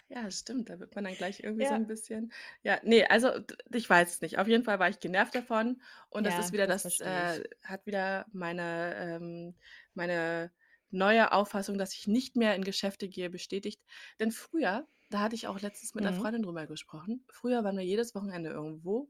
Ja, 0.10 0.32
stimmt, 0.32 0.70
da 0.70 0.80
wird 0.80 0.96
man 0.96 1.04
dann 1.04 1.18
gleich 1.18 1.42
irgendwie 1.44 1.66
so 1.66 1.74
Ja. 1.74 1.76
'n 1.76 1.86
bisschen 1.86 2.32
ja, 2.64 2.80
ne, 2.84 3.10
also, 3.10 3.32
ich 3.74 3.90
weiß 3.90 4.10
es 4.16 4.22
nicht. 4.22 4.38
Auf 4.40 4.48
jeden 4.48 4.64
Fall 4.64 4.80
war 4.80 4.90
ich 4.90 5.00
genervt 5.00 5.36
davon 5.36 5.82
und 6.10 6.24
das 6.24 6.38
Ja, 6.38 6.38
ist 6.38 6.52
wieder 6.54 6.66
das 6.68 7.00
das 7.00 7.00
äh, 7.00 7.44
hat 7.64 7.86
wieder 7.86 8.26
meine 8.32 8.96
ähm, 8.96 9.56
meine 9.94 10.52
neue 10.90 11.32
Auffassung, 11.34 11.78
dass 11.78 11.94
ich 11.94 12.08
nicht 12.08 12.36
mehr 12.38 12.56
in 12.56 12.64
Geschäfte 12.64 13.10
gehe, 13.10 13.30
bestätigt. 13.30 13.82
Denn 14.20 14.32
früher, 14.32 14.88
da 15.10 15.20
hatte 15.20 15.36
ich 15.36 15.48
auch 15.48 15.60
letztens 15.60 15.94
mit 15.96 16.06
Mhm. 16.06 16.16
Freundin 16.16 16.44
drüber 16.44 16.68
gesprochen, 16.68 17.26
früher 17.30 17.64
waren 17.66 17.78
wir 17.78 17.84
jedes 17.86 18.16
Wochenende 18.16 18.50
irgendwo 18.52 19.10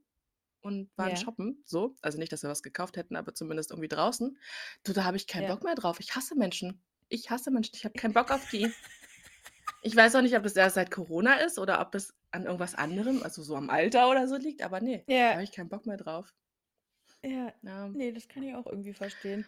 und 0.61 0.89
waren 0.97 1.11
Ja. 1.11 1.15
shoppen, 1.17 1.61
so. 1.65 1.95
Also, 2.01 2.17
nicht, 2.17 2.31
dass 2.31 2.43
wir 2.43 2.49
was 2.49 2.63
gekauft 2.63 2.97
hätten, 2.97 3.15
aber 3.15 3.33
zumindest 3.33 3.71
irgendwie 3.71 3.87
draußen. 3.89 4.37
Du, 4.83 4.93
da 4.93 5.03
habe 5.03 5.17
ich 5.17 5.27
keinen 5.27 5.43
Ja. 5.43 5.53
Bock 5.55 5.63
mehr 5.63 5.75
drauf. 5.75 5.99
Ich 5.99 6.15
hasse 6.15 6.35
Menschen. 6.35 6.83
Ich 7.09 7.29
hasse 7.29 7.51
Menschen. 7.51 7.71
Ich 7.75 7.85
habe 7.85 7.93
keinen 7.97 8.13
Bock 8.13 8.31
auf 8.31 8.49
die. 8.49 8.71
Ich 9.83 9.95
weiß 9.95 10.15
auch 10.15 10.21
nicht, 10.21 10.35
ob 10.35 10.43
das 10.43 10.55
erst 10.55 10.75
seit 10.75 10.91
Corona 10.91 11.35
ist 11.35 11.59
oder 11.59 11.79
ob 11.79 11.91
das 11.91 12.13
an 12.31 12.45
irgendwas 12.45 12.73
anderem, 12.75 13.21
also, 13.23 13.43
so 13.43 13.55
am 13.55 13.69
Alter 13.69 14.09
oder 14.09 14.27
so 14.27 14.35
liegt, 14.35 14.61
aber 14.63 14.81
ne, 14.81 15.03
da 15.07 15.13
Ja. 15.13 15.31
habe 15.33 15.43
ich 15.43 15.51
keinen 15.51 15.69
Bock 15.69 15.85
mehr 15.85 15.97
drauf. 15.97 16.33
Ja. 17.23 17.53
Ja. 17.61 17.87
Ne, 17.89 18.11
das 18.11 18.27
kann 18.27 18.43
ich 18.43 18.55
auch 18.55 18.65
irgendwie 18.65 18.93
verstehen. 18.93 19.45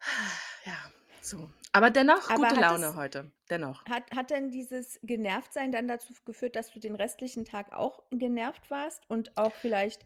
Ja, 0.66 0.76
so. 1.22 1.50
Aber 1.72 1.90
dennoch 1.90 2.28
Aber 2.30 2.48
gute 2.48 2.60
Laune 2.60 2.86
es 2.86 2.94
heute. 2.94 3.32
Dennoch. 3.48 3.84
hat 3.86 4.10
hat 4.14 4.30
denn 4.30 4.50
dieses 4.50 4.98
Genervtsein 5.02 5.72
dann 5.72 5.88
dazu 5.88 6.12
geführt, 6.24 6.56
dass 6.56 6.70
du 6.70 6.78
den 6.80 6.94
restlichen 6.94 7.44
Tag 7.44 7.72
auch 7.72 8.02
genervt 8.10 8.70
warst 8.70 9.08
und 9.08 9.36
auch 9.38 9.52
vielleicht 9.54 10.04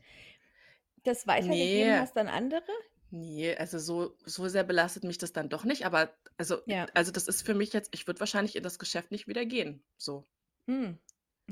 das 1.04 1.26
weitergegeben 1.26 1.92
Ne. 1.92 2.00
hast 2.00 2.16
an 2.16 2.28
andere? 2.28 2.62
Ne, 3.10 3.54
also, 3.58 3.78
so 3.78 4.16
so 4.24 4.48
sehr 4.48 4.64
belastet 4.64 5.04
mich 5.04 5.18
das 5.18 5.32
dann 5.32 5.48
doch 5.48 5.64
nicht, 5.64 5.86
aber 5.86 6.12
also 6.36 6.58
Ja. 6.66 6.86
also, 6.94 7.12
das 7.12 7.28
ist 7.28 7.46
für 7.46 7.54
mich 7.54 7.72
jetzt 7.72 7.90
ich 7.94 8.06
würde 8.08 8.18
wahrscheinlich 8.20 8.56
in 8.56 8.62
das 8.64 8.78
Geschäft 8.78 9.10
nicht 9.12 9.28
wieder 9.28 9.44
gehen, 9.44 9.84
so. 9.96 10.26
Hm, 10.66 10.98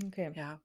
okay. 0.07 0.33
Ja. 0.35 0.61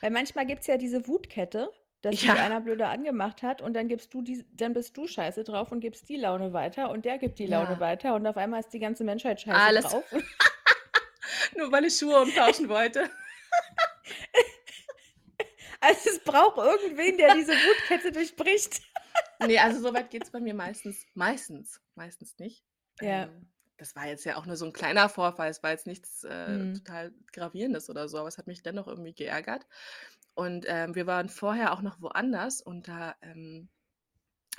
Weil 0.00 0.10
manchmal 0.10 0.46
gibt's 0.46 0.66
ja 0.66 0.76
diese 0.76 1.06
Wutkette, 1.06 1.70
dass 2.00 2.16
dich 2.16 2.24
Ja. 2.24 2.34
einer 2.34 2.60
blöde 2.60 2.88
angemacht 2.88 3.42
hat 3.44 3.62
und 3.62 3.74
dann 3.74 3.86
gibst 3.86 4.12
du 4.12 4.22
dies 4.22 4.44
dann 4.52 4.72
bist 4.72 4.96
du 4.96 5.06
scheiße 5.06 5.44
drauf 5.44 5.70
und 5.70 5.78
gibst 5.80 6.08
die 6.08 6.16
Laune 6.16 6.52
weiter 6.52 6.90
und 6.90 7.04
der 7.04 7.18
gibt 7.18 7.38
die 7.38 7.46
Laune 7.46 7.74
Ja. 7.74 7.80
weiter 7.80 8.14
und 8.16 8.26
auf 8.26 8.36
einmal 8.36 8.58
ist 8.60 8.70
die 8.72 8.80
ganze 8.80 9.04
Menschheit 9.04 9.40
scheiße 9.40 9.56
Alles 9.60 9.84
drauf. 9.84 10.04
Nur 11.56 11.70
weil 11.70 11.84
ich 11.84 11.96
Schuhe 11.96 12.20
umtauschen 12.22 12.68
wollte. 12.68 13.08
Also, 15.82 16.10
es 16.10 16.22
braucht 16.22 16.58
irgendwen, 16.58 17.16
der 17.18 17.32
diese 17.32 17.60
Wutkette 17.64 18.12
durchbricht. 18.12 18.80
Ne, 19.40 19.58
also, 19.58 19.80
so 19.80 19.92
weit 19.94 20.10
geht's 20.10 20.30
bei 20.30 20.40
mir 20.40 20.54
meistens 20.54 21.08
meistens 21.14 21.80
meistens 21.94 22.38
nicht. 22.38 22.64
Ja. 23.00 23.32
Ähm, 23.32 23.52
das 23.78 23.96
war 23.96 24.06
jetzt 24.06 24.24
ja 24.24 24.36
auch 24.36 24.46
nur 24.46 24.56
so 24.56 24.66
'n 24.66 24.72
kleiner 24.72 25.08
Vorfall. 25.08 25.48
Es 25.50 25.62
war 25.62 25.70
jetzt 25.70 25.86
nichts, 25.86 26.22
äh, 26.24 26.66
Mhm. 26.66 26.82
total 26.84 27.12
Gravierendes 27.32 27.90
oder 27.90 28.08
so, 28.08 28.18
aber 28.18 28.28
es 28.28 28.38
hat 28.38 28.46
mich 28.46 28.62
dennoch 28.62 28.86
irgendwie 28.86 29.14
geärgert. 29.14 29.66
Und, 30.34 30.66
ähm, 30.68 30.94
wir 30.94 31.06
waren 31.06 31.28
vorher 31.28 31.72
auch 31.72 31.82
noch 31.82 32.00
woanders 32.00 32.60
und 32.62 32.88
da, 32.88 33.16
ähm, 33.22 33.70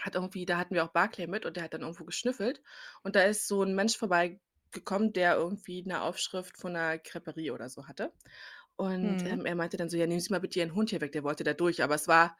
hat 0.02 0.16
irgendwie 0.16 0.46
da 0.48 0.58
hatten 0.60 0.76
wir 0.76 0.86
auch 0.86 0.90
Barclay 0.94 1.28
mit 1.28 1.46
und 1.46 1.58
der 1.58 1.64
hat 1.66 1.74
dann 1.76 1.82
irgendwo 1.84 2.06
geschnüffelt 2.06 2.62
und 3.04 3.16
da 3.18 3.24
ist 3.24 3.48
so 3.48 3.64
'n 3.64 3.76
Mensch 3.76 3.98
vorbeigekommen, 3.98 5.14
der 5.14 5.36
irgendwie 5.38 5.84
'ne 5.84 6.02
Aufschrift 6.04 6.58
von 6.58 6.74
'ner 6.74 6.96
Crêperie 6.98 7.52
oder 7.54 7.70
so 7.70 7.88
hatte. 7.88 8.14
Und, 8.78 9.24
Mhm. 9.24 9.26
ähm, 9.26 9.46
er 9.46 9.56
meinte 9.56 9.78
dann 9.78 9.90
so: 9.90 9.98
„Ja, 9.98 10.08
nehmen 10.08 10.20
Sie 10.22 10.32
mal 10.32 10.40
bitte 10.40 10.60
Ihren 10.60 10.76
Hund 10.76 10.90
hier 10.92 11.02
weg.“ 11.02 11.12
Der 11.14 11.24
wollte 11.24 11.44
da 11.44 11.54
durch, 11.54 11.84
aber 11.84 11.96
es 11.96 12.08
war 12.08 12.38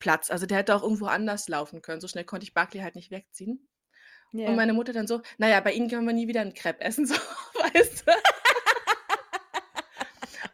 Platz. 0.00 0.30
Also, 0.30 0.46
der 0.46 0.58
hätte 0.58 0.74
auch 0.76 0.82
irgendwo 0.82 1.06
anders 1.06 1.48
laufen 1.48 1.82
können. 1.82 2.00
So 2.00 2.08
schnell 2.08 2.24
konnte 2.24 2.44
ich 2.44 2.54
Barclay 2.54 2.82
halt 2.82 2.96
nicht 2.96 3.10
wegziehen. 3.10 3.68
Und 4.44 4.54
Ja. 4.54 4.56
meine 4.56 4.74
Mutter 4.74 4.92
dann 4.94 5.06
so: 5.08 5.22
„Na 5.38 5.48
ja, 5.48 5.60
bei 5.60 5.72
Ihnen 5.74 5.90
können 5.90 6.06
wir 6.06 6.14
nie 6.14 6.28
wieder 6.28 6.42
'n 6.42 6.52
Crêpe 6.54 6.80
essen“, 6.80 7.06
so, 7.08 7.14
weißt 7.16 8.06
du? 8.08 8.12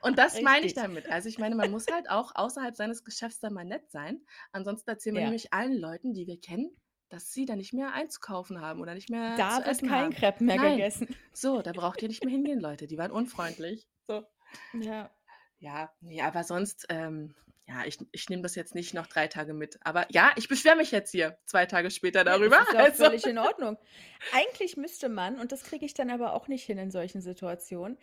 Und 0.01 0.19
das 0.19 0.41
meine 0.41 0.67
ich 0.67 0.75
Richtig. 0.75 0.75
damit. 0.75 1.11
Also, 1.11 1.29
ich 1.29 1.39
meine, 1.39 1.55
man 1.55 1.71
muss 1.71 1.89
halt 1.91 2.11
auch 2.11 2.33
außerhalb 2.35 2.77
seines 2.77 3.05
Geschäfts 3.05 3.41
dann 3.41 3.55
mal 3.55 3.65
nett 3.65 3.91
sein. 3.91 4.25
Ansonsten 4.53 4.91
erzählen 4.91 5.15
wir 5.17 5.21
Ja. 5.21 5.23
nämlich 5.23 5.53
allen 5.53 5.77
Leuten, 5.79 6.15
die 6.15 6.27
wir 6.27 6.41
kennen, 6.41 6.77
dass 7.09 7.33
sie 7.33 7.45
da 7.47 7.57
nicht 7.57 7.73
mehr 7.73 7.93
einzukaufen 7.93 8.61
haben 8.61 8.81
oder 8.81 8.95
nicht 8.95 9.11
mehr 9.11 9.45
Da 9.45 9.47
zu 9.49 9.65
wird 9.67 9.83
essen 9.83 9.91
kein 9.91 10.11
haben. 10.11 10.15
Crêpe 10.15 10.45
mehr 10.45 10.59
Nein. 10.59 10.61
gegessen. 10.61 11.09
So, 11.33 11.63
da 11.63 11.73
braucht 11.73 12.03
ihr 12.03 12.09
nicht 12.09 12.25
mehr 12.25 12.33
hingehen, 12.33 12.61
Leute. 12.61 12.87
Die 12.87 12.99
waren 12.99 13.11
unfreundlich. 13.11 13.89
So. 14.09 14.27
Ja. 14.73 15.11
Ja, 15.61 15.93
ne, 16.01 16.23
aber 16.23 16.45
sonst, 16.45 16.87
ähm 16.89 17.35
ja, 17.69 17.85
ich 17.87 17.97
ich 18.11 18.29
nehme 18.29 18.43
das 18.43 18.57
jetzt 18.57 18.75
nicht 18.75 18.93
noch 18.93 19.07
3 19.07 19.29
Tage 19.29 19.55
mit. 19.55 19.79
Aber 19.87 20.07
ja, 20.11 20.33
ich 20.37 20.49
beschwere 20.49 20.75
mich 20.77 20.91
jetzt 20.91 21.13
hier 21.13 21.39
2 21.47 21.65
Tage 21.67 21.91
später 21.93 22.25
Ja, 22.25 22.39
darüber. 22.39 22.57
das 22.57 22.61
ist 22.67 22.73
ja 22.73 22.81
Also 22.81 23.05
völlig 23.05 23.27
in 23.27 23.39
Ordnung. 23.39 23.79
Eigentlich 24.31 24.77
müsste 24.77 25.09
man, 25.09 25.39
und 25.39 25.53
das 25.53 25.65
kriege 25.65 25.85
ich 25.87 25.95
dann 25.95 26.11
aber 26.11 26.33
auch 26.35 26.49
nicht 26.49 26.65
hin 26.65 26.79
in 26.79 26.91
solchen 26.91 27.21
Situationen, 27.21 27.99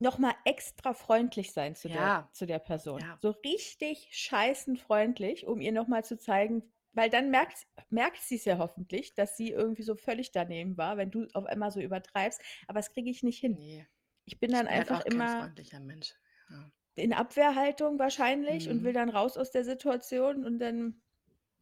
noch 0.00 0.18
mal 0.18 0.34
extra 0.44 0.94
freundlich 0.94 1.52
sein 1.52 1.74
zu 1.76 1.90
der 1.90 1.96
Ja. 1.96 2.28
zu 2.32 2.46
der 2.46 2.58
Person. 2.60 3.00
Ja. 3.00 3.18
So 3.18 3.30
richtig 3.30 4.08
scheißenfreundlich, 4.12 5.46
um 5.46 5.60
ihr 5.60 5.72
noch 5.72 5.88
mal 5.88 6.04
zu 6.04 6.18
zeigen, 6.18 6.72
weil 6.92 7.10
dann 7.10 7.30
merkt, 7.30 7.66
merkt 7.90 8.22
sie 8.22 8.36
es 8.36 8.44
ja 8.46 8.58
hoffentlich, 8.58 9.14
dass 9.14 9.36
sie 9.36 9.50
irgendwie 9.50 9.82
so 9.82 9.96
völlig 9.96 10.32
daneben 10.32 10.76
war, 10.78 10.96
wenn 10.98 11.10
du 11.10 11.26
auf 11.34 11.46
einmal 11.46 11.70
so 11.72 11.80
übertreibst. 11.80 12.40
Aber 12.68 12.78
das 12.80 12.92
kriege 12.92 13.10
ich 13.10 13.22
nicht 13.22 13.40
hin. 13.40 13.58
Nee. 13.58 13.86
Ich 14.28 14.38
bin 14.40 14.52
Ich 14.52 14.52
dann 14.52 14.66
bin 14.66 14.76
halt 14.76 14.90
einfach 14.90 15.00
auch 15.00 15.08
kein 15.08 15.26
immer 15.26 15.28
freundlicher 15.28 15.80
Mensch. 15.80 16.14
Ja. 16.50 16.70
in 16.94 17.12
Abwehrhaltung 17.12 17.98
wahrscheinlich 17.98 18.68
und 18.68 18.82
will 18.84 18.92
Mhm. 18.92 18.92
dann 18.92 19.08
raus 19.10 19.36
aus 19.36 19.50
der 19.50 19.64
Situation 19.64 20.44
und 20.44 20.58
dann, 20.60 21.02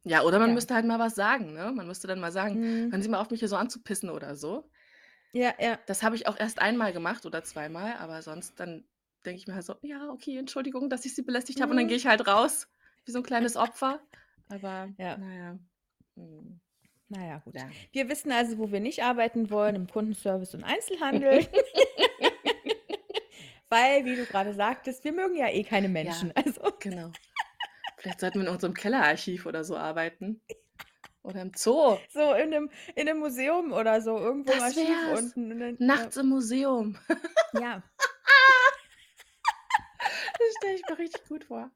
Ja, 0.05 0.23
oder 0.23 0.39
man 0.39 0.51
ja. 0.51 0.53
müsste 0.53 0.73
halt 0.75 0.85
mal 0.85 0.99
was 0.99 1.15
sagen, 1.15 1.53
ne? 1.53 1.71
Man 1.73 1.87
müsste 1.87 2.07
dann 2.07 2.19
mal 2.19 2.31
sagen: 2.31 2.59
Mhm. 2.59 2.89
„Hören 2.89 3.01
Sie 3.01 3.09
mal 3.09 3.19
auf, 3.19 3.29
mich 3.31 3.39
hier 3.39 3.49
so 3.49 3.55
anzupissen“ 3.57 4.09
oder 4.09 4.35
so. 4.35 4.69
Ja, 5.33 5.55
ja. 5.59 5.79
Das 5.85 6.03
habe 6.03 6.15
ich 6.15 6.27
auch 6.27 6.37
erst 6.37 6.59
einmal 6.59 6.93
gemacht 6.93 7.25
oder 7.25 7.43
zweimal, 7.43 7.95
aber 7.97 8.21
sonst 8.21 8.59
dann 8.59 8.87
denke 9.25 9.39
ich 9.41 9.47
mir 9.47 9.55
halt 9.55 9.65
so: 9.65 9.75
„Ja, 9.81 10.09
okay, 10.09 10.37
Entschuldigung, 10.37 10.89
dass 10.89 11.03
ich 11.05 11.15
Sie 11.15 11.23
belästigt 11.23 11.59
habe“ 11.61 11.71
und 11.71 11.77
dann 11.77 11.87
Mhm. 11.87 11.89
gehe 11.89 11.97
ich 11.97 12.07
halt 12.07 12.25
raus 12.27 12.67
wie 13.05 13.11
so 13.11 13.19
'n 13.19 13.23
kleines 13.23 13.55
Opfer. 13.57 14.01
Aber 14.47 14.93
Ja. 14.97 15.19
na 15.19 15.33
ja. 15.35 15.59
Mhm. 16.15 16.61
Na 17.09 17.25
ja, 17.25 17.39
gut. 17.39 17.55
Ja. 17.55 17.75
Wir 17.91 18.09
wissen 18.09 18.31
also, 18.31 18.57
wo 18.59 18.71
wir 18.71 18.79
nicht 18.79 19.03
arbeiten 19.03 19.49
wollen, 19.51 19.75
im 19.75 19.87
Kundenservice 19.87 20.55
und 20.55 20.63
Einzelhandel. 20.63 21.47
Weil, 23.69 24.03
wie 24.05 24.15
du 24.15 24.25
grade 24.25 24.53
sagtest, 24.53 25.03
wir 25.03 25.11
mögen 25.13 25.35
ja 25.35 25.47
eh 25.47 25.63
keine 25.63 25.87
Ja, 25.87 25.93
Menschen. 25.93 26.33
Also 26.35 26.61
genau. 26.79 27.11
Vielleicht 27.97 28.19
sollten 28.19 28.39
wir 28.39 28.47
in 28.47 28.53
unserem 28.53 28.73
Kellerarchiv 28.73 29.45
oder 29.45 29.63
so 29.63 29.77
arbeiten. 29.77 30.41
Oder 31.21 31.41
im 31.41 31.51
Zoo. 31.55 31.97
So 32.09 32.33
in 32.33 32.49
'nem 32.49 32.69
in 32.95 33.05
'nem 33.05 33.19
Museum 33.19 33.73
oder 33.73 34.01
so, 34.01 34.17
irgendwo 34.17 34.51
im 34.53 34.57
Das 34.57 34.63
Archiv 34.63 34.87
wär's. 34.87 35.23
unten 35.35 35.49
dann 35.59 35.77
ja. 35.79 35.85
Nachts 35.85 36.17
im 36.17 36.27
Museum. 36.29 36.97
Ja. 37.53 37.83
Das 40.39 40.55
stelle 40.57 40.75
ich 40.75 40.87
mir 40.89 40.97
richtig 40.97 41.27
gut 41.27 41.43
vor. 41.45 41.71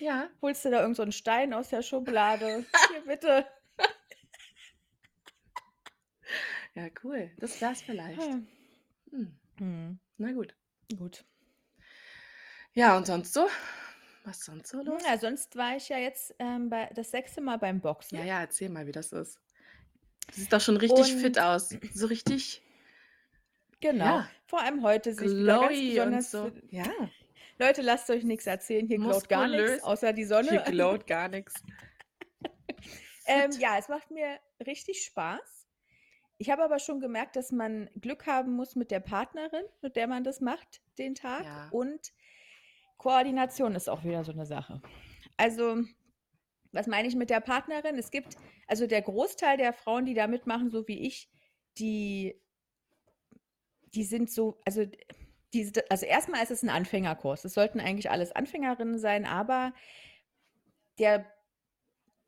Ja. 0.00 0.28
Holst 0.42 0.64
du 0.64 0.70
da 0.70 0.80
irgend 0.80 0.96
so 0.96 1.08
Stein 1.12 1.54
aus 1.54 1.68
der 1.68 1.82
Schublade. 1.82 2.64
„Hier, 2.90 3.00
bitte.“ 3.02 3.46
Ja, 6.74 6.88
cool. 7.02 7.30
Das 7.38 7.60
wär's 7.60 7.82
vielleicht. 7.82 8.20
Ha. 8.20 8.40
Hm. 9.10 9.38
Mhm. 9.58 9.98
Na 10.18 10.32
gut. 10.32 10.54
Gut. 10.98 11.24
Ja, 12.80 12.96
und 12.96 13.06
sonst 13.06 13.34
so? 13.34 13.46
Was 14.24 14.42
sonst 14.42 14.68
so 14.68 14.82
los? 14.82 15.02
ja, 15.06 15.18
sonst 15.18 15.54
war 15.56 15.76
ich 15.76 15.90
ja 15.90 15.98
jetzt, 15.98 16.34
ähm, 16.38 16.70
bei 16.70 16.90
das 16.94 17.10
6. 17.10 17.36
Mal 17.40 17.58
beim 17.58 17.78
Boxen. 17.80 18.16
Ja, 18.16 18.24
ja, 18.24 18.40
erzähl 18.40 18.70
mal, 18.70 18.86
wie 18.86 18.92
das 18.92 19.12
ist. 19.12 19.38
Du 20.28 20.34
siehst 20.36 20.50
doch 20.50 20.62
schon 20.62 20.78
richtig 20.78 21.14
fit 21.16 21.36
Und 21.36 21.42
aus. 21.42 21.74
So 21.92 22.06
richtig 22.06 22.62
Genau. 23.80 24.04
ja, 24.04 24.30
Vor 24.46 24.62
allem 24.62 24.82
heute 24.82 25.12
sehe 25.12 25.26
ich 25.26 25.32
wieder 25.32 25.58
ganz 25.58 25.68
glowy 25.68 26.00
und 26.00 26.20
besonders 26.20 26.30
so. 26.30 26.44
fit 26.46 26.64
Ja, 26.70 26.84
Leute, 27.58 27.82
lasst 27.82 28.08
euch 28.08 28.24
nix 28.24 28.46
erzählen, 28.46 28.86
hier 28.86 28.98
glowt 28.98 29.28
gar 29.28 29.46
muskulös. 29.46 29.82
außer 29.82 30.12
die 30.14 30.22
Hier 30.22 30.28
Sonne. 30.28 30.62
glowt 30.66 31.06
gar 31.06 31.28
nix. 31.28 31.52
Ähm, 33.26 33.52
Fit. 33.52 33.60
ja, 33.60 33.76
es 33.78 33.88
macht 33.88 34.10
mir 34.10 34.38
richtig 34.66 35.04
Spaß. 35.04 35.66
Ich 36.38 36.48
habe 36.48 36.64
aber 36.64 36.78
schon 36.78 37.00
gemerkt, 37.00 37.36
dass 37.36 37.52
man 37.52 37.90
Glück 38.00 38.26
haben 38.26 38.52
muss 38.52 38.74
mit 38.74 38.90
der 38.90 39.00
Partnerin, 39.00 39.64
mit 39.82 39.96
der 39.96 40.06
man 40.06 40.24
das 40.24 40.40
macht, 40.40 40.80
den 40.96 41.14
Tag. 41.14 41.44
Ja. 41.44 41.68
Und 41.70 42.12
Koordination 43.00 43.74
ist 43.74 43.88
auch 43.88 44.04
wieder 44.04 44.24
so 44.24 44.32
'ne 44.32 44.44
Sache. 44.44 44.82
Also, 45.38 45.78
was 46.72 46.86
meine 46.86 47.08
ich 47.08 47.16
mit 47.16 47.30
der 47.30 47.40
Partnerin? 47.40 47.98
Es 47.98 48.10
gibt 48.10 48.36
also 48.68 48.86
der 48.86 49.02
Großteil 49.02 49.56
der 49.58 49.72
Frauen, 49.72 50.06
die 50.06 50.14
da 50.14 50.26
mitmachen, 50.28 50.70
so 50.70 50.88
wie 50.88 51.06
ich, 51.06 51.30
die 51.78 52.40
die 53.94 54.04
sind 54.04 54.30
so 54.30 54.60
also, 54.64 54.84
die 55.54 55.72
also 55.90 56.06
erst 56.06 56.28
mal 56.28 56.42
ist 56.42 56.50
es 56.50 56.62
'n 56.62 56.70
Anfängerkurs. 56.70 57.44
Es 57.44 57.54
sollten 57.54 57.80
eigentlich 57.80 58.10
alles 58.10 58.32
Anfängerinnen 58.32 58.98
sein, 58.98 59.26
aber 59.26 59.72
der 60.98 61.26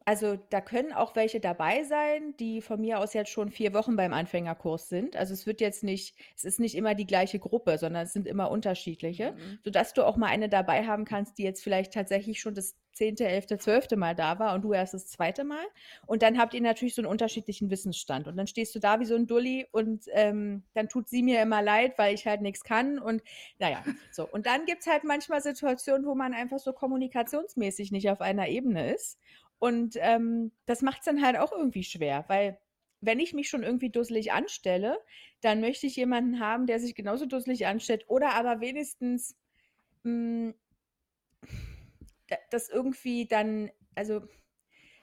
also, 0.07 0.37
da 0.51 0.61
können 0.61 0.93
auch 0.93 1.17
welche 1.17 1.41
dabei 1.41 1.85
sein, 1.85 2.35
die 2.39 2.61
von 2.61 2.81
mir 2.81 2.99
aus 3.01 3.15
jetzt 3.15 3.31
schon 3.31 3.51
4 3.51 3.73
Wochen 3.75 3.97
beim 3.97 4.13
Anfängerkurs 4.13 4.89
sind. 4.89 5.17
Also, 5.17 5.35
es 5.35 5.47
wird 5.47 5.61
jetzt 5.61 5.83
nicht 5.85 6.17
es 6.37 6.45
ist 6.45 6.61
nicht 6.61 6.75
immer 6.75 6.95
die 6.95 7.07
gleiche 7.07 7.39
Gruppe, 7.39 7.79
sondern 7.79 8.05
es 8.05 8.13
sind 8.13 8.27
immer 8.27 8.51
unterschiedliche, 8.51 9.35
Mhm. 9.35 9.63
sodass 9.65 9.95
du 9.95 10.05
auch 10.07 10.17
mal 10.17 10.27
eine 10.29 10.49
dabei 10.49 10.87
haben 10.87 11.05
kannst, 11.05 11.39
die 11.39 11.45
jetzt 11.45 11.63
vielleicht 11.63 11.93
tatsächlich 11.93 12.41
schon 12.41 12.55
das 12.55 12.77
10., 12.95 13.27
11., 13.27 13.59
12. 13.59 13.97
Mal 13.97 14.15
da 14.15 14.39
war 14.39 14.55
und 14.55 14.63
du 14.63 14.73
erst 14.75 14.93
das 14.95 15.07
2. 15.09 15.45
Mal. 15.45 15.65
Und 16.07 16.23
dann 16.23 16.39
habt 16.39 16.53
ihr 16.55 16.61
natürlich 16.61 16.95
so 16.95 17.01
'n 17.03 17.07
unterschiedlichen 17.07 17.71
Wissensstand. 17.71 18.29
Und 18.29 18.37
dann 18.37 18.47
stehst 18.47 18.75
du 18.75 18.81
da 18.81 19.01
wie 19.01 19.07
so 19.07 19.15
'n 19.15 19.27
Dulli 19.27 19.67
und, 19.73 20.05
ähm, 20.13 20.65
dann 20.75 20.89
tut 20.89 21.09
sie 21.09 21.23
mir 21.23 21.41
immer 21.43 21.63
leid, 21.63 21.95
weil 21.97 22.15
ich 22.15 22.27
halt 22.27 22.43
nix 22.43 22.65
kann 22.65 22.99
und 22.99 23.23
na 23.59 23.71
ja, 23.71 23.87
so. 24.11 24.29
Und 24.29 24.47
dann 24.47 24.67
gibt's 24.67 24.87
halt 24.87 25.05
manchmal 25.05 25.41
Situationen, 25.41 26.07
wo 26.07 26.15
man 26.15 26.35
einfach 26.35 26.59
so 26.59 26.73
kommunikationsmäßig 26.75 27.93
nicht 27.93 28.11
auf 28.11 28.21
einer 28.21 28.49
Ebene 28.49 28.93
ist. 28.95 29.19
Und, 29.63 29.95
ähm, 30.01 30.51
das 30.67 30.83
macht's 30.83 31.05
dann 31.07 31.23
halt 31.25 31.37
auch 31.39 31.53
irgendwie 31.53 31.85
schwer, 31.85 32.25
weil 32.27 32.59
wenn 33.01 33.21
ich 33.21 33.33
mich 33.33 33.49
schon 33.49 33.63
irgendwie 33.63 33.91
dusselig 33.91 34.33
anstelle, 34.33 34.99
dann 35.41 35.61
möchte 35.61 35.87
ich 35.87 35.95
jemanden 35.95 36.41
haben, 36.41 36.67
der 36.67 36.81
sich 36.81 36.97
genauso 36.97 37.27
dusselig 37.27 37.65
anstellt 37.69 38.05
oder 38.09 38.31
aber 38.35 38.61
wenigstens, 38.61 39.37
hm 40.05 40.55
d 42.31 42.37
das 42.51 42.69
irgendwie 42.69 43.27
dann 43.27 43.71
also, 43.95 44.23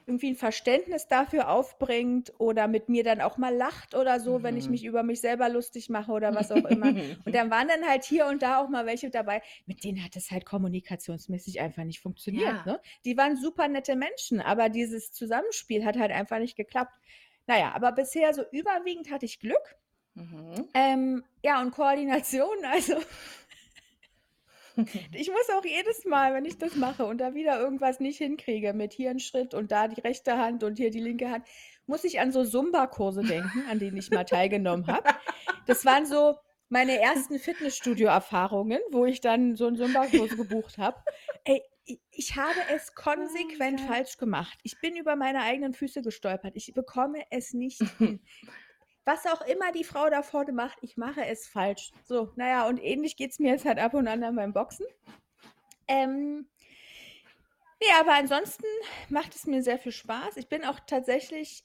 irgendwie 0.10 0.30
'n 0.30 0.36
Verständnis 0.36 1.08
dafür 1.08 1.50
aufbringt 1.50 2.34
oder 2.40 2.68
mit 2.68 2.90
mir 2.90 3.04
dann 3.04 3.22
auch 3.22 3.38
mal 3.38 3.56
lacht 3.56 3.96
oder 3.96 4.20
so, 4.20 4.44
wenn 4.44 4.58
ich 4.58 4.68
Mhm. 4.68 4.70
mich 4.70 4.84
über 4.84 5.04
mich 5.04 5.22
selber 5.22 5.50
lustig 5.50 5.90
mache 5.90 6.12
oder 6.12 6.34
was 6.36 6.52
auch 6.52 6.66
immer. 6.66 6.96
Und 7.26 7.36
dann 7.36 7.52
waren 7.52 7.68
dann 7.68 7.88
halt 7.88 8.04
hier 8.04 8.26
und 8.28 8.42
da 8.42 8.60
auch 8.62 8.70
mal 8.70 8.86
welche 8.86 9.10
dabei, 9.10 9.42
mit 9.66 9.84
denen 9.84 10.04
hat 10.04 10.16
es 10.16 10.32
halt 10.32 10.46
kommunikationsmäßig 10.46 11.62
einfach 11.62 11.84
nicht 11.84 12.00
funktioniert, 12.02 12.56
Ja. 12.56 12.66
ne? 12.66 12.82
Die 13.06 13.16
waren 13.18 13.38
super 13.38 13.68
nette 13.68 13.96
Menschen, 13.96 14.42
aber 14.42 14.70
dieses 14.70 15.12
Zusammenspiel 15.12 15.86
hat 15.86 15.98
halt 15.98 16.12
einfach 16.12 16.40
nicht 16.40 16.56
geklappt. 16.58 16.94
Na 17.48 17.58
ja, 17.60 17.72
aber 17.74 17.92
bisher 17.92 18.34
so 18.34 18.44
überwiegend 18.52 19.12
hatte 19.12 19.26
ich 19.26 19.40
Glück. 19.40 19.78
Mhm. 20.16 20.70
Ähm, 20.74 21.24
ja, 21.44 21.62
und 21.62 21.72
Koordination, 21.72 22.58
also 22.66 22.96
ich 25.14 25.30
muss 25.30 25.50
auch 25.56 25.66
jedes 25.66 26.06
Mal, 26.06 26.34
wenn 26.34 26.46
ich 26.46 26.58
das 26.58 26.76
mache 26.76 27.06
und 27.06 27.20
da 27.20 27.34
wieder 27.34 27.60
irgendwas 27.60 28.00
nicht 28.00 28.18
hinkriege 28.18 28.74
mit 28.74 28.94
hier 28.94 29.12
'n 29.12 29.20
Schritt 29.20 29.54
und 29.54 29.72
da 29.72 29.88
die 29.88 30.02
rechte 30.02 30.38
Hand 30.38 30.64
und 30.64 30.78
hier 30.78 30.92
die 30.92 31.00
linke 31.00 31.30
Hand, 31.30 31.46
muss 31.86 32.04
ich 32.04 32.20
an 32.20 32.32
so 32.32 32.44
Zumba-Kurse 32.46 33.26
denken, 33.26 33.66
an 33.66 33.80
denen 33.80 33.98
ich 33.98 34.12
mal 34.12 34.24
teilgenommen 34.26 34.88
habe. 34.88 35.06
Das 35.66 35.86
waren 35.86 36.06
so 36.06 36.36
meine 36.70 37.00
ersten 37.00 37.40
Fitnessstudio-Erfahrungen, 37.40 38.80
wo 38.92 39.06
ich 39.06 39.22
dann 39.22 39.56
so 39.56 39.68
'n 39.68 39.76
Zumba-Kurs 39.78 40.36
gebucht 40.38 40.78
habe. 40.78 40.98
Ey, 41.46 41.64
ich 42.12 42.36
habe 42.36 42.62
es 42.68 42.94
Oh, 43.16 43.56
konsequent 43.58 43.60
geil. 43.68 43.80
falsch 43.82 44.18
gemacht. 44.18 44.60
Ich 44.64 44.80
bin 44.80 44.96
über 44.96 45.16
meine 45.16 45.42
eigenen 45.42 45.74
Füße 45.74 46.02
gestolpert. 46.04 46.56
Ich 46.56 46.72
bekomme 46.76 47.24
es 47.32 47.54
nicht 47.54 47.90
hin. 47.98 48.22
Was 49.10 49.26
auch 49.26 49.42
immer 49.42 49.72
die 49.72 49.84
Frau 49.84 50.08
da 50.12 50.22
vorne 50.22 50.52
macht, 50.52 50.78
ich 50.84 50.96
mache 50.96 51.26
es 51.26 51.48
falsch. 51.48 51.94
So, 52.04 52.32
na 52.36 52.48
ja, 52.48 52.68
und 52.68 52.78
ähnlich 52.78 53.18
geht's 53.18 53.40
mir 53.40 53.54
jetzt 53.54 53.66
halt 53.66 53.80
ab 53.80 53.96
und 53.96 54.08
an 54.08 54.22
dann 54.22 54.36
beim 54.36 54.54
Boxen. 54.54 54.86
Ähm 55.88 56.48
ne, 57.82 57.88
aber 58.00 58.14
ansonsten 58.14 58.66
macht 59.10 59.36
es 59.36 59.46
mir 59.48 59.64
sehr 59.64 59.80
viel 59.80 59.92
Spaß. 59.92 60.38
Ich 60.38 60.48
bin 60.50 60.66
auch 60.66 60.80
tatsächlich 60.86 61.64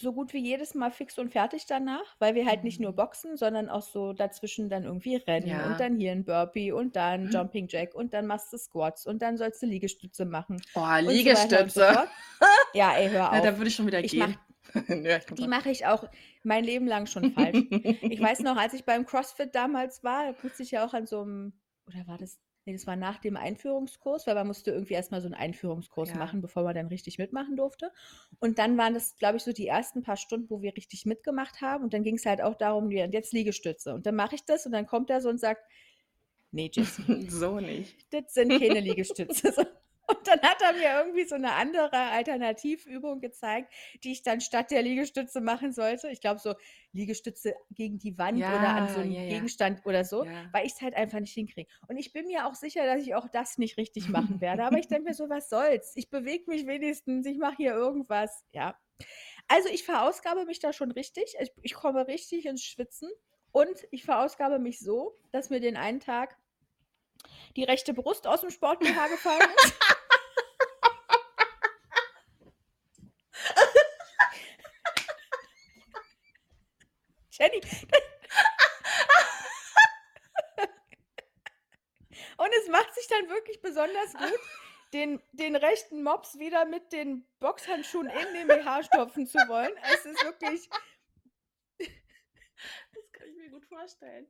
so 0.00 0.12
gut 0.12 0.32
wie 0.32 0.38
jedes 0.42 0.74
Mal 0.74 0.90
fix 0.90 1.18
und 1.18 1.30
fertig 1.30 1.66
danach, 1.66 2.16
weil 2.18 2.34
wir 2.34 2.46
halt 2.46 2.64
nicht 2.64 2.80
nur 2.80 2.92
Mhm. 2.92 2.94
boxen, 2.94 3.36
sondern 3.36 3.68
auch 3.68 3.82
so 3.82 4.12
dazwischen 4.12 4.68
dann 4.68 4.84
irgendwie 4.84 5.16
rennen 5.16 5.60
und 5.60 5.78
Ja. 5.78 5.80
dann 5.80 5.96
hier 5.96 6.12
'n 6.12 6.24
Burpee 6.24 6.72
und 6.72 6.96
da 6.96 7.12
'n 7.14 7.28
Jumping 7.28 7.68
Jack 7.68 7.94
und 7.94 8.12
dann 8.14 8.26
machst 8.26 8.52
du 8.52 8.58
Squats 8.58 9.06
und 9.06 9.22
dann 9.22 9.36
sollst 9.36 9.62
du 9.62 9.66
Liegestütze 9.66 10.24
machen 10.26 10.64
Oh, 10.76 10.98
und 11.02 11.20
so 11.22 11.48
und 11.56 11.72
so 11.72 11.82
Liegestütze. 11.82 12.08
Ja, 12.72 12.94
ey, 12.96 13.10
hör 13.10 13.32
Ja, 13.32 13.40
da 13.40 13.56
auf. 13.56 13.58
würde 13.58 13.68
ich 13.68 13.74
schon 13.74 13.86
wieder 13.86 14.02
Ich 14.02 14.14
gehen. 14.14 14.38
Ja, 15.04 15.20
die 15.38 15.48
mache 15.48 15.70
ich 15.70 15.86
auch 15.86 16.04
mein 16.42 16.64
Leben 16.64 16.86
lang 16.86 17.06
schon 17.06 17.26
falsch. 17.26 17.64
Ich 18.08 18.20
weiß 18.20 18.42
noch, 18.42 18.56
als 18.56 18.74
ich 18.74 18.84
beim 18.84 19.06
CrossFit 19.06 19.54
damals 19.54 20.04
war, 20.04 20.32
da 20.32 20.38
musste 20.42 20.62
ich 20.62 20.70
ja 20.72 20.86
auch 20.86 20.94
an 20.94 21.06
so 21.06 21.22
'm 21.22 21.52
oder 21.88 22.06
war 22.06 22.18
das 22.18 22.38
ne, 22.66 22.72
das 22.72 22.86
war 22.86 22.96
nach 22.96 23.18
dem 23.18 23.36
Einführungskurs, 23.36 24.26
weil 24.26 24.34
man 24.34 24.46
musste 24.46 24.70
irgendwie 24.70 24.94
erst 24.94 25.10
mal 25.10 25.20
so 25.20 25.28
'n 25.28 25.34
Einführungskurs 25.34 26.14
Ja. 26.14 26.14
machen, 26.14 26.40
bevor 26.40 26.62
man 26.64 26.74
dann 26.74 26.86
richtig 26.88 27.18
mitmachen 27.18 27.56
durfte. 27.56 27.92
Und 28.40 28.58
dann 28.58 28.78
waren 28.78 28.94
das, 28.94 29.16
glaube 29.16 29.36
ich, 29.38 29.42
so 29.44 29.52
die 29.52 29.66
ersten 29.66 30.02
paar 30.02 30.16
Stunden, 30.16 30.48
wo 30.50 30.62
wir 30.62 30.74
richtig 30.76 31.04
mitgemacht 31.06 31.60
haben. 31.60 31.84
Und 31.84 31.94
dann 31.94 32.02
ging's 32.04 32.26
halt 32.26 32.40
auch 32.42 32.54
darum, 32.56 32.90
jetzt 32.90 33.32
Liegestütze. 33.32 33.94
Und 33.94 34.06
dann 34.06 34.14
mache 34.16 34.34
ich 34.36 34.44
das 34.46 34.66
und 34.66 34.72
dann 34.72 34.86
kommt 34.86 35.10
er 35.10 35.20
so 35.20 35.28
und 35.30 35.38
sagt: 35.40 35.62
„Ne, 36.52 36.70
Jessie, 36.72 37.04
So 37.30 37.60
nicht. 37.60 38.06
das 38.10 38.34
sind 38.34 38.56
keine 38.58 38.80
Liegestütze.“ 38.80 39.52
So. 39.52 39.62
Und 40.06 40.26
dann 40.26 40.40
hat 40.42 40.60
er 40.62 40.74
mir 40.74 40.98
irgendwie 40.98 41.24
so 41.24 41.36
'ne 41.36 41.52
andere 41.52 41.92
Alternativübung 41.92 43.20
gezeigt, 43.20 43.72
die 44.02 44.12
ich 44.12 44.22
dann 44.22 44.40
statt 44.40 44.70
der 44.70 44.82
Liegestütze 44.82 45.40
machen 45.40 45.72
sollte. 45.72 46.08
Ich 46.08 46.20
glaube, 46.20 46.40
so 46.40 46.54
Liegestütze 46.92 47.54
gegen 47.70 47.98
die 47.98 48.18
Wand 48.18 48.50
oder 48.50 48.74
an 48.74 48.88
so 48.88 48.98
Ja, 48.98 49.02
'n 49.02 49.16
ja, 49.16 49.22
ja. 49.22 49.50
Gegenstand 49.54 49.80
oder 49.86 50.04
so, 50.04 50.26
Ja. 50.26 50.52
weil 50.52 50.66
ich's 50.66 50.80
halt 50.82 50.94
einfach 50.94 51.20
nicht 51.20 51.32
hinkriege. 51.34 51.70
Und 51.88 51.96
ich 51.96 52.12
bin 52.12 52.26
mir 52.26 52.46
auch 52.46 52.54
sicher, 52.54 52.84
dass 52.86 53.02
ich 53.02 53.14
auch 53.14 53.28
das 53.28 53.56
nicht 53.58 53.76
richtig 53.78 54.08
machen 54.08 54.40
werde. 54.40 54.64
Aber 54.64 54.78
ich 54.78 54.88
denke 54.88 55.08
mir 55.08 55.14
so: 55.14 55.28
„Was 55.28 55.48
soll's? 55.48 55.92
Ich 55.96 56.10
bewege 56.10 56.44
mich 56.50 56.66
wenigstens, 56.66 57.26
ich 57.26 57.38
mache 57.38 57.56
hier 57.56 57.72
irgendwas.“ 57.74 58.44
Ja. 58.52 58.78
Also, 59.48 59.68
ich 59.68 59.84
verausgabe 59.84 60.44
mich 60.46 60.60
da 60.60 60.72
schon 60.72 60.90
richtig. 60.92 61.36
Ich 61.40 61.52
ich 61.62 61.74
komme 61.74 62.06
richtig 62.08 62.46
ins 62.46 62.62
Schwitzen 62.64 63.10
und 63.52 63.86
ich 63.90 64.04
verausgabe 64.04 64.58
mich 64.58 64.80
so, 64.80 65.18
dass 65.32 65.50
mir 65.50 65.60
den 65.60 65.76
einen 65.76 66.00
Tag 66.00 66.38
die 67.56 67.64
rechte 67.64 67.94
Brust 67.94 68.26
aus 68.26 68.40
dem 68.40 68.50
Sport 68.50 68.80
BH 68.80 69.08
gefallen 69.08 69.48
ist. 69.56 69.74
Jenny. 77.38 77.60
Und 82.36 82.50
es 82.60 82.68
macht 82.68 82.94
sich 82.94 83.06
dann 83.08 83.28
wirklich 83.28 83.60
besonders 83.60 84.12
gut, 84.12 84.40
den, 84.92 85.22
den 85.32 85.56
rechten 85.56 86.02
Mops 86.02 86.38
wieder 86.38 86.64
mit 86.64 86.92
den 86.92 87.26
Boxhandschuhen 87.40 88.08
in 88.08 88.34
den 88.34 88.46
BH 88.46 88.84
stopfen 88.84 89.26
zu 89.26 89.38
wollen. 89.48 89.72
Es 89.82 90.04
ist 90.04 90.22
wirklich. 90.24 90.68
Das 91.78 93.12
kann 93.12 93.28
ich 93.28 93.36
mir 93.36 93.50
gut 93.50 93.64
vorstellen. 93.66 94.26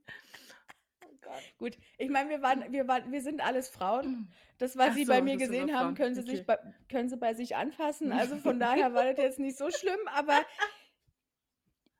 Gott. 1.24 1.42
Gut, 1.58 1.78
ich 1.98 2.10
meine, 2.10 2.30
wir 2.30 2.42
waren, 2.42 2.70
wir 2.72 2.86
waren, 2.88 3.10
wir 3.12 3.22
sind 3.22 3.40
alles 3.40 3.68
Frauen. 3.68 4.32
Das, 4.58 4.76
was 4.76 4.90
Ach 4.90 4.94
Sie 4.94 5.04
so, 5.04 5.12
bei 5.12 5.22
mir 5.22 5.36
gesehen 5.36 5.76
haben, 5.76 5.94
können 5.94 6.14
Sie, 6.14 6.20
Okay. 6.20 6.30
sich 6.36 6.46
bei, 6.46 6.58
können 6.88 7.08
Sie 7.08 7.16
bei 7.16 7.34
sich 7.34 7.56
anfassen. 7.56 8.12
Also 8.12 8.36
von 8.38 8.58
daher 8.60 8.94
war 8.94 9.04
das 9.04 9.16
jetzt 9.22 9.38
nicht 9.38 9.56
so 9.58 9.70
schlimm, 9.70 9.98
aber 10.14 10.44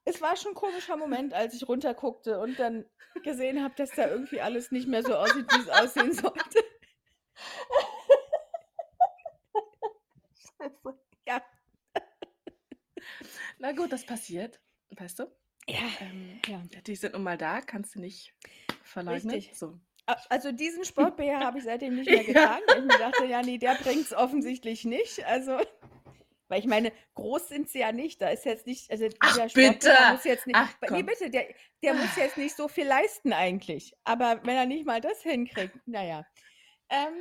es 0.04 0.20
war 0.20 0.36
schon 0.36 0.52
ein 0.52 0.54
komischer 0.54 0.96
Moment, 0.96 1.32
als 1.34 1.54
ich 1.54 1.66
runterguckte 1.68 2.38
und 2.38 2.58
dann 2.58 2.84
gesehen 3.22 3.62
habe, 3.62 3.74
dass 3.76 3.90
da 3.90 4.08
irgendwie 4.08 4.40
alles 4.40 4.70
nicht 4.70 4.86
mehr 4.88 5.02
so 5.02 5.14
aussieht, 5.16 5.46
wie 5.50 5.60
es 5.60 5.68
aussehen 5.68 6.12
sollte. 6.12 6.62
Ja. 11.26 11.42
Na 13.58 13.72
gut, 13.72 13.92
das 13.92 14.04
passiert. 14.04 14.60
Weißt 14.90 15.18
du? 15.18 15.24
Ja, 15.66 15.78
Ähm, 16.00 16.40
ja. 16.46 16.60
die 16.86 16.96
sind 16.96 17.14
nun 17.14 17.22
mal 17.22 17.38
da, 17.38 17.60
kannst 17.62 17.94
du 17.94 18.00
nicht 18.00 18.34
verleugnen. 18.94 19.34
Richtig. 19.34 19.58
So. 19.58 19.78
Also 20.28 20.52
diesen 20.52 20.84
Sport-BH 20.84 21.40
habe 21.40 21.58
ich 21.58 21.64
seitdem 21.64 21.96
nicht 21.96 22.10
mehr 22.10 22.24
getragen. 22.24 22.62
weil 22.68 22.78
Ich 22.78 22.84
mir 22.84 22.98
dachte, 22.98 23.24
ja, 23.26 23.42
nee, 23.42 23.58
der 23.58 23.74
bringt 23.74 24.06
es 24.06 24.12
offensichtlich 24.14 24.84
nicht. 24.84 25.24
Also, 25.26 25.58
weil 26.48 26.60
ich 26.60 26.66
meine, 26.66 26.92
groß 27.14 27.48
sind 27.48 27.68
sie 27.68 27.80
ja 27.80 27.92
nicht. 27.92 28.20
Da 28.22 28.28
ist 28.28 28.44
jetzt 28.44 28.66
nicht, 28.66 28.90
also 28.90 29.08
Ach, 29.20 29.36
der 29.36 29.48
bitte. 29.54 29.94
muss 30.12 30.24
jetzt 30.24 30.46
nicht, 30.46 30.56
Ach, 30.56 30.74
nee, 30.90 31.02
bitte, 31.02 31.30
der, 31.30 31.46
der 31.82 31.94
muss 31.94 32.16
jetzt 32.16 32.36
nicht 32.38 32.54
so 32.56 32.68
viel 32.68 32.86
leisten 32.86 33.32
eigentlich. 33.32 33.94
Aber 34.04 34.40
wenn 34.44 34.56
er 34.56 34.66
nicht 34.66 34.86
mal 34.86 35.00
das 35.00 35.22
hinkriegt, 35.22 35.76
naja. 35.86 36.26
Ähm, 36.90 37.14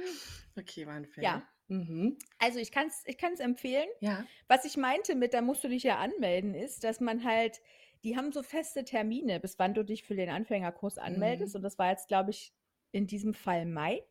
Okay, 0.57 0.85
war 0.85 0.93
ein 0.93 1.05
Film. 1.07 1.23
Ja. 1.23 1.41
Mhm. 1.69 2.17
also 2.39 2.59
ich 2.59 2.71
kann 2.71 2.87
es 2.87 3.01
ich 3.05 3.17
kann's 3.17 3.39
empfehlen. 3.39 3.87
Ja. 4.01 4.25
Was 4.49 4.65
ich 4.65 4.75
meinte 4.75 5.15
mit, 5.15 5.33
da 5.33 5.41
musst 5.41 5.63
du 5.63 5.69
dich 5.69 5.83
ja 5.83 5.97
anmelden, 5.97 6.53
ist, 6.53 6.83
dass 6.83 6.99
man 6.99 7.23
halt, 7.23 7.61
die 8.03 8.17
haben 8.17 8.31
so 8.31 8.43
feste 8.43 8.83
Termine, 8.83 9.39
bis 9.39 9.59
wann 9.59 9.73
du 9.73 9.83
dich 9.83 10.03
für 10.03 10.15
den 10.15 10.29
Anfängerkurs 10.29 10.97
anmeldest. 10.97 11.53
Mhm. 11.53 11.59
Und 11.59 11.63
das 11.63 11.79
war 11.79 11.89
jetzt, 11.89 12.07
glaube 12.07 12.31
ich, 12.31 12.53
in 12.91 13.07
diesem 13.07 13.33
Fall 13.33 13.65
Mai. 13.65 14.03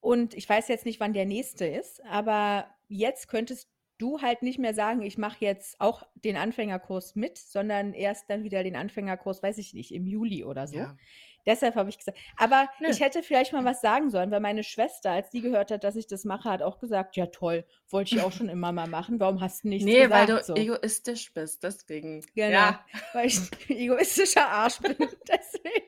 Und 0.00 0.34
ich 0.34 0.48
weiß 0.48 0.68
jetzt 0.68 0.84
nicht, 0.84 1.00
wann 1.00 1.14
der 1.14 1.24
nächste 1.24 1.64
ist, 1.66 2.04
aber 2.04 2.68
jetzt 2.88 3.28
könntest 3.28 3.70
du 3.98 4.20
halt 4.20 4.42
nicht 4.42 4.58
mehr 4.58 4.74
sagen, 4.74 5.02
ich 5.02 5.18
mache 5.18 5.38
jetzt 5.40 5.80
auch 5.80 6.02
den 6.14 6.36
Anfängerkurs 6.36 7.14
mit, 7.14 7.38
sondern 7.38 7.94
erst 7.94 8.28
dann 8.28 8.44
wieder 8.44 8.62
den 8.62 8.76
Anfängerkurs, 8.76 9.42
weiß 9.42 9.58
ich 9.58 9.72
nicht, 9.72 9.94
im 9.94 10.06
Juli 10.06 10.44
oder 10.44 10.66
so. 10.66 10.76
ja. 10.76 10.96
Deshalb 11.46 11.74
habe 11.74 11.90
ich 11.90 11.98
gesagt, 11.98 12.18
aber 12.36 12.68
Nö. 12.80 12.88
ich 12.88 13.00
hätte 13.00 13.22
vielleicht 13.22 13.52
mal 13.52 13.64
was 13.64 13.80
sagen 13.80 14.10
sollen, 14.10 14.30
weil 14.30 14.40
meine 14.40 14.64
Schwester, 14.64 15.10
als 15.10 15.30
die 15.30 15.40
gehört 15.42 15.70
hat, 15.70 15.84
dass 15.84 15.96
ich 15.96 16.06
das 16.06 16.24
mache, 16.24 16.48
hat 16.50 16.62
auch 16.62 16.78
gesagt, 16.78 17.16
ja 17.16 17.26
toll, 17.26 17.64
wollte 17.90 18.14
ich 18.16 18.22
auch 18.22 18.32
schon 18.32 18.48
immer 18.48 18.72
mal 18.72 18.88
machen. 18.88 19.20
Warum 19.20 19.40
hast 19.40 19.64
du 19.64 19.68
nichts 19.68 19.84
Nee, 19.84 20.08
weil 20.10 20.26
gesagt? 20.26 20.48
du 20.48 20.54
so? 20.54 20.56
egoistisch 20.56 21.32
bist, 21.34 21.62
deswegen. 21.62 22.24
Genau, 22.34 22.50
Ja. 22.50 22.84
weil 23.12 23.26
ich 23.26 23.38
ein 23.38 23.76
egoistischer 23.76 24.48
Arsch 24.48 24.78
bin. 24.80 24.96
Deswegen. 25.28 25.84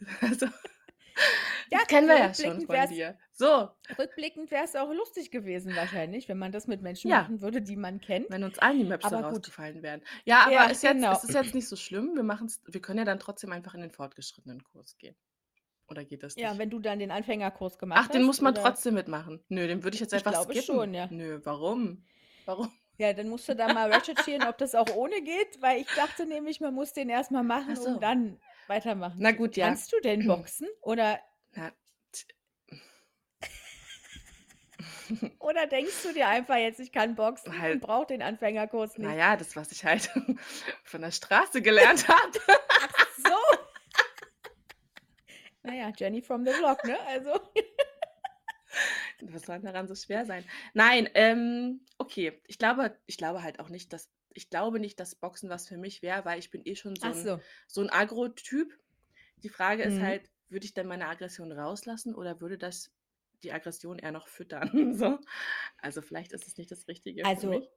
Also, 0.22 0.46
Ja, 1.70 1.78
das 1.78 1.86
kennen 1.88 2.08
wir 2.08 2.18
ja 2.18 2.34
schon 2.34 2.60
von 2.66 2.88
dir. 2.88 3.16
So, 3.32 3.68
Rückblickend 3.98 4.50
wäre 4.50 4.64
es 4.64 4.74
auch 4.76 4.92
lustig 4.92 5.30
gewesen 5.30 5.74
wahrscheinlich, 5.76 6.28
wenn 6.28 6.38
man 6.38 6.52
das 6.52 6.66
mit 6.66 6.82
Menschen 6.82 7.10
Ja. 7.10 7.22
machen 7.22 7.40
würde, 7.40 7.62
die 7.62 7.76
man 7.76 8.00
kennt. 8.00 8.26
wenn 8.30 8.42
uns 8.44 8.58
allen 8.58 8.78
die 8.78 8.84
Maps 8.84 9.04
Aber 9.04 9.20
rausgefallen 9.20 9.82
wären. 9.82 10.02
Ja, 10.24 10.42
aber 10.42 10.52
Ja, 10.52 10.64
ist 10.66 10.82
jetzt, 10.82 10.92
genau. 10.94 11.12
es 11.12 11.24
ist 11.24 11.34
jetzt 11.34 11.54
nicht 11.54 11.68
so 11.68 11.76
schlimm. 11.76 12.12
Wir, 12.14 12.22
machen's, 12.22 12.60
wir 12.66 12.80
können 12.82 12.98
ja 12.98 13.04
dann 13.04 13.18
trotzdem 13.20 13.52
einfach 13.52 13.74
in 13.74 13.80
den 13.82 13.90
fortgeschrittenen 13.92 14.62
Kurs 14.64 14.96
gehen. 14.98 15.14
Oder 15.88 16.04
geht 16.04 16.22
das 16.22 16.36
nicht? 16.36 16.44
Ja, 16.44 16.56
wenn 16.58 16.70
du 16.70 16.78
dann 16.80 16.98
den 16.98 17.10
Anfängerkurs 17.10 17.78
gemacht 17.78 17.98
Ach, 18.00 18.04
hast. 18.08 18.14
den 18.14 18.22
muss 18.24 18.40
man 18.40 18.52
oder- 18.54 18.62
trotzdem 18.62 18.94
mitmachen. 18.94 19.42
Nö, 19.48 19.66
den 19.66 19.82
würde 19.82 19.94
ich 19.94 20.00
jetzt 20.00 20.12
Ich 20.12 20.18
einfach 20.18 20.32
glaube 20.32 20.52
skippen. 20.52 20.74
schon, 20.76 20.94
ja. 20.94 21.08
Nö, 21.10 21.40
warum? 21.44 22.04
Warum? 22.46 22.70
Ja, 22.98 23.12
dann 23.14 23.28
musst 23.30 23.48
du 23.48 23.56
da 23.56 23.72
mal 23.72 23.90
recherchieren, 23.92 24.46
ob 24.46 24.58
das 24.58 24.74
auch 24.74 24.94
ohne 24.94 25.22
geht, 25.22 25.60
weil 25.62 25.80
ich 25.80 25.86
dachte 25.96 26.26
nämlich, 26.26 26.60
man 26.60 26.74
muss 26.74 26.92
den 26.92 27.08
erstmal 27.08 27.42
machen, 27.42 27.70
Ach 27.72 27.76
so. 27.76 27.88
um 27.90 28.00
dann 28.00 28.38
weitermachen. 28.68 29.16
Na 29.18 29.32
gut, 29.32 29.56
ja. 29.56 29.66
Kannst 29.66 29.92
du 29.92 30.00
denn 30.00 30.26
boxen? 30.26 30.68
Oder, 30.82 31.20
Na, 31.52 31.72
oder 35.38 35.66
denkst 35.66 36.02
du 36.02 36.12
dir 36.12 36.28
einfach 36.28 36.56
jetzt, 36.56 36.80
ich 36.80 36.92
kann 36.92 37.14
boxen 37.14 37.58
Halt. 37.60 37.74
und 37.74 37.80
brauche 37.80 38.06
den 38.06 38.22
Anfängerkurs 38.22 38.96
nicht? 38.96 39.06
naja, 39.06 39.36
das, 39.36 39.56
was 39.56 39.72
ich 39.72 39.84
halt 39.84 40.10
von 40.84 41.00
der 41.00 41.10
Straße 41.10 41.62
gelernt 41.62 42.08
habe. 42.08 42.38
So. 43.22 43.36
naja, 45.62 45.92
Jenny 45.94 46.22
from 46.22 46.46
the 46.46 46.52
Block, 46.58 46.82
ne? 46.84 46.98
Also. 47.06 47.38
Was 49.20 49.42
soll 49.42 49.60
daran 49.60 49.86
so 49.88 49.94
schwer 49.94 50.24
sein? 50.24 50.42
Nein, 50.72 51.10
ähm, 51.12 51.84
okay. 51.98 52.40
Ich 52.46 52.56
glaube, 52.56 52.96
ich 53.04 53.18
glaube 53.18 53.42
halt 53.42 53.60
auch 53.60 53.68
nicht, 53.68 53.92
dass 53.92 54.08
ich 54.34 54.50
glaube 54.50 54.80
nicht, 54.80 55.00
dass 55.00 55.14
Boxen 55.16 55.50
was 55.50 55.68
für 55.68 55.78
mich 55.78 56.02
wäre, 56.02 56.24
weil 56.24 56.38
ich 56.38 56.50
bin 56.50 56.62
eh 56.64 56.76
schon 56.76 56.96
so 56.96 57.08
Ach 57.08 57.14
ein, 57.14 57.28
so. 57.28 57.44
so 57.68 57.80
ein 57.82 57.90
Agro-Typ. 57.90 58.72
Die 59.38 59.48
Frage 59.50 59.84
ist 59.84 60.00
Mhm. 60.00 60.00
halt, 60.00 60.30
würde 60.48 60.66
ich 60.66 60.74
dann 60.74 60.86
meine 60.88 61.08
Aggression 61.08 61.52
rauslassen 61.52 62.14
oder 62.14 62.40
würde 62.40 62.58
das 62.58 62.92
die 63.42 63.52
Aggression 63.52 63.98
eher 63.98 64.12
noch 64.12 64.28
füttern? 64.28 64.70
So. 64.96 65.18
Also 65.78 66.02
vielleicht 66.02 66.32
ist 66.32 66.48
es 66.48 66.56
nicht 66.58 66.70
das 66.72 66.88
Richtige 66.88 67.28
für 67.28 67.50
Also, 67.50 67.68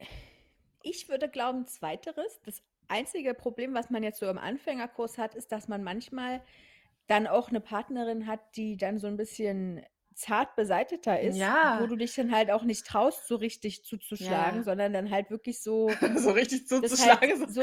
ich 0.84 1.10
würde 1.10 1.30
glauben, 1.30 1.68
zweiteres. 1.68 2.42
Das 2.44 2.63
einzige 2.88 3.34
Problem, 3.34 3.74
was 3.74 3.89
man 3.89 4.04
jetzt 4.04 4.20
so 4.20 4.30
im 4.30 4.38
Anfängerkurs 4.38 5.18
hat, 5.18 5.36
ist, 5.36 5.52
dass 5.52 5.68
man 5.68 5.84
manchmal 5.84 6.44
dann 7.08 7.28
auch 7.28 7.50
eine 7.50 7.62
Partnerin 7.62 8.28
hat, 8.28 8.56
die 8.58 8.78
dann 8.78 9.00
so 9.00 9.08
ein 9.08 9.18
bisschen 9.18 9.84
zart 10.15 10.56
beseiteter 10.56 11.19
ist, 11.19 11.36
Ja. 11.38 11.78
wo 11.82 11.88
du 11.88 11.95
dich 11.95 12.13
dann 12.15 12.32
halt 12.36 12.52
auch 12.52 12.63
nicht 12.63 12.86
traust, 12.86 13.28
so 13.28 13.36
richtig 13.36 13.84
zuzuschlagen, 13.84 14.60
Ja. 14.60 14.63
sondern 14.63 14.93
dann 14.93 15.10
halt 15.10 15.30
wirklich 15.30 15.62
so 15.62 15.89
so 16.30 16.32
richtig 16.32 16.67
das 16.67 16.82
zuzuschlagen. 16.82 17.39
halt 17.39 17.52
so. 17.54 17.62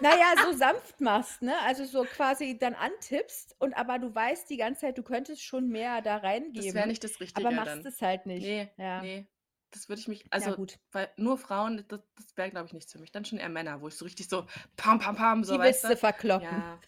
naja, 0.00 0.34
so 0.44 0.52
sanft 0.52 1.00
machst, 1.00 1.42
ne? 1.42 1.54
Also 1.62 1.84
so 1.84 2.04
quasi 2.04 2.58
dann 2.58 2.74
antippst 2.74 3.54
und 3.58 3.74
aber 3.74 3.98
du 3.98 4.14
weißt 4.14 4.48
die 4.50 4.56
ganze 4.56 4.82
Zeit, 4.82 4.98
du 4.98 5.02
könntest 5.02 5.42
schon 5.42 5.68
mehr 5.68 6.02
da 6.02 6.14
Das 6.14 6.22
wäre 6.22 6.32
reingeben, 6.34 6.88
nicht 6.88 7.04
das 7.04 7.20
Richtige 7.20 7.46
aber 7.48 7.56
machst 7.56 7.68
dann. 7.76 7.86
es 7.86 8.00
halt 8.02 8.26
nicht. 8.26 8.42
Nee, 8.42 8.70
Ja. 8.76 9.02
nee. 9.02 9.26
Das 9.74 9.88
würde 9.88 10.00
ich 10.00 10.08
mich, 10.08 10.20
Ja, 10.24 10.26
also, 10.32 10.52
gut. 10.54 10.78
weil 10.90 11.08
nur 11.16 11.38
Frauen, 11.38 11.82
das, 11.88 12.00
das 12.16 12.36
wäre, 12.36 12.50
glaube 12.50 12.66
ich, 12.66 12.74
nichts 12.74 12.92
für 12.92 12.98
mich. 12.98 13.10
Dann 13.10 13.24
schon 13.24 13.38
eher 13.38 13.48
Männer, 13.48 13.80
wo 13.80 13.88
ich 13.88 13.94
so 13.96 14.04
richtig 14.04 14.28
so 14.28 14.46
pam, 14.76 14.98
pam, 14.98 15.16
pam, 15.16 15.44
so, 15.44 15.54
Die 15.56 15.60
willst 15.62 15.84
du? 15.84 15.96
verkloppen. 15.96 16.46
Ja. 16.46 16.78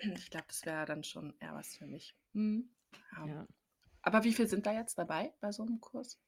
Ich 0.00 0.28
glaube, 0.30 0.46
das 0.48 0.66
wäre 0.66 0.86
dann 0.86 1.04
schon 1.04 1.34
eher 1.40 1.54
was 1.54 1.76
für 1.76 1.86
mich. 1.86 2.16
Hm. 2.34 2.68
Ja. 3.26 3.46
Aber 4.02 4.24
wie 4.24 4.32
viel 4.32 4.48
sind 4.48 4.66
da 4.66 4.72
jetzt 4.72 4.98
dabei 4.98 5.32
bei 5.40 5.52
so 5.52 5.62
einem 5.62 5.80
Kurs? 5.80 6.18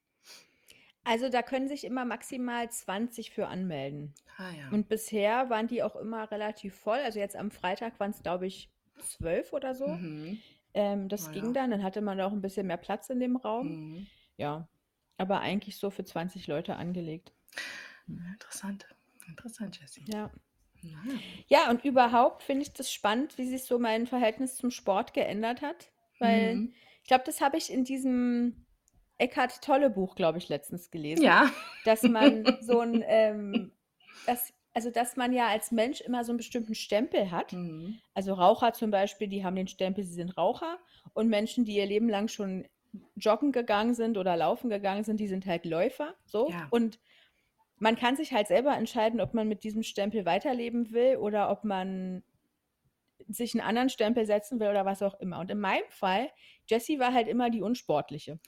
Also 1.03 1.29
da 1.29 1.41
können 1.41 1.67
sich 1.67 1.83
immer 1.83 2.05
maximal 2.05 2.69
20 2.69 3.31
für 3.31 3.47
anmelden. 3.47 4.13
Ah 4.37 4.51
ja. 4.51 4.69
Und 4.69 4.87
bisher 4.87 5.49
waren 5.49 5.67
die 5.67 5.81
auch 5.81 5.95
immer 5.95 6.29
relativ 6.29 6.75
voll. 6.75 6.99
Also 6.99 7.19
jetzt 7.19 7.35
am 7.35 7.49
Freitag 7.49 7.99
waren 7.99 8.11
es, 8.11 8.21
glaube 8.21 8.45
ich, 8.45 8.69
12 8.99 9.51
oder 9.53 9.73
so. 9.73 9.87
Mhm. 9.87 10.39
Ähm, 10.73 11.09
das 11.09 11.27
Na 11.27 11.31
ging 11.33 11.45
ja. 11.47 11.51
dann. 11.53 11.71
Dann 11.71 11.83
hatte 11.83 12.01
man 12.01 12.21
auch 12.21 12.31
ein 12.31 12.41
bisschen 12.41 12.67
mehr 12.67 12.77
Platz 12.77 13.09
in 13.09 13.19
dem 13.19 13.35
Raum. 13.35 13.67
Mhm. 13.67 14.07
Ja, 14.37 14.67
aber 15.17 15.41
eigentlich 15.41 15.77
so 15.77 15.89
für 15.89 16.03
20 16.03 16.47
Leute 16.47 16.75
angelegt. 16.75 17.33
Interessant. 18.07 18.85
Interessant, 19.27 19.79
Jessie. 19.79 20.03
Ja. 20.07 20.31
Ja, 21.47 21.69
und 21.69 21.85
überhaupt 21.85 22.41
finde 22.41 22.63
ich 22.63 22.73
das 22.73 22.91
spannend, 22.91 23.37
wie 23.37 23.47
sich 23.47 23.63
so 23.63 23.77
mein 23.77 24.07
Verhältnis 24.07 24.55
zum 24.55 24.71
Sport 24.71 25.13
geändert 25.13 25.61
hat. 25.61 25.91
Weil 26.17 26.55
Mhm. 26.55 26.73
Ich 27.03 27.07
glaube, 27.07 27.23
das 27.25 27.41
habe 27.41 27.57
ich 27.57 27.71
in 27.71 27.83
diesem 27.83 28.65
Eckhart 29.17 29.61
Tolle 29.61 29.89
Buch, 29.89 30.15
glaube 30.15 30.37
ich, 30.37 30.49
letztens 30.49 30.89
gelesen. 30.91 31.23
Ja. 31.23 31.51
dass 31.85 32.03
man 32.03 32.45
so 32.61 32.79
ein, 32.79 33.03
ähm, 33.05 33.71
das, 34.25 34.53
also 34.73 34.89
dass 34.89 35.15
man 35.15 35.33
ja 35.33 35.47
als 35.47 35.71
Mensch 35.71 36.01
immer 36.01 36.23
so 36.23 36.31
einen 36.31 36.37
bestimmten 36.37 36.75
Stempel 36.75 37.31
hat. 37.31 37.53
Mhm. 37.53 37.99
Also 38.13 38.33
Raucher 38.33 38.73
zum 38.73 38.91
Beispiel, 38.91 39.27
die 39.27 39.43
haben 39.43 39.55
den 39.55 39.67
Stempel, 39.67 40.03
sie 40.03 40.13
sind 40.13 40.37
Raucher. 40.37 40.79
Und 41.13 41.29
Menschen, 41.29 41.65
die 41.65 41.75
ihr 41.75 41.85
Leben 41.85 42.09
lang 42.09 42.27
schon 42.27 42.67
joggen 43.15 43.51
gegangen 43.51 43.93
sind 43.93 44.17
oder 44.17 44.35
laufen 44.35 44.69
gegangen 44.69 45.03
sind, 45.03 45.19
die 45.19 45.27
sind 45.27 45.45
halt 45.45 45.65
Läufer. 45.65 46.15
So. 46.25 46.49
Ja. 46.49 46.67
Und 46.71 46.99
man 47.77 47.95
kann 47.95 48.15
sich 48.15 48.31
halt 48.31 48.47
selber 48.47 48.75
entscheiden, 48.75 49.21
ob 49.21 49.33
man 49.33 49.47
mit 49.47 49.63
diesem 49.63 49.83
Stempel 49.83 50.25
weiterleben 50.25 50.91
will 50.91 51.17
oder 51.17 51.49
ob 51.49 51.63
man 51.63 52.23
sich 53.33 53.53
einen 53.53 53.67
anderen 53.67 53.89
Stempel 53.89 54.25
setzen 54.25 54.59
will 54.59 54.69
oder 54.69 54.85
was 54.85 55.01
auch 55.01 55.19
immer. 55.19 55.39
Und 55.39 55.51
in 55.51 55.59
meinem 55.59 55.89
Fall, 55.89 56.29
Jessie 56.67 56.99
war 56.99 57.13
halt 57.13 57.27
immer 57.27 57.49
die 57.49 57.61
Unsportliche. 57.61 58.39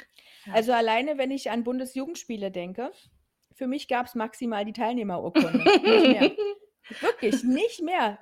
Ja. 0.46 0.54
Also 0.54 0.74
alleine, 0.74 1.18
wenn 1.18 1.32
ich 1.32 1.52
an 1.52 1.64
Bundesjugendspiele 1.64 2.52
denke, 2.52 2.92
für 3.54 3.68
mich 3.68 3.88
gab 3.88 4.08
es 4.08 4.16
maximal 4.16 4.66
die 4.66 4.74
Teilnehmerurkunde. 4.74 5.58
nicht 5.58 5.84
mehr. 5.84 6.32
Wirklich, 7.02 7.44
nicht 7.44 7.82
mehr. 7.82 8.20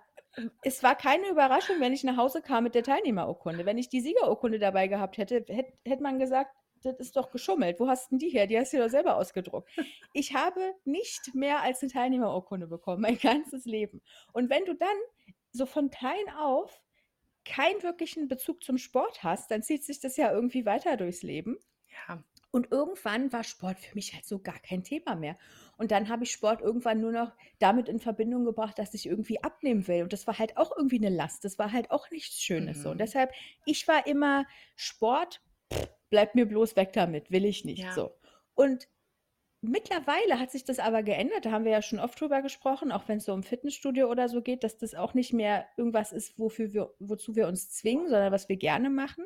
Es 0.62 0.84
war 0.84 0.96
keine 0.96 1.28
Überraschung, 1.30 1.78
wenn 1.80 1.94
ich 1.94 2.04
nach 2.04 2.18
Hause 2.18 2.42
kam 2.42 2.64
mit 2.64 2.76
der 2.76 2.84
Teilnehmerurkunde. 2.84 3.66
Wenn 3.66 3.78
ich 3.78 3.90
die 3.90 4.02
Siegerurkunde 4.02 4.60
dabei 4.60 4.88
gehabt 4.88 5.18
hätte, 5.18 5.44
hätte, 5.48 5.74
hätte 5.84 6.04
man 6.04 6.20
gesagt, 6.20 6.56
das 6.84 7.00
ist 7.00 7.16
doch 7.16 7.32
geschummelt. 7.32 7.80
Wo 7.80 7.88
hast 7.88 8.12
denn 8.12 8.18
die 8.18 8.30
her? 8.30 8.48
Die 8.48 8.58
hast 8.58 8.74
du 8.74 8.78
doch 8.78 8.90
selber 8.90 9.16
ausgedruckt. 9.16 9.70
Ich 10.14 10.34
habe 10.34 10.74
nicht 10.84 11.34
mehr 11.34 11.62
als 11.62 11.82
eine 11.82 11.92
Teilnehmerurkunde 11.92 12.68
bekommen, 12.68 13.02
mein 13.02 13.18
ganzes 13.18 13.64
Leben. 13.66 14.02
Und 14.34 14.50
wenn 14.50 14.66
du 14.66 14.76
dann 14.76 14.98
so 15.52 15.66
von 15.66 15.90
klein 15.90 16.30
auf 16.38 16.82
keinen 17.46 17.82
wirklichen 17.84 18.28
Bezug 18.28 18.64
zum 18.64 18.78
Sport 18.78 19.24
hast, 19.24 19.50
dann 19.52 19.64
zieht 19.64 19.84
sich 19.84 20.00
das 20.00 20.16
ja 20.18 20.32
irgendwie 20.32 20.66
weiter 20.66 20.96
durchs 20.98 21.24
Leben. 21.24 21.58
Ja. 22.08 22.24
Und 22.52 22.72
irgendwann 22.72 23.32
war 23.32 23.44
Sport 23.44 23.80
für 23.80 23.96
mich 23.96 24.14
halt 24.14 24.26
so 24.26 24.40
gar 24.40 24.60
kein 24.60 24.84
Thema 24.84 25.16
mehr. 25.16 25.38
Und 25.78 25.92
dann 25.92 26.10
habe 26.10 26.24
ich 26.26 26.32
Sport 26.32 26.62
irgendwann 26.62 27.00
nur 27.00 27.12
noch 27.14 27.32
damit 27.60 27.88
in 27.88 28.00
Verbindung 28.00 28.44
gebracht, 28.46 28.78
dass 28.78 28.94
ich 28.94 29.06
irgendwie 29.06 29.42
abnehmen 29.44 29.88
will. 29.88 30.04
Und 30.04 30.14
das 30.14 30.28
war 30.28 30.38
halt 30.38 30.58
auch 30.58 30.76
irgendwie 30.76 30.98
eine 30.98 31.10
Last. 31.16 31.46
Das 31.46 31.58
war 31.60 31.72
halt 31.72 31.90
auch 31.92 32.12
nichts 32.12 32.42
Schönes 32.42 32.84
so. 32.84 32.90
Und 32.90 32.96
Mhm. 32.96 33.00
deshalb, 33.00 33.32
ich 33.66 33.88
war 33.88 34.06
immer 34.06 34.46
Sport, 34.76 35.42
pff, 35.74 35.88
bleibt 36.10 36.36
mir 36.36 36.46
bloß 36.46 36.76
weg 36.76 36.92
damit, 36.94 37.32
will 37.32 37.46
ich 37.46 37.64
nicht 37.66 37.84
Ja. 37.84 37.94
so. 37.94 38.18
Und 38.54 38.90
mittlerweile 39.62 40.40
hat 40.40 40.52
sich 40.52 40.64
das 40.64 40.80
aber 40.80 41.04
geändert. 41.04 41.46
Da 41.46 41.52
haben 41.52 41.66
wir 41.66 41.72
ja 41.72 41.82
schon 41.82 42.00
oft 42.00 42.20
drüber 42.20 42.42
gesprochen, 42.42 42.92
auch 42.92 43.08
wenn 43.08 43.18
es 43.18 43.26
so 43.26 43.34
um 43.34 43.44
Fitnessstudio 43.44 44.10
oder 44.10 44.28
so 44.28 44.42
geht, 44.42 44.64
dass 44.64 44.78
das 44.78 44.96
auch 44.96 45.14
nicht 45.14 45.34
mehr 45.34 45.66
irgendwas 45.78 46.12
ist, 46.12 46.38
wofür 46.40 46.74
wir, 46.74 46.94
wozu 47.00 47.36
wir 47.36 47.48
uns 47.48 47.72
zwingen, 47.72 48.10
sondern 48.10 48.32
was 48.32 48.50
wir 48.50 48.58
gerne 48.58 48.90
machen. 48.90 49.26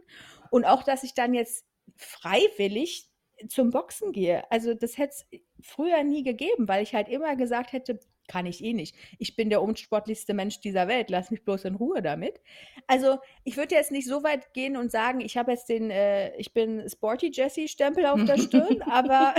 Und 0.52 0.66
auch, 0.66 0.84
dass 0.84 1.04
ich 1.04 1.14
dann 1.14 1.34
jetzt 1.34 1.66
freiwillig 1.96 3.10
zum 3.48 3.70
Boxen 3.70 4.12
gehe. 4.12 4.50
Also 4.52 4.74
das 4.74 4.98
hätte 4.98 5.14
es 5.14 5.42
früher 5.62 6.04
nie 6.04 6.24
gegeben, 6.24 6.68
weil 6.68 6.84
ich 6.84 6.94
halt 6.94 7.10
immer 7.10 7.36
gesagt 7.36 7.74
hätte, 7.74 8.00
kann 8.28 8.46
ich 8.46 8.64
eh 8.64 8.74
nicht. 8.74 8.96
Ich 9.20 9.36
bin 9.36 9.50
der 9.50 9.62
unsportlichste 9.62 10.34
Mensch 10.34 10.60
dieser 10.60 10.88
Welt. 10.88 11.10
Lass 11.10 11.32
mich 11.32 11.44
bloß 11.44 11.66
in 11.66 11.76
Ruhe 11.76 12.02
damit. 12.02 12.42
Also 12.88 13.20
ich 13.44 13.58
würde 13.58 13.76
jetzt 13.76 13.92
nicht 13.92 14.08
so 14.08 14.24
weit 14.24 14.54
gehen 14.54 14.78
und 14.78 14.92
sagen, 14.92 15.22
ich 15.22 15.38
habe 15.38 15.52
jetzt 15.52 15.70
den, 15.70 15.92
äh, 15.92 16.36
ich 16.38 16.54
bin 16.54 16.88
Sporty 16.90 17.32
Jessie 17.32 17.68
Stempel 17.68 18.06
auf 18.06 18.24
der 18.26 18.38
Stirn, 18.38 18.82
aber 18.90 19.36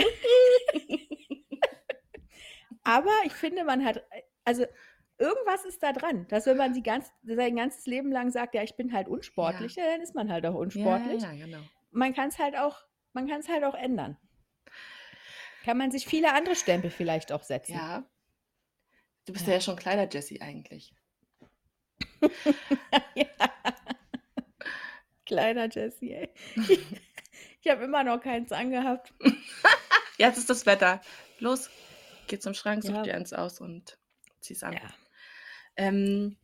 aber 2.84 3.12
ich 3.24 3.32
finde, 3.32 3.64
man 3.64 3.84
hat, 3.84 4.04
also 4.44 4.64
irgendwas 5.18 5.64
ist 5.64 5.82
da 5.82 5.92
dran, 5.92 6.26
dass 6.28 6.46
wenn 6.46 6.56
man 6.56 6.72
die 6.72 6.82
ganz, 6.82 7.10
sein 7.24 7.56
ganzes 7.56 7.86
Leben 7.86 8.12
lang 8.12 8.30
sagt, 8.30 8.54
ja, 8.54 8.62
ich 8.62 8.76
bin 8.76 8.92
halt 8.92 9.08
unsportlich, 9.08 9.74
ja. 9.74 9.84
dann 9.84 10.00
ist 10.00 10.14
man 10.14 10.30
halt 10.30 10.46
auch 10.46 10.54
Ja, 10.54 10.58
unsportlich. 10.60 11.22
ja, 11.22 11.32
ja, 11.32 11.46
genau. 11.46 11.58
Man 11.90 12.14
kann 12.14 12.28
es 12.28 12.38
halt 12.38 12.56
auch, 12.56 12.78
man 13.12 13.26
kann 13.26 13.40
es 13.40 13.48
halt 13.48 13.64
auch 13.64 13.74
ändern. 13.74 14.16
Kann 15.64 15.78
man 15.78 15.90
sich 15.90 16.06
viele 16.06 16.32
andere 16.32 16.54
Stempel 16.54 16.90
vielleicht 16.90 17.32
auch 17.32 17.42
setzen. 17.42 17.72
Ja. 17.72 18.08
Du 19.26 19.32
bist 19.32 19.46
ja, 19.46 19.52
Ja. 19.52 19.58
ja 19.58 19.60
schon 19.60 19.76
kleiner 19.76 20.08
Jessie 20.10 20.40
eigentlich. 20.40 20.94
ja. 23.14 23.26
Kleiner 25.24 25.68
Jessie, 25.68 26.12
ey. 26.12 26.30
Ich 27.60 27.68
habe 27.70 27.84
immer 27.84 28.04
noch 28.04 28.20
keins 28.20 28.52
angehabt. 28.52 29.12
Jetzt 30.18 30.38
ist 30.38 30.48
das 30.48 30.64
Wetter. 30.66 31.00
Los, 31.40 31.68
geh 32.28 32.38
zum 32.38 32.54
Schrank, 32.54 32.84
such 32.84 32.94
Ja. 32.94 33.02
dir 33.02 33.14
eins 33.14 33.32
aus 33.32 33.60
und 33.60 33.98
zieh's 34.40 34.62
an. 34.62 34.74
Ja. 34.74 34.80
Ähm, 35.76 36.36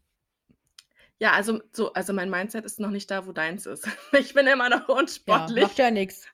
ja, 1.19 1.33
also, 1.33 1.63
so, 1.73 1.93
also 1.93 2.13
mein 2.13 2.29
Mindset 2.29 2.65
ist 2.65 2.81
noch 2.81 2.91
nicht 2.91 3.11
da, 3.11 3.27
wo 3.27 3.33
deins 3.33 3.67
ist. 3.67 3.87
Ich 4.19 4.35
bin 4.35 4.47
immer 4.49 4.69
noch 4.69 4.89
Ja, 4.89 4.95
unsportlich. 4.97 5.63
macht 5.65 5.79
ja 5.79 5.91
nichts. 5.93 6.27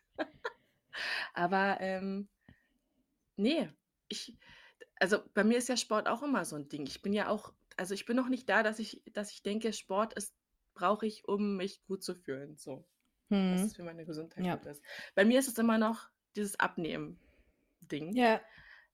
Aber 1.34 1.76
ähm, 1.80 2.28
nee, 3.36 3.68
ich, 4.08 4.36
also 5.00 5.18
bei 5.34 5.44
mir 5.44 5.58
ist 5.58 5.68
ja 5.68 5.76
Sport 5.76 6.08
auch 6.08 6.22
immer 6.22 6.44
so 6.44 6.56
ein 6.56 6.68
Ding. 6.68 6.86
Ich 6.86 7.02
bin 7.02 7.12
ja 7.12 7.28
auch, 7.28 7.52
also 7.76 7.94
ich 7.94 8.04
bin 8.06 8.16
noch 8.16 8.28
nicht 8.28 8.48
da, 8.48 8.62
dass 8.62 8.78
ich, 8.78 9.02
dass 9.12 9.30
ich 9.32 9.42
denke, 9.42 9.72
Sport 9.72 10.14
ist, 10.14 10.34
brauche 10.74 11.06
ich, 11.06 11.26
um 11.26 11.56
mich 11.56 11.82
gut 11.86 12.02
zu 12.02 12.14
fühlen. 12.14 12.56
So, 12.56 12.86
dass 13.30 13.38
Hm. 13.38 13.66
es 13.66 13.76
für 13.76 13.82
meine 13.82 14.04
Gesundheit 14.06 14.44
Ja. 14.44 14.56
gut 14.56 14.66
ist. 14.66 14.82
Bei 15.14 15.24
mir 15.24 15.38
ist 15.38 15.48
es 15.48 15.58
immer 15.58 15.78
noch 15.78 16.08
dieses 16.36 16.58
Abnehmen-Ding. 16.60 18.14
Ja. 18.14 18.40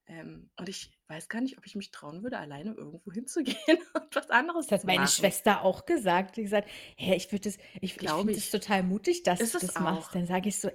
Ähm, 0.07 0.51
und 0.59 0.69
ich 0.69 0.99
weiß 1.09 1.29
gar 1.31 1.41
nicht, 1.41 1.57
ob 1.57 1.65
ich 1.67 1.77
mich 1.77 1.91
trauen 1.91 2.23
würde, 2.23 2.39
alleine 2.39 2.75
irgendwo 2.75 3.11
hinzugehen 3.11 3.57
und 3.95 4.15
was 4.15 4.29
anderes 4.31 4.67
Das 4.67 4.73
hat 4.73 4.81
zu 4.83 4.87
meine 4.87 5.01
machen. 5.05 5.13
Schwester 5.13 5.63
auch 5.63 5.87
gesagt. 5.87 6.37
Die 6.37 6.43
hat 6.43 6.45
gesagt, 6.45 6.69
hä, 6.97 7.15
ich 7.15 7.33
würde 7.33 7.49
das, 7.51 7.57
ich, 7.81 7.83
ich 7.83 7.97
Glaube 7.97 8.19
finde 8.19 8.35
das 8.35 8.45
ich. 8.45 8.51
total 8.51 8.83
mutig, 8.83 9.23
dass 9.23 9.41
Ist 9.41 9.55
du 9.55 9.59
es 9.59 9.67
das 9.69 9.79
machst. 9.79 10.09
auch. 10.09 10.13
Dann 10.13 10.27
sage 10.27 10.49
ich 10.51 10.59
so, 10.59 10.71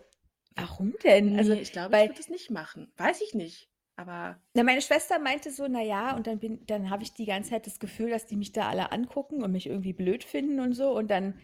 warum 0.56 0.96
denn? 1.04 1.38
Also, 1.38 1.54
Nee, 1.54 1.62
ich 1.62 1.72
glaube, 1.72 1.96
ich 1.96 2.02
weil, 2.02 2.10
würde 2.10 2.20
es 2.20 2.30
nicht 2.30 2.50
machen. 2.50 2.92
Weiß 2.98 3.22
ich 3.22 3.34
nicht. 3.36 3.70
Aber 4.00 4.40
na, 4.54 4.64
meine 4.64 4.82
Schwester 4.82 5.20
meinte 5.20 5.52
so, 5.52 5.68
na 5.68 5.82
ja, 5.82 6.16
und 6.16 6.26
dann 6.26 6.40
bin, 6.40 6.66
dann 6.68 6.90
habe 6.90 7.04
ich 7.04 7.14
die 7.14 7.26
ganze 7.26 7.50
Zeit 7.50 7.68
das 7.68 7.80
Gefühl, 7.80 8.10
dass 8.10 8.26
die 8.26 8.38
mich 8.38 8.54
da 8.54 8.70
alle 8.70 8.94
angucken 8.94 9.44
und 9.44 9.52
mich 9.52 9.68
irgendwie 9.68 9.92
blöd 9.92 10.24
finden 10.24 10.62
und 10.62 10.72
so. 10.72 10.92
Und 10.96 11.12
dann, 11.12 11.38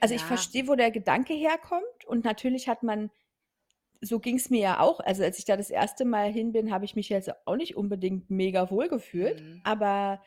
also 0.00 0.14
ich 0.14 0.22
ja, 0.22 0.26
verstehe, 0.26 0.66
wo 0.66 0.76
der 0.76 0.90
Gedanke 0.90 1.34
herkommt. 1.34 2.06
Und 2.06 2.24
natürlich 2.24 2.68
hat 2.68 2.82
man, 2.82 3.10
so 4.00 4.18
ging 4.18 4.36
es 4.36 4.48
mir 4.48 4.60
ja 4.60 4.80
auch. 4.80 5.00
Also 5.00 5.22
als 5.24 5.38
ich 5.38 5.44
da 5.44 5.58
das 5.58 5.68
erste 5.68 6.06
Mal 6.06 6.32
hin 6.32 6.52
bin, 6.52 6.72
habe 6.72 6.86
ich 6.86 6.96
mich 6.96 7.10
jetzt 7.10 7.30
auch 7.46 7.56
nicht 7.56 7.76
unbedingt 7.76 8.30
mega 8.30 8.70
wohl 8.70 8.88
gefühlt. 8.88 9.42
mhm, 9.42 9.60
Aber 9.62 10.22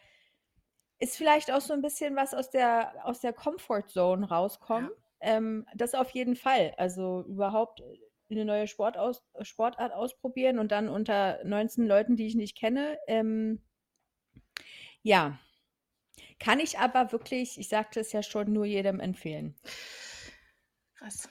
ist 0.99 1.17
vielleicht 1.17 1.51
auch 1.51 1.62
so 1.62 1.73
ein 1.73 1.81
bisschen 1.81 2.15
was 2.15 2.36
aus 2.36 2.51
der, 2.51 2.93
aus 3.03 3.19
der 3.19 3.33
Comfort 3.33 3.88
Zone 3.88 4.27
ja, 4.29 4.36
rauskommen. 4.36 4.91
Ähm, 5.21 5.65
das 5.73 5.95
auf 5.95 6.12
jeden 6.12 6.36
Fall. 6.36 6.75
Also 6.77 7.25
überhaupt 7.27 7.81
eine 8.29 8.45
neue 8.45 8.67
Sport 8.67 8.97
aus, 8.97 9.23
Sportart 9.41 9.93
ausprobieren 9.93 10.59
und 10.59 10.71
dann 10.71 10.89
unter 10.89 11.39
19 11.43 11.86
Leuten, 11.86 12.15
die 12.15 12.27
ich 12.27 12.36
nicht 12.36 12.57
kenne. 12.57 12.97
Ähm, 13.07 13.62
ja, 15.01 15.38
kann 16.39 16.59
ich 16.59 16.79
aber 16.79 17.12
wirklich, 17.12 17.57
ich 17.59 17.69
sagte 17.69 17.99
es 17.99 18.12
ja 18.12 18.23
schon, 18.23 18.51
nur 18.51 18.65
jedem 18.65 18.99
empfehlen. 18.99 19.55
krass. 20.97 21.29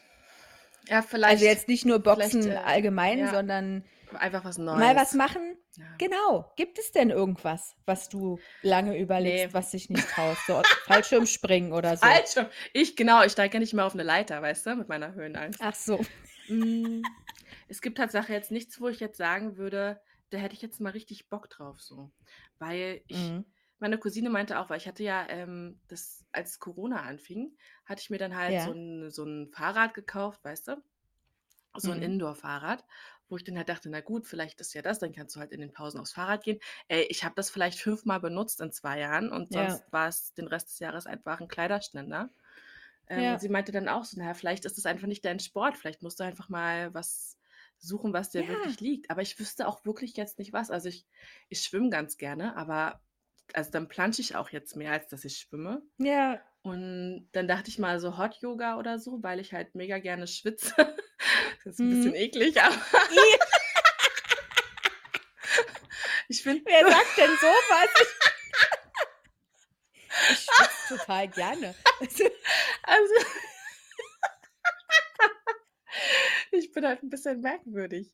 Ja, 0.89 0.97
Also 0.97 1.09
vielleicht, 1.09 1.43
jetzt 1.43 1.69
nicht 1.69 1.85
nur 1.85 2.01
Boxen 2.01 2.51
äh, 2.51 2.57
allgemein, 2.57 3.19
ja, 3.21 3.31
sondern 3.31 3.85
einfach 4.15 4.45
was 4.45 4.59
mal 4.59 4.97
was 4.97 5.13
Neues. 5.13 5.15
machen. 5.15 5.57
Ja. 5.77 5.85
Genau. 5.99 6.53
Gibt 6.57 6.79
es 6.79 6.93
denn 6.93 7.09
irgendwas, 7.11 7.77
was 7.87 8.09
du 8.09 8.39
lange 8.63 8.99
überlegst, 8.99 9.47
Nee. 9.47 9.55
was 9.55 9.71
dich 9.71 9.89
nicht 9.91 10.07
traust? 10.09 10.45
So 10.47 10.61
Fallschirmspringen 10.87 11.73
oder 11.73 11.97
so? 11.97 12.05
Fallschirm. 12.05 12.47
Ich, 12.75 12.97
genau, 12.97 13.23
ich 13.23 13.33
steige 13.33 13.55
ja 13.55 13.61
nicht 13.61 13.73
mehr 13.75 13.87
auf 13.87 13.95
eine 13.95 14.03
Leiter, 14.03 14.43
weißt 14.43 14.67
du, 14.67 14.75
mit 14.77 14.89
meiner 14.89 15.15
Höhenangst. 15.15 15.61
Ach 15.63 15.75
so. 15.75 15.99
Mm, 16.53 17.17
Es 17.69 17.81
gibt 17.81 17.99
Tatsache 17.99 18.33
jetzt 18.33 18.51
nichts, 18.51 18.81
wo 18.81 18.89
ich 18.89 19.01
jetzt 19.01 19.17
sagen 19.19 19.57
würde, 19.57 20.01
da 20.31 20.39
hätte 20.39 20.55
ich 20.55 20.63
jetzt 20.63 20.81
mal 20.81 20.91
richtig 20.91 21.29
Bock 21.29 21.49
drauf, 21.51 21.81
so. 21.81 22.13
Weil 22.59 23.03
ich, 23.09 23.35
Mhm. 23.35 23.45
meine 23.79 23.99
Cousine 23.99 24.31
meinte 24.31 24.59
auch, 24.61 24.71
weil 24.71 24.79
ich 24.79 24.87
hatte 24.89 25.03
ja, 25.05 25.27
ähm, 25.29 25.83
das, 25.89 26.25
als 26.33 26.59
Corona 26.59 27.03
anfing, 27.03 27.57
hatte 27.85 28.01
ich 28.03 28.11
mir 28.11 28.19
dann 28.19 28.37
halt 28.37 28.61
so 28.61 28.71
Ja. 28.71 28.73
ein, 28.73 29.11
so 29.11 29.25
ein 29.25 29.51
Fahrrad 29.53 29.95
gekauft, 29.95 30.45
weißt 30.45 30.69
du? 30.69 30.83
So 31.77 31.93
ein 31.93 32.01
Mhm. 32.01 32.03
Indoor-Fahrrad, 32.03 32.85
wo 33.29 33.37
ich 33.39 33.45
dann 33.45 33.57
halt 33.59 33.69
dachte, 33.71 33.91
na 33.91 34.01
gut, 34.03 34.27
vielleicht 34.27 34.61
ist 34.61 34.75
ja 34.75 34.83
das, 34.83 34.99
dann 35.01 35.13
kannst 35.15 35.37
du 35.37 35.41
halt 35.41 35.53
in 35.53 35.61
den 35.61 35.73
Pausen 35.73 36.01
aufs 36.01 36.13
Fahrrad 36.13 36.45
gehen. 36.45 36.61
Ey, 36.89 37.05
ich 37.11 37.25
habe 37.25 37.35
das 37.37 37.51
vielleicht 37.51 37.81
fünfmal 37.81 38.21
benutzt 38.21 38.61
in 38.63 38.73
zwei 38.73 38.99
Jahren 39.01 39.31
und 39.33 39.51
Ja. 39.51 39.53
sonst 39.53 39.91
war 39.93 40.09
es 40.09 40.35
den 40.35 40.49
Rest 40.49 40.71
des 40.71 40.79
Jahres 40.81 41.07
einfach 41.07 41.41
ein 41.41 41.49
Kleiderständer. 41.49 42.31
Ähm, 43.09 43.23
Ja. 43.23 43.39
sie 43.39 43.49
meinte 43.49 43.73
dann 43.73 43.89
auch 43.89 44.05
so, 44.05 44.19
naja, 44.19 44.35
vielleicht 44.35 44.65
ist 44.65 44.79
es 44.79 44.87
einfach 44.87 45.07
nicht 45.07 45.25
dein 45.25 45.41
Sport, 45.41 45.77
vielleicht 45.77 46.03
musst 46.03 46.21
du 46.21 46.25
einfach 46.25 46.49
mal 46.49 46.93
was 46.95 47.39
suchen, 47.79 48.13
was 48.13 48.31
dir 48.31 48.43
Ja. 48.43 48.49
wirklich 48.49 48.81
liegt. 48.81 49.11
Aber 49.11 49.23
ich 49.23 49.39
wüsste 49.39 49.67
auch 49.67 49.85
wirklich 49.85 50.17
jetzt 50.17 50.39
nicht 50.39 50.53
was. 50.53 50.71
Also 50.71 50.89
ich, 50.89 51.07
ich 51.49 51.61
schwimme 51.63 51.91
ganz 51.91 52.17
gerne, 52.17 52.57
aber 52.57 53.03
also 53.55 53.71
dann 53.71 53.89
plansche 53.89 54.23
ich 54.23 54.37
auch 54.37 54.51
jetzt 54.51 54.77
mehr, 54.77 54.93
als 54.93 55.09
dass 55.09 55.25
ich 55.25 55.37
schwimme. 55.39 55.83
Ja. 55.99 56.41
Und 56.63 57.29
dann 57.33 57.49
dachte 57.49 57.69
ich 57.71 57.79
mal 57.81 57.99
so 57.99 58.17
Hot 58.19 58.37
Yoga 58.37 58.79
oder 58.79 59.01
so, 59.01 59.21
weil 59.23 59.41
ich 59.41 59.53
halt 59.53 59.75
mega 59.75 59.99
gerne 59.99 60.27
schwitze. 60.27 60.75
Das 61.65 61.75
ist 61.75 61.79
ein 61.79 61.91
bisschen 61.91 62.11
Mhm. 62.11 62.17
eklig, 62.17 62.61
aber 62.61 62.75
ich 66.29 66.43
finde, 66.43 66.63
wer 66.65 66.91
sagt 66.91 67.17
denn 67.17 67.31
sowas? 67.41 67.89
Total 70.99 71.29
gerne. 71.29 71.75
Also, 72.01 72.25
also 72.83 73.15
ich 76.53 76.73
bin 76.73 76.87
halt 76.87 77.03
ein 77.03 77.11
bisschen 77.11 77.41
merkwürdig. 77.41 78.13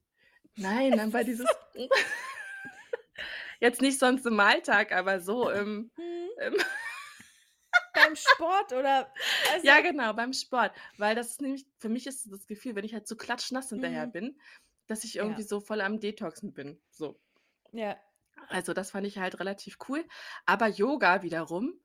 Nein, 0.57 0.99
aber 0.99 1.25
dieses 1.25 1.49
jetzt 3.61 3.81
nicht 3.81 3.99
sonst 3.99 4.27
im 4.27 4.39
Alltag, 4.41 4.93
aber 4.93 5.21
so 5.21 5.51
im, 5.51 5.91
hm, 5.97 6.29
im 6.41 6.55
beim 7.95 8.17
Sport 8.17 8.73
oder 8.73 9.13
also, 9.53 9.67
Ja, 9.67 9.81
genau, 9.81 10.13
beim 10.13 10.33
Sport. 10.33 10.73
Weil 10.99 11.15
das 11.15 11.31
ist 11.31 11.43
nämlich, 11.43 11.67
für 11.79 11.89
mich 11.89 12.07
ist 12.07 12.31
das 12.31 12.47
Gefühl, 12.47 12.75
wenn 12.75 12.85
ich 12.85 12.95
halt 12.95 13.09
so 13.09 13.17
klatschnass 13.17 13.71
hinterher 13.71 14.07
Mhm. 14.07 14.13
bin, 14.13 14.41
dass 14.87 15.05
ich 15.05 15.17
irgendwie 15.17 15.43
Ja. 15.43 15.49
so 15.49 15.61
voll 15.61 15.81
am 15.81 16.01
Detoxen 16.01 16.53
bin. 16.53 16.81
So. 16.91 17.21
Ja. 17.73 17.97
Also 18.49 18.73
das 18.73 18.93
fand 18.93 19.07
ich 19.07 19.19
halt 19.19 19.41
relativ 19.41 19.79
cool. 19.89 20.05
Aber 20.47 20.69
Yoga 20.69 21.23
wiederum 21.23 21.79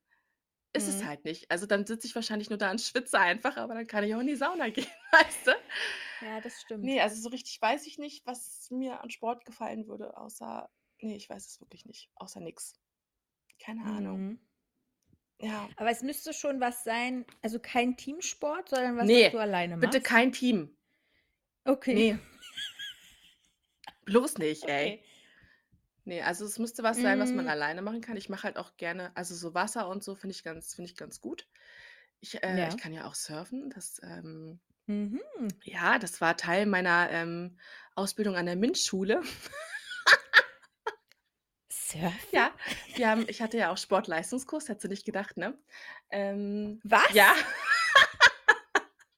ist 0.74 0.88
es 0.88 1.02
Mhm. 1.02 1.06
halt 1.08 1.26
nicht. 1.26 1.50
Also 1.52 1.66
dann 1.66 1.86
sitze 1.86 2.08
ich 2.08 2.16
wahrscheinlich 2.16 2.50
nur 2.50 2.58
da 2.58 2.72
und 2.72 2.82
schwitze 2.82 3.20
einfach, 3.20 3.58
aber 3.58 3.76
dann 3.76 3.88
kann 3.88 4.04
ich 4.04 4.14
auch 4.16 4.20
in 4.20 4.28
die 4.28 4.36
Sauna 4.36 4.70
gehen, 4.70 4.88
weißt 5.12 5.48
du? 5.48 5.52
Ja, 6.26 6.42
das 6.42 6.62
stimmt. 6.62 6.84
Nee, 6.84 7.00
also 7.02 7.22
so 7.22 7.30
richtig 7.30 7.62
weiß 7.62 7.86
ich 7.86 7.98
nicht, 7.98 8.26
was 8.26 8.70
mir 8.72 9.02
an 9.02 9.10
Sport 9.10 9.46
gefallen 9.46 9.88
würde, 9.88 10.18
außer, 10.18 10.70
nee, 11.00 11.16
ich 11.16 11.30
weiß 11.30 11.46
es 11.46 11.62
wirklich 11.62 11.86
nicht, 11.86 12.10
außer 12.16 12.40
nix. 12.40 12.74
Keine 13.60 13.84
Ahnung. 13.84 14.20
Mhm. 14.20 14.40
Ja. 15.40 15.70
Aber 15.76 15.90
es 15.92 16.02
müsste 16.02 16.34
schon 16.34 16.60
was 16.62 16.84
sein, 16.84 17.26
also 17.42 17.60
kein 17.60 17.98
Teamsport, 17.98 18.70
sondern 18.70 18.96
was, 18.96 19.02
was 19.04 19.08
Nee, 19.08 19.30
du 19.30 19.40
alleine 19.40 19.78
bitte 19.78 19.98
machst. 19.98 20.06
kein 20.10 20.32
Team. 20.32 20.76
Okay. 21.66 22.14
Ne. 22.14 22.20
Bloß 24.06 24.38
nicht, 24.38 24.64
ey. 24.66 24.94
Okay. 24.96 25.04
Ne, 26.06 26.22
also 26.22 26.46
es 26.46 26.60
müsste 26.60 26.84
was 26.84 27.02
sein, 27.02 27.20
was 27.20 27.34
man 27.34 27.46
Hm. 27.46 27.48
alleine 27.48 27.82
machen 27.82 28.02
kann. 28.02 28.18
Ich 28.18 28.28
mache 28.30 28.44
halt 28.44 28.58
auch 28.58 28.76
gerne 28.78 29.16
also 29.16 29.36
so 29.36 29.54
Wasser 29.54 29.88
und 29.88 30.04
so 30.04 30.16
finde 30.16 30.36
ich 30.36 30.44
ganz 30.44 30.74
finde 30.76 30.92
ich 30.92 30.98
ganz 30.98 31.22
gut. 31.22 31.48
Ich 32.20 32.44
äh, 32.44 32.68
ich 32.68 32.76
Ja. 32.76 32.78
kann 32.78 32.94
ja 32.94 33.06
auch 33.08 33.16
surfen, 33.16 33.70
das, 33.70 34.00
ähm 34.04 34.60
Mhm. 34.88 35.22
ja, 35.64 36.00
das 36.00 36.22
war 36.22 36.38
Teil 36.38 36.66
meiner, 36.66 37.10
ähm, 37.12 37.58
Ausbildung 37.96 38.36
an 38.36 38.46
der 38.46 38.56
MINT-Schule. 38.56 39.22
Surfen? 41.70 42.30
Ja, 42.32 42.52
wir 42.96 43.10
haben 43.10 43.26
ich 43.28 43.42
hatte 43.42 43.58
ja 43.58 43.72
auch 43.72 43.78
Sportleistungskurs, 43.78 44.70
hättest 44.70 44.86
du 44.86 44.88
nicht 44.90 45.06
gedacht, 45.06 45.38
ne? 45.38 45.58
Ähm, 46.10 46.84
ja. 47.08 47.34
Was? 47.36 47.36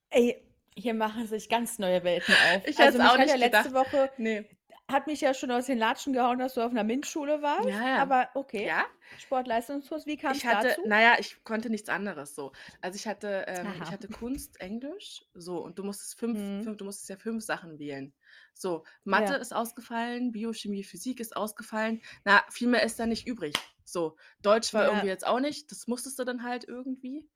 Ey, 0.10 0.42
hier 0.76 0.94
machen 0.94 1.28
sich 1.28 1.50
ganz 1.50 1.80
neue 1.80 2.04
Welten 2.04 2.36
auf. 2.36 2.64
Ich 2.68 2.78
Also, 2.78 2.98
hätte 2.98 3.00
es 3.00 3.04
mich 3.04 3.14
auch 3.14 3.18
hat 3.18 3.28
ja 3.28 3.36
nicht 3.36 3.38
letzte 3.38 3.72
gedacht. 3.72 3.74
Woche 3.74 4.12
Ne. 4.18 4.46
Hat 4.90 5.08
mich 5.08 5.22
ja 5.22 5.34
schon 5.34 5.52
aus 5.52 5.66
den 5.68 5.78
Latschen 5.80 6.14
gehauen, 6.14 6.40
dass 6.40 6.54
du 6.56 6.62
auf 6.62 6.72
'ner 6.72 6.84
MINT-Schule 6.84 7.42
warst, 7.42 7.64
Ja, 7.64 7.88
ja. 7.90 8.06
aber 8.06 8.30
okay. 8.36 8.70
Ja? 8.70 8.86
Sportleistungskurs, 9.18 10.06
wie 10.06 10.18
Ich 10.28 10.46
hatte 10.48 10.78
dazu? 10.78 10.82
na 10.84 11.02
ja, 11.02 11.16
ich 11.20 11.44
konnte 11.44 11.70
nichts 11.70 11.88
anderes 11.90 12.34
so. 12.34 12.52
Also, 12.82 12.96
ich 12.96 13.06
hatte 13.08 13.46
ähm, 13.48 13.78
ich 13.80 13.92
hatte 13.92 14.10
Kunst, 14.10 14.60
Englisch, 14.60 15.24
so 15.36 15.64
und 15.64 15.78
du 15.78 15.84
musstest 15.84 16.18
5 16.18 16.52
Mhm. 16.60 16.62
5 16.62 16.78
du 16.78 16.86
musstest 16.86 17.10
ja 17.10 17.16
5 17.18 17.44
Sachen 17.44 17.78
wählen. 17.78 18.14
So, 18.56 18.86
Mathe 19.04 19.34
Ja. 19.34 19.36
ist 19.36 19.54
ausgefallen, 19.54 20.32
Bio, 20.32 20.52
Chemie, 20.54 20.84
Physik 20.84 21.20
ist 21.20 21.36
ausgefallen. 21.38 22.02
Na, 22.24 22.44
viel 22.50 22.68
mehr 22.70 22.84
ist 22.84 23.00
da 23.00 23.06
nicht 23.06 23.28
übrig. 23.28 23.54
So, 23.84 24.18
Deutsch 24.42 24.74
war 24.74 24.86
irgendwie 24.88 25.08
jetzt 25.08 25.28
auch 25.28 25.40
nicht, 25.40 25.70
das 25.72 25.86
musstest 25.88 26.18
du 26.18 26.24
dann 26.24 26.42
halt 26.44 26.64
irgendwie. 26.68 27.28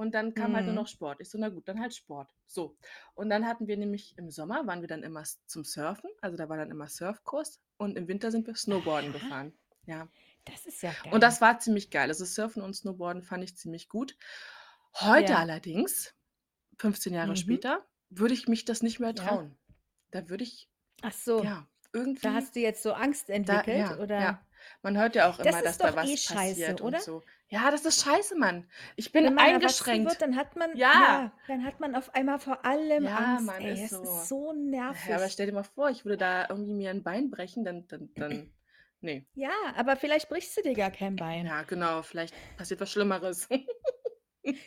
Und 0.00 0.14
dann 0.14 0.34
kam 0.34 0.54
halt 0.56 0.66
nur 0.66 0.74
Mhm. 0.74 0.80
noch 0.80 0.88
Sport. 0.88 1.20
Ich 1.20 1.30
so: 1.30 1.38
„Na 1.38 1.48
gut, 1.50 1.68
dann 1.68 1.80
halt 1.80 1.94
Sport.“ 1.94 2.34
So. 2.46 2.76
Und 3.14 3.30
dann 3.30 3.46
hatten 3.46 3.68
wir 3.68 3.76
nämlich 3.76 4.14
im 4.18 4.30
Sommer 4.30 4.66
waren 4.66 4.80
wir 4.80 4.88
dann 4.88 5.02
immer 5.04 5.24
zum 5.46 5.64
Surfen, 5.64 6.10
also 6.22 6.36
da 6.38 6.48
war 6.48 6.56
dann 6.56 6.70
immer 6.70 6.88
Surfkurs 6.88 7.60
und 7.78 7.96
im 7.98 8.08
Winter 8.08 8.30
sind 8.30 8.46
wir 8.46 8.54
Snowboarden 8.56 9.12
Aha. 9.12 9.32
gefahren. 9.32 9.58
Ja. 9.86 10.08
Das 10.44 10.66
ist 10.66 10.82
ja 10.82 10.92
Und 11.10 11.22
geil. 11.22 11.24
das 11.24 11.40
war 11.40 11.58
ziemlich 11.58 11.90
geil. 11.90 12.08
Also 12.08 12.24
Surfen 12.24 12.62
und 12.62 12.74
Snowboarden 12.74 13.22
fand 13.22 13.44
ich 13.44 13.56
ziemlich 13.56 13.88
gut. 13.88 14.16
Heute 14.94 15.36
Ja. 15.36 15.38
allerdings, 15.38 16.14
15 16.78 17.12
Jahre 17.14 17.36
Mhm. 17.36 17.36
später, 17.36 17.86
würde 18.10 18.34
ich 18.34 18.48
mich 18.48 18.64
das 18.64 18.82
nicht 18.82 19.00
mehr 19.00 19.14
Ja. 19.14 19.40
trauen. 19.40 19.58
Da 20.10 20.28
würde 20.28 20.44
ich 20.44 20.70
Ach 21.02 21.12
so. 21.12 21.48
ja, 21.48 21.68
Da 22.22 22.32
irgendwie 22.32 22.34
hast 22.34 22.56
du 22.56 22.60
jetzt 22.60 22.82
so 22.82 22.92
Angst 22.92 23.30
da 23.44 23.64
entwickelt, 23.64 23.68
ja, 23.68 24.02
oder? 24.16 24.16
ja. 24.16 24.46
Man 24.82 24.96
hört 24.98 25.14
ja 25.16 25.28
auch 25.30 25.38
Das 25.42 25.44
immer, 25.44 25.62
dass 25.62 25.78
ist 25.78 25.80
da 25.80 25.84
doch 25.84 25.96
was 25.96 26.14
eh 26.14 26.16
scheiße, 26.16 26.78
passiert 26.78 26.80
und 26.80 26.98
oder? 26.98 27.00
so. 27.00 27.22
Ja, 27.48 27.70
das 27.70 27.84
ist 27.84 28.02
scheiße, 28.04 28.36
Mann. 28.38 28.70
Ich 28.96 29.12
bin 29.12 29.26
Wenn 29.26 29.34
man 29.34 29.38
eingeschränkt. 29.38 30.06
wird, 30.06 30.22
dann 30.22 30.36
hat 30.36 30.56
man 30.56 30.70
Ja. 30.72 30.90
ja, 30.92 31.32
dann 31.46 31.64
hat 31.64 31.80
man 31.80 31.94
auf 31.94 32.14
einmal 32.14 32.38
vor 32.38 32.64
allem 32.64 33.04
Ja, 33.04 33.14
Angst, 33.14 33.46
Mann, 33.46 33.64
ey. 33.64 33.84
ist 33.84 33.90
so. 33.90 34.02
ist 34.02 34.28
so 34.28 34.52
Ja, 34.88 35.16
aber 35.16 35.28
nervig. 35.28 35.30
stell 35.30 35.46
dir 35.46 35.52
mal 35.52 35.62
vor, 35.64 35.90
ich 35.90 36.04
würde 36.04 36.18
da 36.18 36.48
irgendwie 36.48 36.74
mir 36.74 36.90
'n 36.90 37.02
Bein 37.04 37.30
brechen, 37.30 37.64
dann 37.64 37.86
dann 37.88 38.10
dann 38.16 38.54
ne. 39.00 39.26
Ja, 39.34 39.50
aber 39.76 39.96
vielleicht 39.96 40.28
brichst 40.28 40.56
du 40.56 40.62
dir 40.62 40.74
gar 40.76 40.90
kein 40.92 41.16
Bein. 41.18 41.46
Ja, 41.46 41.62
genau, 41.62 42.02
vielleicht 42.02 42.34
passiert 42.56 42.80
was 42.80 42.90
Schlimmeres. 42.92 43.48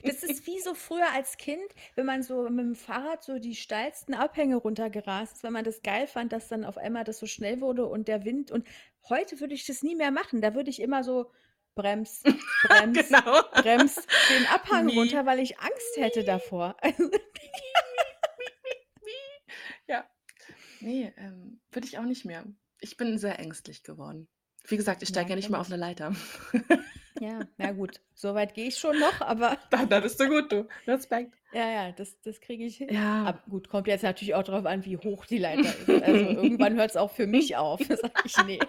Das 0.03 0.21
ist 0.23 0.45
wie 0.45 0.59
so 0.59 0.73
früher 0.75 1.11
als 1.13 1.37
Kind, 1.37 1.63
wenn 1.95 2.05
man 2.05 2.21
so 2.23 2.45
mit'm 2.47 2.75
Fahrrad 2.75 3.23
so 3.23 3.39
die 3.39 3.55
steilsten 3.55 4.13
Abhänge 4.13 4.55
runtergerast 4.57 5.37
ist, 5.37 5.43
wenn 5.43 5.53
man 5.53 5.63
das 5.63 5.81
geil 5.81 6.07
fand, 6.07 6.31
dass 6.31 6.47
dann 6.47 6.63
auf 6.63 6.77
einmal 6.77 7.03
das 7.03 7.19
so 7.19 7.25
schnell 7.25 7.59
wurde 7.61 7.85
und 7.87 8.07
der 8.07 8.23
Wind 8.25 8.51
und 8.51 8.67
heute 9.09 9.39
würde 9.39 9.53
ich 9.55 9.65
das 9.65 9.81
nie 9.83 9.95
mehr 9.95 10.11
machen. 10.11 10.41
Da 10.41 10.53
würde 10.55 10.69
ich 10.69 10.79
immer 10.81 11.03
so: 11.03 11.31
„Brems, 11.75 12.23
brems, 12.61 13.09
Genau. 13.09 13.43
brems“, 13.55 14.07
den 14.29 14.45
Abhang 14.45 14.87
Mie. 14.87 14.89
runter, 14.89 15.25
weil 15.25 15.39
ich 15.39 15.59
Angst 15.59 15.97
hätte 15.97 16.23
davor. 16.23 16.75
Mie, 16.83 17.19
mie. 19.01 19.53
Ja. 19.87 20.09
Ne, 20.79 21.13
ähm, 21.17 21.61
würde 21.71 21.87
ich 21.87 21.97
auch 21.97 22.03
nicht 22.03 22.25
mehr. 22.25 22.45
Ich 22.81 22.97
bin 22.97 23.17
sehr 23.17 23.39
ängstlich 23.39 23.83
geworden. 23.83 24.27
Wie 24.67 24.77
gesagt, 24.77 25.03
ich 25.03 25.09
steige 25.09 25.35
Ja, 25.35 25.35
nicht 25.35 25.49
mal 25.49 25.59
auf 25.59 25.67
ich. 25.67 25.69
'ne 25.69 25.75
Leiter. 25.75 26.13
Ja, 27.19 27.47
na 27.57 27.71
gut, 27.71 28.01
so 28.13 28.33
weit 28.33 28.53
gehe 28.53 28.67
ich 28.67 28.77
schon 28.77 28.97
noch, 28.99 29.21
aber 29.21 29.57
Da 29.69 29.85
da 29.85 29.99
bist 29.99 30.19
du 30.19 30.27
gut, 30.27 30.51
du. 30.51 30.67
Respekt. 30.87 31.37
Ja, 31.51 31.69
ja, 31.69 31.91
das 31.93 32.19
das 32.21 32.41
kriege 32.41 32.65
ich 32.65 32.77
hin. 32.77 32.89
Ja. 32.89 33.23
Aber 33.23 33.41
gut, 33.49 33.69
kommt 33.69 33.87
jetzt 33.87 34.01
natürlich 34.03 34.35
auch 34.35 34.43
drauf 34.43 34.65
an, 34.65 34.83
wie 34.85 34.97
hoch 34.97 35.25
die 35.25 35.37
Leiter 35.37 35.77
ist. 35.77 36.01
Also, 36.01 36.33
irgendwann 36.33 36.75
hört's 36.75 36.97
auch 36.97 37.11
für 37.11 37.27
mich 37.27 37.55
auf. 37.55 37.85
Sage 37.93 38.13
ich: 38.23 38.37
„Ne.“ 38.37 38.67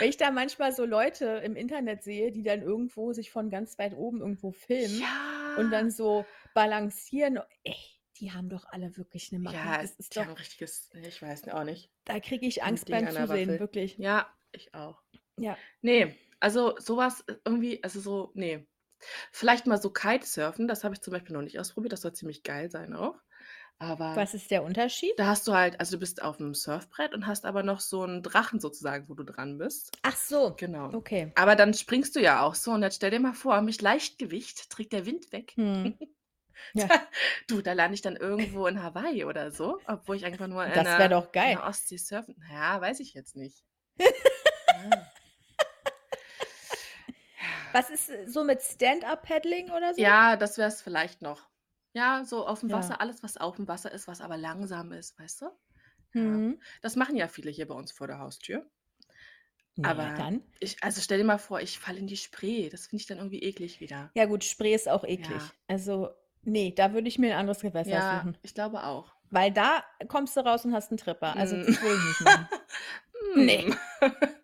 Wenn 0.00 0.08
ich 0.08 0.16
da 0.16 0.30
manchmal 0.30 0.72
so 0.72 0.84
Leute 0.84 1.26
im 1.44 1.56
Internet 1.56 2.02
sehe, 2.02 2.32
die 2.32 2.42
dann 2.42 2.62
irgendwo 2.62 3.12
sich 3.12 3.30
von 3.30 3.50
ganz 3.50 3.78
weit 3.78 3.94
oben 3.94 4.20
irgendwo 4.20 4.50
filmen 4.52 5.12
und 5.54 5.70
Ja. 5.70 5.72
dann 5.72 5.90
so 5.90 6.28
balancieren, 6.54 7.38
ey, 7.64 7.74
die 8.22 8.32
haben 8.32 8.48
doch 8.48 8.64
alle 8.70 8.96
wirklich 8.96 9.32
'ne 9.32 9.38
Macke. 9.40 9.74
Ja, 9.74 9.78
Das 9.78 9.96
ist 9.96 10.16
die 10.16 10.20
haben 10.20 10.28
doch 10.28 10.28
'n 10.30 10.36
richtiges 10.36 10.90
ich 10.94 11.20
weiß 11.22 11.48
auch 11.48 11.64
nicht. 11.64 11.90
Da 12.06 12.20
kriege 12.20 12.46
ich 12.46 12.62
Angst 12.62 12.90
beim 12.90 13.08
Zusehen, 13.08 13.58
wirklich. 13.58 13.98
Ja, 13.98 14.32
ich 14.52 14.74
auch. 14.74 15.02
Ja. 15.38 15.62
Ne, 15.82 16.16
also 16.40 16.76
so 16.78 16.96
was 16.96 17.22
äh, 17.22 17.36
irgendwie 17.44 17.82
also 17.84 18.00
so 18.00 18.32
ne. 18.34 18.66
Vielleicht 19.32 19.66
mal 19.66 19.80
so 19.82 19.90
Kitesurfen, 19.92 20.68
das 20.68 20.84
habe 20.84 20.94
ich 20.94 21.02
zum 21.02 21.12
Beispiel 21.12 21.34
noch 21.34 21.42
nicht 21.42 21.60
ausprobiert, 21.60 21.92
das 21.92 22.02
soll 22.02 22.14
ziemlich 22.14 22.42
geil 22.44 22.70
sein 22.70 22.94
auch. 22.94 23.16
Aber 23.78 24.26
Was 24.26 24.34
ist 24.34 24.50
der 24.50 24.62
Unterschied? 24.62 25.16
da 25.16 25.26
hast 25.28 25.48
du 25.48 25.54
halt 25.54 25.80
also 25.80 25.96
du 25.96 26.00
bist 26.00 26.22
auf'm 26.24 26.54
Surfbrett 26.54 27.14
und 27.14 27.26
hast 27.28 27.46
aber 27.46 27.62
noch 27.64 27.80
so 27.80 28.04
'n 28.04 28.22
Drachen 28.24 28.60
sozusagen, 28.60 29.08
wo 29.10 29.14
du 29.14 29.24
dran 29.24 29.58
bist. 29.58 29.92
Ach 30.04 30.16
so, 30.16 30.58
Genau. 30.58 30.94
okay. 30.94 31.32
Aber 31.34 31.56
dann 31.56 31.74
springst 31.74 32.16
du 32.16 32.20
ja 32.20 32.42
auch 32.42 32.54
so 32.54 32.72
und 32.72 32.82
jetzt 32.82 32.96
stell 32.96 33.10
dir 33.10 33.20
mal 33.20 33.34
vor, 33.34 33.60
mich 33.62 33.80
Leichtgewicht 33.82 34.70
trägt 34.70 34.92
der 34.92 35.06
Wind 35.06 35.32
weg. 35.32 35.58
Mhm. 35.58 35.98
Ja. 36.74 36.86
Da 36.86 37.06
du, 37.48 37.60
da 37.62 37.72
lande 37.72 37.94
ich 37.94 38.02
dann 38.02 38.16
irgendwo 38.16 38.66
in 38.66 38.82
Hawaii 38.82 39.24
oder 39.24 39.50
so, 39.50 39.80
obwohl 39.86 40.16
ich 40.16 40.24
einfach 40.24 40.46
nur 40.48 40.64
in 40.64 40.72
Das 40.72 40.84
wäre 40.84 41.08
der 41.08 41.08
doch 41.08 41.26
in 41.26 41.32
geil. 41.32 41.54
der 41.56 41.64
Ostsee 41.64 41.96
surfen 41.98 42.36
ja, 42.50 42.80
weiß 42.80 43.00
ich 43.00 43.14
jetzt 43.14 43.36
nicht. 43.36 43.64
Ja. 44.84 45.06
Was 47.72 47.90
ist, 47.90 48.10
äh, 48.10 48.26
so 48.28 48.44
mit 48.44 48.60
Stand-up-Paddling 48.62 49.70
oder 49.70 49.94
so? 49.94 50.00
Ja, 50.00 50.36
das 50.36 50.58
wäre 50.58 50.68
es 50.68 50.82
vielleicht 50.82 51.22
noch. 51.22 51.48
Ja, 51.94 52.24
so 52.24 52.46
auf'm 52.46 52.68
Ja. 52.68 52.76
Wasser, 52.78 53.00
alles, 53.00 53.22
was 53.22 53.38
auf'm 53.38 53.68
Wasser 53.68 53.92
ist, 53.92 54.08
was 54.08 54.20
aber 54.20 54.36
langsam 54.36 54.92
ist, 54.92 55.18
weißt 55.18 55.42
du? 55.42 55.46
Ja. 56.14 56.20
Mhm. 56.22 56.60
Das 56.82 56.96
machen 56.96 57.16
ja 57.16 57.28
viele 57.28 57.50
hier 57.50 57.66
bei 57.66 57.74
uns 57.74 57.92
vor 57.92 58.06
der 58.06 58.18
Haustür. 58.18 58.70
Ja, 59.76 59.90
Aber 59.90 60.10
dann. 60.16 60.42
ich 60.60 60.82
also 60.82 61.00
stell 61.00 61.16
dir 61.18 61.24
mal 61.24 61.38
vor, 61.38 61.60
ich 61.60 61.78
falle 61.78 61.98
in 61.98 62.06
die 62.06 62.18
Spree. 62.18 62.68
Das 62.68 62.86
finde 62.88 63.00
ich 63.00 63.06
dann 63.06 63.18
irgendwie 63.18 63.42
eklig 63.42 63.80
wieder. 63.80 64.10
Ja 64.14 64.26
gut, 64.26 64.44
Spree 64.44 64.74
ist 64.74 64.88
auch 64.88 65.04
eklig. 65.04 65.30
Ja. 65.30 65.50
Also, 65.66 66.10
ne, 66.44 66.72
da 66.72 66.92
würde 66.94 67.08
ich 67.08 67.18
mir 67.18 67.32
'n 67.34 67.38
anderes 67.38 67.60
Gewässer 67.62 68.00
Ja, 68.00 68.02
suchen. 68.02 68.38
ich 68.42 68.54
glaube 68.54 68.84
auch. 68.84 69.16
Weil 69.30 69.52
da 69.52 69.84
kommst 70.08 70.36
du 70.36 70.40
raus 70.42 70.64
und 70.66 70.74
hast 70.74 70.92
'n 70.92 70.98
Tripper. 70.98 71.38
Also, 71.38 71.56
Hm. 71.56 71.66
das 71.66 71.80
will 71.82 71.92
ich 71.98 72.02
nicht 72.04 72.20
machen. 72.20 72.50
Ne. 73.36 73.64
Hm. 73.64 73.76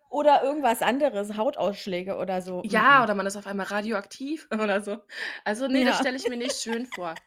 Oder 0.09 0.43
irgendwas 0.43 0.81
anderes, 0.83 1.37
Hautausschläge 1.37 2.17
oder 2.17 2.41
so. 2.41 2.65
Ja, 2.65 3.03
Mm-mm. 3.03 3.03
oder 3.03 3.13
man 3.15 3.25
ist 3.25 3.37
auf 3.37 3.47
einmal 3.47 3.67
radioaktiv 3.67 4.47
oder 4.53 4.81
so. 4.81 4.99
Also, 5.45 5.67
ne, 5.67 5.85
das 5.85 5.97
Ja. 5.97 5.99
stelle 5.99 6.17
ich 6.17 6.27
mir 6.27 6.35
nicht 6.37 6.61
schön 6.61 6.85
vor. 6.85 7.23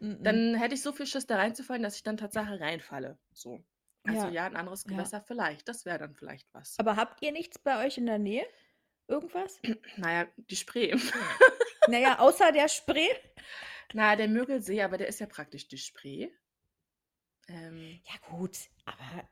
Dann 0.00 0.54
hätte 0.56 0.74
ich 0.74 0.82
so 0.82 0.92
viel 0.92 1.06
Schiss, 1.06 1.26
da 1.26 1.36
reinzufallen, 1.36 1.82
dass 1.82 1.96
ich 1.96 2.04
dann 2.04 2.16
Tatsache 2.18 2.60
reinfalle, 2.60 3.18
so. 3.32 3.64
Also 4.04 4.28
Ja. 4.28 4.30
ja, 4.30 4.46
'n 4.46 4.56
anderes 4.56 4.86
Ja. 4.86 5.12
Gewässer 5.12 5.22
vielleicht, 5.22 5.68
das 5.68 5.84
wäre 5.86 5.98
dann 5.98 6.14
vielleicht 6.16 6.48
was. 6.54 6.78
Aber 6.80 6.94
habt 6.96 7.22
ihr 7.22 7.32
nichts 7.32 7.58
bei 7.58 7.84
euch 7.84 7.98
in 7.98 8.06
der 8.06 8.18
Nähe? 8.20 8.46
Irgendwas? 9.08 9.60
Na 9.96 10.12
ja, 10.12 10.26
die 10.36 10.56
Spree. 10.56 10.94
Na 11.88 11.98
ja, 11.98 12.18
außer 12.18 12.52
der 12.52 12.68
Spree? 12.68 13.08
Na, 13.94 14.16
der 14.16 14.28
Müggelsee, 14.28 14.82
aber 14.82 14.98
der 14.98 15.08
ist 15.08 15.20
ja 15.20 15.26
praktisch 15.26 15.66
die 15.68 15.78
Spree. 15.78 16.28
Ähm. 17.48 18.00
Ja 18.04 18.14
gut, 18.30 18.58
aber 18.84 19.28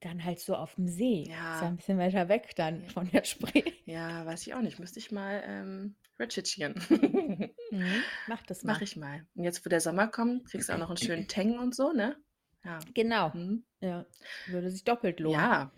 dann 0.00 0.24
halt 0.24 0.40
so 0.40 0.54
auf'm 0.56 0.88
See. 0.88 1.34
Ist 1.52 1.60
ja 1.62 1.68
Ja. 1.68 1.68
'n 1.68 1.76
bisschen 1.76 1.98
weiter 1.98 2.28
weg 2.28 2.54
dann 2.56 2.82
Ja. 2.82 2.88
von 2.88 3.10
der 3.10 3.24
Spree. 3.24 3.72
Ja, 3.86 4.26
weiß 4.26 4.46
ich 4.46 4.54
auch 4.54 4.60
nicht. 4.62 4.78
Müsste 4.78 4.98
ich 4.98 5.12
mal, 5.12 5.42
ähm, 5.46 5.96
recherchieren. 6.18 6.74
Mhm, 7.70 8.06
mach 8.26 8.42
das 8.44 8.64
mal. 8.64 8.78
Mache 8.78 8.84
ich 8.84 8.96
mal. 8.96 9.26
Und 9.34 9.44
jetzt, 9.44 9.64
wo 9.66 9.70
der 9.70 9.80
Sommer 9.80 10.08
kommt, 10.08 10.46
kriegst 10.46 10.68
du 10.68 10.74
auch 10.74 10.78
noch 10.78 10.90
'n 10.90 10.96
schönen 10.96 11.28
Teng 11.28 11.58
und 11.58 11.74
so, 11.74 11.92
ne? 11.92 12.16
Ja. 12.64 12.86
Genau. 12.94 13.34
Mhm. 13.34 13.64
Ja, 13.80 14.06
würde 14.46 14.70
sich 14.70 14.84
doppelt 14.84 15.20
lohnen. 15.20 15.50
Ja. 15.50 15.70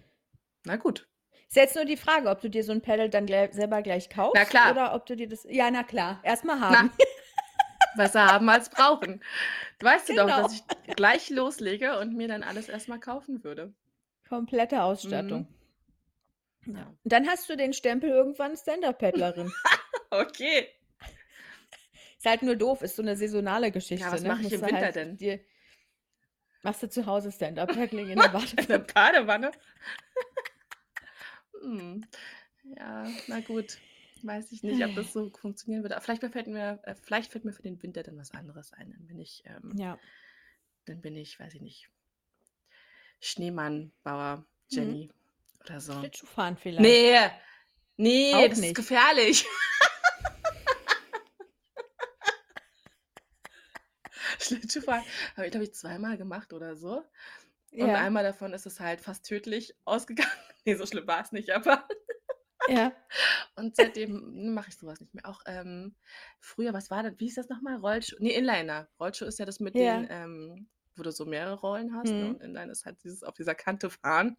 Na 0.65 0.77
gut. 0.77 1.09
Ist 1.51 1.57
jetzt 1.57 1.77
nur 1.77 1.85
die 1.85 1.97
Frage, 1.97 2.29
ob 2.29 2.41
du 2.41 2.51
dir 2.51 2.65
so 2.65 2.73
'n 2.73 2.83
Paddle 2.83 3.09
dann 3.09 3.27
gleich 3.27 3.53
selber 3.53 3.83
gleich 3.83 4.09
Na 4.35 4.45
kaufst 4.45 4.45
klar. 4.45 4.73
oder 4.73 4.95
ob 4.95 5.07
du 5.07 5.15
dir 5.17 5.29
das 5.29 5.47
ja, 5.49 5.71
na 5.71 5.85
klar, 5.85 6.21
erst 6.25 6.45
mal 6.45 6.59
Na. 6.69 6.79
haben. 6.79 6.91
Besser 7.97 8.27
haben 8.27 8.49
als 8.51 8.71
brauchen. 8.71 9.23
Weißt 9.81 10.09
du 10.11 10.15
doch, 10.15 10.27
Genau. 10.27 10.37
dass 10.37 10.53
ich 10.53 10.65
gleich 10.97 11.31
loslege 11.31 11.99
und 11.99 12.15
mir 12.17 12.29
dann 12.29 12.43
alles 12.45 12.69
erst 12.69 12.89
mal 12.89 13.01
kaufen 13.01 13.45
würde. 13.45 13.75
Komplette 14.29 14.83
Ausstattung. 14.83 15.47
Mhm. 15.47 15.55
Ja. 16.67 16.97
Und 17.05 17.13
dann 17.13 17.29
hast 17.29 17.49
du 17.49 17.57
den 17.57 17.73
Stempel 17.73 18.11
irgendwann 18.11 18.57
Stand-up-Paddlerin. 18.57 19.53
Okay. 20.13 20.69
Ist 22.21 22.27
halt 22.27 22.43
nur 22.43 22.57
doof, 22.57 22.83
ist 22.83 22.97
so 22.97 23.03
'ne 23.03 23.17
saisonale 23.17 23.71
Geschichte, 23.71 24.07
Ja, 24.07 24.13
was 24.13 24.23
ne? 24.23 24.29
mache 24.29 24.43
ich 24.43 24.45
Musst 24.45 24.53
im 24.53 24.65
Winter 24.67 24.87
halt 24.87 24.93
denn? 24.93 25.19
dir 25.21 25.41
machst 26.65 26.83
du 26.83 26.89
zu 26.89 27.07
Hause 27.07 27.31
Stand-up-Paddling 27.33 28.09
in 28.11 28.19
der 28.19 28.29
In 28.59 28.67
der 28.67 28.79
Badewanne. 28.79 29.53
Hm. 31.63 32.05
Ja, 32.77 33.13
na 33.27 33.41
gut. 33.41 33.79
Weiß 34.23 34.51
ich 34.53 34.63
nicht, 34.63 34.83
ob 34.85 34.95
das 34.95 35.13
so 35.13 35.31
funktionieren 35.31 35.83
würde. 35.85 35.95
Aber 35.97 36.03
vielleicht 36.03 36.23
fällt 36.25 36.47
mir 36.47 36.81
äh, 36.85 36.95
vielleicht 36.95 37.31
fällt 37.31 37.45
mir 37.45 37.53
für 37.53 37.63
den 37.63 37.83
Winter 37.83 38.03
dann 38.03 38.17
was 38.17 38.33
anderes 38.33 38.73
ein. 38.73 38.91
Dann 38.93 39.07
bin 39.07 39.19
ich, 39.21 39.43
ähm 39.45 39.75
Ja. 39.77 39.99
dann 40.87 41.01
bin 41.03 41.17
ich, 41.17 41.39
weiß 41.39 41.55
ich 41.55 41.61
nicht, 41.61 41.91
Schneemannbauer 43.21 44.39
Mhm. 44.39 44.45
Jenny 44.69 45.11
oder 45.65 45.81
so. 45.81 45.93
Schlittschuhfahren 45.93 46.57
vielleicht. 46.57 46.81
Nee, 46.89 47.31
nee, 47.97 48.33
Auch 48.33 48.49
das 48.49 48.59
ist 48.59 48.63
nicht. 48.63 48.75
gefährlich. 48.77 49.47
Schlittschuhfahren 54.39 55.05
habe 55.37 55.47
ich, 55.47 55.51
glaube 55.51 55.65
ich, 55.65 55.75
zweimal 55.75 56.17
gemacht 56.17 56.53
oder 56.53 56.77
so. 56.77 57.03
Und 57.73 57.89
Ja, 57.89 57.95
einmal 57.97 58.23
davon 58.23 58.53
ist 58.55 58.67
es 58.67 58.81
halt 58.81 59.01
fast 59.01 59.27
tödlich 59.27 59.75
ausgegangen. 59.85 60.31
Ne, 60.67 60.75
so 60.77 60.85
schlimm 60.85 61.07
war 61.07 61.23
es 61.23 61.31
nicht, 61.33 61.51
aber 61.51 61.87
ja. 62.67 62.93
und 63.57 63.77
seitdem 63.77 64.55
mache 64.55 64.71
ich 64.71 64.77
sowas 64.79 65.01
nicht 65.01 65.15
mehr. 65.15 65.27
Auch, 65.29 65.43
ähm, 65.47 65.97
früher, 66.41 66.75
was 66.75 66.91
war 66.91 67.03
das? 67.05 67.15
Wie 67.19 67.27
hieß 67.27 67.37
das 67.37 67.49
noch 67.51 67.63
mal? 67.63 67.77
Rollschuh 67.79 68.17
ne, 68.21 68.33
Inliner. 68.33 68.89
Rollschuh 69.01 69.27
ist 69.27 69.39
ja 69.39 69.47
das 69.47 69.61
mit 69.61 69.79
den, 69.79 70.05
Ja. 70.05 70.11
ähm 70.11 70.69
wo 70.99 71.03
du 71.03 71.13
so 71.13 71.27
mehrere 71.27 71.57
Rollen 71.61 71.95
hast, 71.95 72.19
ne? 72.19 72.27
Mhm. 72.27 72.31
Und 72.31 72.41
Inline 72.43 72.73
ist 72.73 72.87
halt 72.87 73.05
dieses 73.05 73.23
auf 73.23 73.35
dieser 73.35 73.55
Kante 73.55 73.91
fahren. 73.91 74.39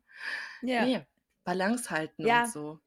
Ja. 0.63 0.89
Ne, 0.89 1.07
Balance 1.45 1.89
halten 1.91 2.25
und 2.28 2.45
Ja. 2.45 2.47
so. 2.47 2.80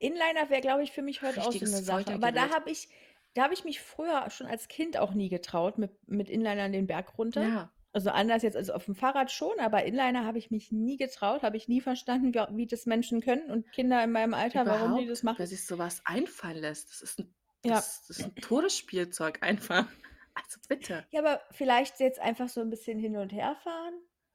Inliner 0.00 0.50
wäre, 0.50 0.60
glaube 0.60 0.82
ich, 0.82 0.92
für 0.92 1.02
mich 1.02 1.22
heute 1.22 1.44
auch 1.44 1.52
so 1.54 1.66
Richtiges 1.66 1.66
'ne 1.66 1.82
Sache. 1.82 2.12
Aber 2.12 2.32
da 2.32 2.50
habe 2.50 2.70
ich 2.70 2.88
da 3.34 3.42
habe 3.44 3.54
ich 3.54 3.64
mich 3.64 3.80
früher 3.80 4.30
schon 4.30 4.46
als 4.46 4.68
Kind 4.68 4.96
auch 4.96 5.12
nie 5.14 5.28
getraut 5.28 5.78
mit 5.78 5.92
mit 6.08 6.28
Inlinern 6.30 6.72
den 6.72 6.86
Berg 6.86 7.18
runter. 7.18 7.52
Ja. 7.52 7.73
Also, 7.94 8.10
anders 8.10 8.42
jetzt 8.42 8.56
als 8.56 8.70
auf'm 8.70 8.96
Fahrrad 8.96 9.30
schon, 9.30 9.60
aber 9.60 9.84
Inliner 9.84 10.24
habe 10.24 10.36
ich 10.38 10.50
mich 10.50 10.72
nie 10.72 10.96
getraut, 10.96 11.44
habe 11.44 11.56
ich 11.56 11.68
nie 11.68 11.80
verstanden, 11.80 12.34
wie 12.34 12.56
wie 12.56 12.66
das 12.66 12.86
Menschen 12.86 13.20
können 13.20 13.52
und 13.52 13.70
Kinder 13.70 14.02
in 14.02 14.10
meinem 14.10 14.34
Alter, 14.34 14.66
warum 14.66 14.94
die 14.96 15.06
das 15.06 15.22
Überhaupt, 15.22 15.34
wer 15.36 15.46
machen. 15.46 15.48
sich 15.48 15.66
so 15.66 15.78
was 15.78 16.04
einfallen 16.06 16.58
lässt. 16.58 16.90
Das 16.90 17.02
ist 17.02 17.18
'n 17.20 17.34
Ja. 17.64 17.84
das 17.86 18.06
das 18.06 18.18
ist 18.20 18.26
'n 18.26 18.38
Todesspielzeug 18.40 19.42
einfach. 19.42 19.88
Also, 20.36 20.58
bitte. 20.68 21.06
Ja, 21.12 21.20
aber 21.20 21.42
vielleicht 21.52 22.00
jetzt 22.00 22.18
einfach 22.20 22.48
so 22.48 22.60
'n 22.60 22.70
bisschen 22.70 22.98
hin 22.98 23.16
und 23.16 23.32
her 23.32 23.56
fahren? 23.62 23.94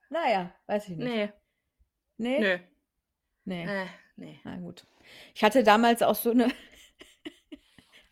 Na 0.09 0.29
ja, 0.31 0.55
weiß 0.67 0.87
ich 0.89 0.97
nicht. 0.97 1.15
Ne. 1.15 1.33
Ne? 2.17 2.45
Nö. 2.45 2.59
Ne. 3.45 3.73
Äh, 3.73 3.87
ne. 4.17 4.39
Na 4.45 4.57
gut. 4.57 4.85
Ich 5.35 5.43
hatte 5.43 5.63
damals 5.63 6.01
auch 6.01 6.15
so 6.15 6.33
'ne 6.33 6.51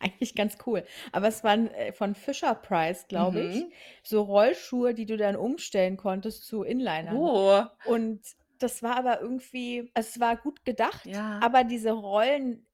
eigentlich 0.00 0.34
ganz 0.34 0.58
cool, 0.66 0.84
aber 1.12 1.28
es 1.28 1.42
waren, 1.44 1.68
äh, 1.68 1.92
von 1.92 2.14
Fisher-Price, 2.14 3.08
glaube 3.08 3.42
ich, 3.42 3.66
Mhm. 3.66 3.72
so 4.02 4.22
Rollschuhe, 4.22 4.94
die 4.94 5.06
du 5.06 5.16
dann 5.16 5.36
umstellen 5.36 5.96
konntest 5.96 6.46
zu 6.46 6.62
Inlinern. 6.62 7.30
Oh. 7.30 7.68
Und 7.82 8.22
das 8.58 8.82
war 8.82 8.96
aber 8.96 9.20
irgendwie 9.20 9.92
also, 9.94 10.08
es 10.10 10.20
war 10.20 10.36
gut 10.36 10.64
gedacht, 10.64 11.04
Ja. 11.04 11.40
aber 11.40 11.64
diese 11.64 11.92
Rollen, 11.92 12.66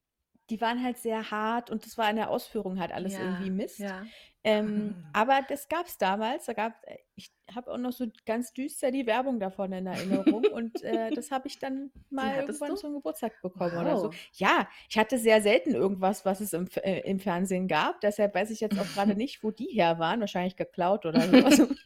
die 0.51 0.61
waren 0.61 0.83
halt 0.85 0.99
sehr 0.99 1.31
hart 1.31 1.70
und 1.70 1.87
das 1.87 1.97
war 1.99 2.11
in 2.11 2.16
der 2.16 2.31
Ausführung 2.31 2.79
halt 2.81 2.93
alles 2.93 3.18
irgendwie 3.18 3.51
Ja, 3.51 3.51
Mist. 3.51 3.95
ja. 3.95 4.14
Ähm, 4.47 4.95
aber 5.15 5.41
das 5.49 5.69
gab's 5.69 5.97
damals. 5.97 6.45
Da 6.45 6.53
gab 6.53 6.75
äh, 6.85 6.99
ich 7.17 7.33
habe 7.55 7.73
auch 7.73 7.79
noch 7.79 7.93
so 7.93 8.07
ganz 8.27 8.53
düster 8.53 8.91
die 8.91 9.07
Werbung 9.07 9.41
davon 9.41 9.73
in 9.73 9.87
Erinnerung 9.87 10.45
und, 10.45 10.83
äh, 10.83 11.11
das 11.13 11.31
habe 11.31 11.49
ich 11.49 11.59
dann 11.59 11.91
mal 12.11 12.41
irgendwann 12.41 12.71
du? 12.71 12.77
zum 12.77 12.93
Geburtstag 12.95 13.41
bekommen 13.41 13.79
oder 13.79 13.97
so. 13.97 14.09
Wow. 14.09 14.15
Ja, 14.35 14.69
ich 14.91 14.99
hatte 14.99 15.19
sehr 15.19 15.41
selten 15.41 15.75
irgendwas, 15.75 16.27
was 16.27 16.41
es 16.41 16.53
im 16.53 16.69
äh, 16.83 17.01
im 17.01 17.21
Fernsehen 17.21 17.69
gab. 17.69 18.03
Deshalb 18.03 18.35
weiß 18.35 18.51
ich 18.51 18.61
jetzt 18.61 18.79
auch 18.79 18.87
grade 18.95 19.15
nicht, 19.15 19.43
wo 19.43 19.51
die 19.51 19.69
her 19.73 19.99
waren. 19.99 20.21
Wahrscheinlich 20.21 20.57
geklaut 20.57 21.07
oder 21.07 21.23
so 21.23 21.33
was. 21.33 21.69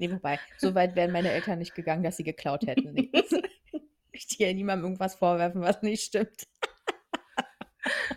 Ne, 0.00 0.12
wobei, 0.12 0.38
so 0.58 0.76
weit 0.76 0.94
wären 0.94 1.10
meine 1.10 1.32
Eltern 1.32 1.58
nicht 1.58 1.74
gegangen, 1.74 2.04
dass 2.04 2.16
sie 2.16 2.22
geklaut 2.22 2.66
hätten. 2.66 2.94
Ne. 2.94 3.10
Ich 4.12 4.22
möchte 4.24 4.36
hier 4.36 4.54
niemandem 4.54 4.86
irgendwas 4.86 5.14
vorwerfen, 5.14 5.60
was 5.60 5.82
nicht 5.82 6.02
stimmt. 6.02 6.48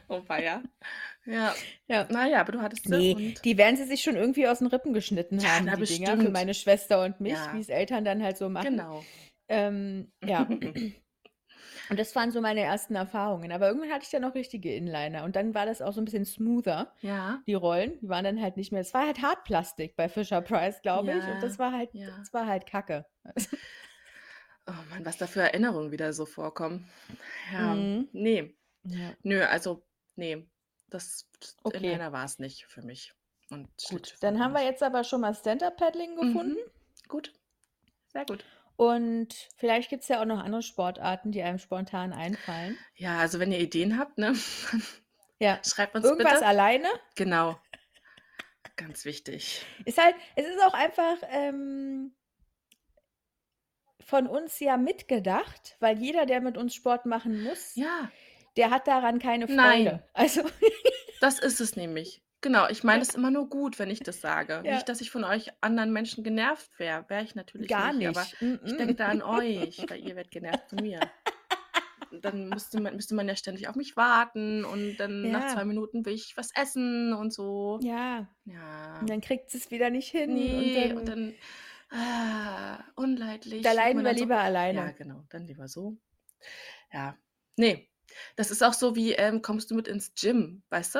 Oh 0.08 0.22
weia. 0.28 0.64
Ja. 1.26 1.64
Ja. 1.88 2.08
Na 2.10 2.28
ja, 2.28 2.40
aber 2.42 2.52
du 2.52 2.62
hattest 2.62 2.88
sie 2.88 2.96
Ne, 2.96 3.16
und 3.16 3.42
die 3.44 3.58
werden 3.58 3.78
sie 3.78 3.84
sich 3.86 4.02
schon 4.02 4.16
irgendwie 4.16 4.48
aus 4.48 4.62
'n 4.62 4.68
Rippen 4.68 4.94
geschnitten 4.94 5.44
Ja, 5.44 5.48
haben, 5.48 5.66
na 5.66 5.76
die 5.76 5.86
Dinger, 5.86 6.18
für 6.18 6.30
bestimmt. 6.30 6.32
meine 6.32 6.54
Schwester 6.56 7.04
und 7.04 7.20
mich, 7.22 7.52
Ja. 7.52 7.52
wie's 7.52 7.70
Eltern 7.70 8.04
dann 8.06 8.24
halt 8.24 8.38
so 8.38 8.50
machen. 8.50 8.82
Genau. 8.82 9.12
Ähm, 9.50 10.14
ja. 10.24 10.58
Und 11.90 12.00
das 12.00 12.16
waren 12.16 12.32
so 12.32 12.42
meine 12.42 12.62
ersten 12.62 12.96
Erfahrungen. 12.96 13.52
Aber 13.52 13.68
irgendwann 13.68 13.92
hatte 13.92 14.06
ich 14.06 14.12
dann 14.12 14.24
auch 14.26 14.36
richtige 14.36 14.74
Inliner 14.76 15.24
und 15.26 15.36
dann 15.36 15.54
war 15.56 15.66
das 15.66 15.82
auch 15.82 15.94
so 15.94 16.02
'n 16.02 16.06
bisschen 16.06 16.26
smoother, 16.26 16.94
Ja. 17.04 17.44
die 17.48 17.54
Rollen. 17.56 18.00
Die 18.02 18.10
waren 18.10 18.24
dann 18.26 18.42
halt 18.42 18.58
nicht 18.58 18.72
mehr 18.72 18.82
es 18.82 18.94
war 18.94 19.06
halt 19.08 19.22
Hartplastik 19.22 19.96
bei 19.98 20.10
Fisher-Price, 20.10 20.82
glaube 20.84 21.14
ich, 21.16 21.30
und 21.32 21.44
das 21.44 21.60
war 21.60 21.74
halt 21.74 21.92
ja. 21.94 22.12
das 22.18 22.34
war 22.34 22.48
halt 22.48 22.66
Kacke. 22.68 23.06
Oh 24.68 24.74
Mann, 24.90 25.06
was 25.06 25.18
da 25.18 25.28
für 25.28 25.42
Erinnerungen 25.42 25.92
wieder 25.92 26.14
so 26.14 26.26
vorkommen. 26.26 26.88
Ja, 27.50 27.76
Mhm. 27.76 28.10
ne. 28.12 28.54
Ja. 28.84 29.18
Nö, 29.24 29.44
also, 29.46 29.86
ne, 30.16 30.48
das 30.92 31.28
Okay. 31.64 31.78
Inliner 31.78 32.12
war's 32.12 32.38
nicht 32.39 32.66
für 32.68 32.84
mich 32.84 33.14
und 33.50 33.68
Gut, 33.89 34.16
dann 34.22 34.39
haben 34.39 34.54
wir 34.54 34.64
jetzt 34.64 34.84
aber 34.84 35.04
schon 35.04 35.22
mal 35.22 35.34
Stand-up-Paddling 35.34 36.16
gefunden. 36.16 36.54
Mhm. 36.54 37.08
Gut. 37.10 37.34
Sehr 38.14 38.26
gut. 38.26 38.46
Und 38.78 39.34
vielleicht 39.58 39.89
gibt's 39.89 40.08
ja 40.08 40.22
auch 40.22 40.26
noch 40.26 40.39
andere 40.44 40.62
Sportarten, 40.64 41.32
die 41.32 41.42
einem 41.44 41.60
spontan 41.60 42.14
einfallen. 42.14 42.78
Ja, 42.96 43.18
also, 43.20 43.39
wenn 43.39 43.52
ihr 43.52 43.60
Ideen 43.60 43.98
habt, 43.98 44.18
ne, 44.18 44.34
Ja. 45.39 45.60
schreibt 45.66 45.96
uns 45.96 46.06
Irgendwas 46.06 46.34
bitte. 46.36 46.46
alleine? 46.46 46.88
Genau. 47.16 47.60
Ganz 48.78 49.06
wichtig. 49.06 49.66
Ist 49.86 49.98
halt 50.02 50.16
es 50.36 50.46
ist 50.48 50.62
auch 50.64 50.74
einfach, 50.74 51.18
ähm 51.30 52.16
von 54.04 54.28
uns 54.28 54.60
ja 54.60 54.78
mitgedacht, 54.78 55.78
weil 55.80 55.98
jeder, 56.00 56.26
der 56.26 56.42
mit 56.42 56.58
uns 56.58 56.74
Sport 56.76 57.06
machen 57.06 57.44
muss, 57.44 57.76
Ja. 57.76 58.12
Der 58.58 58.70
hat 58.72 58.88
daran 58.88 59.20
keine 59.20 59.45
Nein. 59.45 59.84
Freude. 59.88 60.04
Also 60.14 60.41
Das 61.22 61.39
ist 61.39 61.62
es 61.62 61.76
nämlich. 61.76 62.24
Genau, 62.41 62.68
ich 62.68 62.84
meine 62.84 63.04
es 63.04 63.14
immer 63.14 63.30
nur 63.30 63.47
gut, 63.47 63.78
wenn 63.78 63.91
ich 63.91 63.99
das 63.99 64.20
sage. 64.20 64.64
Ja. 64.66 64.74
Nicht, 64.74 64.89
dass 64.89 64.99
ich 65.02 65.12
von 65.12 65.24
euch 65.24 65.52
anderen 65.62 65.93
Menschen 65.93 66.24
genervt 66.24 66.72
wäre. 66.80 67.06
Wäre 67.08 67.24
ich 67.24 67.36
natürlich 67.36 67.68
Gar 67.70 67.93
nicht, 67.93 68.08
nicht. 68.08 68.18
aber 68.18 68.26
ich 68.26 68.34
Mm-mm. 68.41 68.78
denke 68.78 68.95
da 68.95 69.10
an 69.10 69.22
euch, 69.22 69.86
weil 69.88 69.99
ihr 69.99 70.16
werdet 70.16 70.32
genervt 70.32 70.70
von 70.70 70.80
mir. 70.82 70.99
Und 72.10 72.26
dann 72.26 72.49
müsste 72.49 72.82
man 72.82 72.95
müsste 72.95 73.14
man 73.16 73.28
ja 73.28 73.36
ständig 73.36 73.68
auf 73.70 73.76
mich 73.76 73.95
warten 73.95 74.66
und 74.66 74.97
dann 74.97 75.30
nach 75.32 75.54
2 75.54 75.60
Ja. 75.60 75.66
Minuten 75.66 76.04
will 76.06 76.14
ich 76.14 76.34
was 76.36 76.49
essen 76.56 77.14
und 77.14 77.32
so. 77.32 77.80
Ja. 77.84 78.28
Ja. 78.45 78.99
Und 78.99 79.10
dann 79.10 79.22
kriegt 79.22 79.52
sie's 79.52 79.70
wieder 79.70 79.91
nicht 79.91 80.10
hin 80.10 80.32
und 80.32 80.36
Ne, 80.36 80.88
dann 80.89 80.97
und 80.97 81.08
dann 81.08 81.36
ah, 81.91 82.84
unleidlich, 82.95 83.62
Da 83.62 83.72
leiden 83.74 84.04
wir 84.04 84.14
so 84.14 84.20
lieber 84.20 84.36
ja, 84.36 84.41
alleine. 84.41 84.93
genau, 84.97 85.24
dann 85.30 85.45
lieber 85.45 85.68
so. 85.68 85.95
Ja. 86.91 87.16
Ne, 87.56 87.88
das 88.36 88.51
ist 88.51 88.64
auch 88.64 88.74
so 88.74 88.95
wie, 88.95 89.14
ähm, 89.14 89.41
kommst 89.41 89.72
du 89.72 89.76
mit 89.76 89.88
ins 89.88 90.14
Gym, 90.16 90.64
weißt 90.70 90.95
du? 90.95 90.99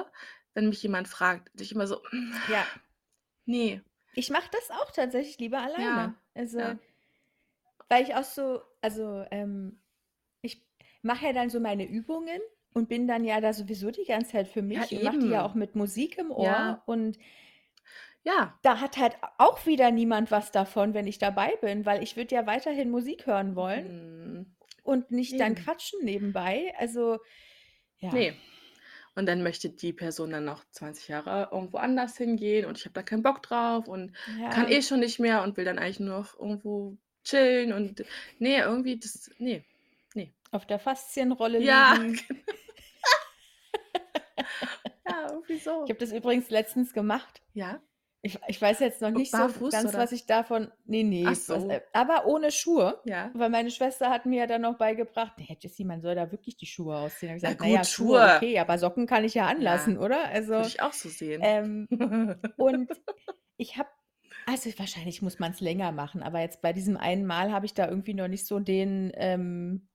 Wenn 0.54 0.70
mich 0.70 0.84
jemand 0.84 1.08
fragt, 1.08 1.50
ich 1.62 1.72
immer 1.74 1.88
so: 1.88 2.02
Ja. 2.46 2.72
„Ne.“ 3.46 3.82
Ich 4.14 4.30
mache 4.30 4.50
das 4.54 4.72
auch 4.72 4.92
tatsächlich 4.92 5.38
lieber 5.40 5.60
Ja, 5.76 6.14
alleine. 6.14 6.16
Also, 6.34 6.60
ja. 6.60 6.80
weil 7.90 8.04
ich 8.04 8.16
auch 8.16 8.24
so 8.24 8.62
also, 8.82 9.26
ähm, 9.32 9.82
ich 10.42 10.66
mache 11.02 11.28
ja 11.28 11.34
dann 11.34 11.50
so 11.50 11.60
meine 11.60 11.88
Übungen 11.88 12.42
und 12.74 12.90
bin 12.90 13.08
dann 13.08 13.26
ja 13.26 13.42
da 13.42 13.54
sowieso 13.54 13.92
die 13.92 14.06
ganze 14.06 14.32
Zeit 14.34 14.48
für 14.48 14.62
Ja, 14.74 14.86
mich 14.86 14.94
und 14.96 15.04
mache 15.04 15.20
die 15.20 15.30
ja 15.30 15.46
auch 15.46 15.56
mit 15.56 15.76
Musik 15.76 16.18
im 16.18 16.32
Ohr 16.32 16.78
Ja. 16.78 16.84
und 16.88 17.18
Ja. 18.24 18.60
da 18.64 18.80
hat 18.80 18.98
halt 18.98 19.18
auch 19.38 19.66
wieder 19.68 19.92
niemand 19.92 20.32
was 20.32 20.52
davon, 20.52 20.94
wenn 20.96 21.06
ich 21.08 21.18
dabei 21.20 21.56
bin, 21.58 21.86
weil 21.86 22.02
ich 22.04 22.16
würde 22.18 22.34
ja 22.36 22.46
weiterhin 22.48 22.90
Musik 22.90 23.26
hören 23.28 23.56
wollen 23.56 23.86
Mhm. 24.24 24.56
Und 24.84 25.12
nicht 25.12 25.40
dann 25.40 25.56
quatschen 25.56 26.04
nebenbei. 26.04 26.74
Also, 26.78 27.20
ja. 28.00 28.14
Ne. 28.14 28.36
Und 29.14 29.26
dann 29.26 29.44
möchte 29.44 29.70
die 29.70 29.92
Person 29.92 30.32
dann 30.32 30.46
noch 30.46 30.64
20 30.72 31.10
Jahre 31.10 31.50
irgendwo 31.52 31.78
anders 31.78 32.16
hingehen 32.18 32.66
und 32.66 32.78
ich 32.78 32.86
habe 32.86 32.94
da 32.94 33.04
keinen 33.04 33.24
Bock 33.24 33.44
drauf 33.44 33.90
und 33.90 34.16
kann 34.52 34.70
Ja. 34.70 34.78
eh 34.78 34.82
schon 34.82 35.02
nicht 35.02 35.20
mehr 35.20 35.44
und 35.44 35.58
will 35.58 35.66
dann 35.66 35.80
eigentlich 35.80 36.00
nur 36.00 36.20
noch 36.20 36.40
irgendwo 36.40 36.98
chillen 37.26 37.74
und 37.74 38.06
ne, 38.40 38.60
irgendwie 38.60 38.98
das 38.98 39.30
ne, 39.38 39.66
ne. 40.16 40.32
Auf 40.52 40.66
der 40.66 40.80
Faszienrolle 40.80 41.60
Ja, 41.60 41.94
liegen. 41.94 42.20
genau. 42.28 42.40
Ja, 45.08 45.32
irgendwie 45.32 45.58
so. 45.58 45.84
Ich 45.84 45.90
habe 45.90 46.00
das 46.00 46.12
übrigens 46.12 46.50
letztens 46.50 46.94
gemacht. 46.94 47.42
Ja? 47.54 47.82
Ich 48.24 48.38
ich 48.48 48.62
weiß 48.62 48.80
jetzt 48.80 49.02
noch 49.02 49.10
nicht 49.12 49.36
so 49.36 49.50
barfuß, 49.50 49.66
ganz, 49.70 49.96
oder? 49.96 49.98
was 49.98 50.12
ich 50.12 50.26
davon 50.28 50.72
ne, 50.86 51.04
ne, 51.04 51.34
Ach 51.34 51.36
was 51.48 51.64
so. 51.64 51.70
äh, 51.70 51.82
aber 51.94 52.28
ohne 52.28 52.52
Schuhe, 52.52 53.02
Ja. 53.04 53.34
weil 53.34 53.50
meine 53.50 53.72
Schwester 53.72 54.10
hat 54.12 54.26
mir 54.28 54.40
ja 54.42 54.48
dann 54.48 54.62
noch 54.62 54.78
beigebracht: 54.78 55.38
„Ne, 55.40 55.48
Jessie, 55.60 55.86
man 55.86 56.02
soll 56.02 56.14
da 56.16 56.32
wirklich 56.32 56.56
die 56.58 56.68
Schuhe 56.68 56.98
ausziehen.“ 56.98 57.30
Habe 57.30 57.38
ich 57.38 57.44
gesagt: 57.44 57.62
„Na 57.62 57.68
ja, 57.68 57.84
gut, 57.84 57.86
Schuhe, 57.86 58.22
Schuhe. 58.22 58.22
okay, 58.22 58.60
aber 58.60 58.78
Socken 58.78 59.08
kann 59.08 59.24
ich 59.24 59.34
ja 59.34 59.48
Ja, 59.58 59.88
anlassen, 59.88 59.98
oder?“ 59.98 60.26
Also, 60.30 60.54
würde 60.58 60.70
ich 60.70 60.82
auch 60.82 60.94
so 60.94 61.10
sehen. 61.10 61.50
ähm, 61.50 61.90
und 62.58 62.92
ich 63.58 63.78
habe 63.78 63.90
also, 64.48 64.70
wahrscheinlich 64.80 65.22
muss 65.24 65.40
man's 65.40 65.62
länger 65.62 65.92
machen, 65.94 66.24
aber 66.24 66.42
jetzt 66.42 66.62
bei 66.64 66.74
diesem 66.74 66.98
einen 66.98 67.26
Mal 67.28 67.52
habe 67.54 67.66
ich 67.68 67.74
da 67.76 67.88
irgendwie 67.90 68.14
noch 68.16 68.28
nicht 68.30 68.46
so 68.48 68.60
den, 68.60 69.12
ähm 69.16 69.90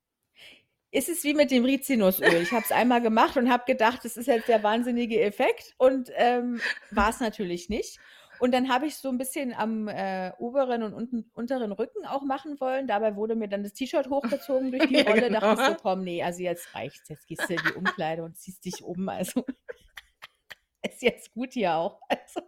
es 0.93 1.09
ist 1.09 1.25
wie 1.25 1.35
mit 1.35 1.51
dem 1.51 1.65
Rizinusöl. 1.65 2.41
Ich 2.43 2.53
habe 2.55 2.65
es 2.65 2.71
einmal 2.73 3.03
gemacht 3.03 3.37
und 3.37 3.51
habe 3.51 3.65
gedacht, 3.67 4.05
das 4.05 4.17
ist 4.17 4.27
jetzt 4.27 4.49
der 4.49 4.63
wahnsinnige 4.63 5.21
Effekt 5.21 5.75
und, 5.79 6.11
ähm, 6.17 6.63
war's 6.91 7.21
natürlich 7.21 7.69
nicht. 7.69 8.01
Und 8.39 8.53
dann 8.53 8.69
habe 8.69 8.87
ich 8.87 8.97
so 8.97 9.09
'n 9.09 9.19
bisschen 9.19 9.55
am, 9.55 9.89
äh, 9.89 10.33
oberen 10.39 10.83
und 10.83 10.95
unten 10.95 11.31
unteren 11.35 11.73
Rücken 11.73 12.05
auch 12.07 12.23
machen 12.23 12.61
wollen. 12.61 12.87
Dabei 12.87 13.17
wurde 13.17 13.35
mir 13.37 13.49
dann 13.49 13.63
das 13.63 13.73
T-Shirt 13.75 14.09
hochgezogen 14.11 14.71
durch 14.73 14.87
die 14.87 14.97
Ja, 15.05 15.05
Rolle. 15.07 15.31
Dachte 15.31 15.55
ich 15.55 15.65
so: 15.65 15.75
genau. 15.75 15.77
„Komm, 15.77 16.05
ne, 16.05 16.23
also 16.23 16.43
jetzt 16.43 16.75
reicht's. 16.75 17.09
Jetzt 17.09 17.27
gehst 17.27 17.49
du 17.49 17.55
in 17.55 17.63
die 17.63 17.75
Umkleide 17.75 18.25
und 18.25 18.37
ziehst 18.39 18.65
dich 18.65 18.83
um.“ 18.85 19.09
Also, 19.09 19.45
ist 20.83 21.03
jetzt 21.03 21.33
gut 21.33 21.53
hier 21.53 21.75
auch. 21.75 22.01
Also 22.09 22.41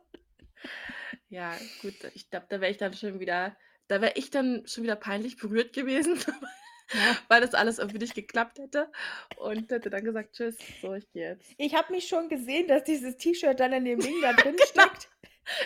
Ja, 1.29 1.61
gut, 1.79 2.11
ich 2.15 2.31
glaube, 2.31 2.47
da 2.49 2.61
wäre 2.61 2.71
ich 2.71 2.79
dann 2.79 2.95
schon 2.95 3.21
wieder 3.21 3.57
da 3.89 4.03
wäre 4.03 4.13
ich 4.17 4.29
dann 4.31 4.67
schon 4.67 4.85
wieder 4.85 4.97
peinlich 4.97 5.39
berührt 5.39 5.73
gewesen, 5.73 6.19
Ja. 6.93 7.19
weil 7.29 7.41
das 7.41 7.55
alles 7.55 7.79
irgendwie 7.79 7.99
nicht 8.01 8.15
geklappt 8.15 8.59
hätte 8.59 8.91
und 9.35 9.71
hätte 9.73 9.89
dann 9.91 10.05
gesagt: 10.05 10.35
„Tschüss, 10.37 10.79
so, 10.81 10.93
ich 10.95 11.11
gehe 11.13 11.31
jetzt.“ 11.31 11.57
Ich 11.59 11.75
habe 11.75 11.93
mich 11.93 12.09
schon 12.09 12.29
gesehen, 12.29 12.67
dass 12.69 12.85
dieses 12.85 13.17
T-Shirt 13.17 13.61
dann 13.61 13.73
in 13.73 13.85
dem 13.85 14.03
Ding 14.03 14.21
da 14.23 14.33
drin 14.33 14.59
Genau. 14.59 14.63
steckt. 14.63 15.11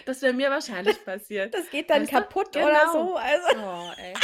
Das 0.07 0.23
wäre 0.23 0.33
mir 0.33 0.51
wahrscheinlich 0.51 1.05
passiert. 1.05 1.55
Das 1.55 1.69
geht 1.71 1.91
dann 1.91 2.03
Weißt 2.03 2.11
kaputt 2.13 2.57
oder 2.57 2.63
Genau. 2.63 2.93
so. 2.93 3.17
Also, 3.17 3.59
Oh, 3.59 3.93
ey. 3.97 4.15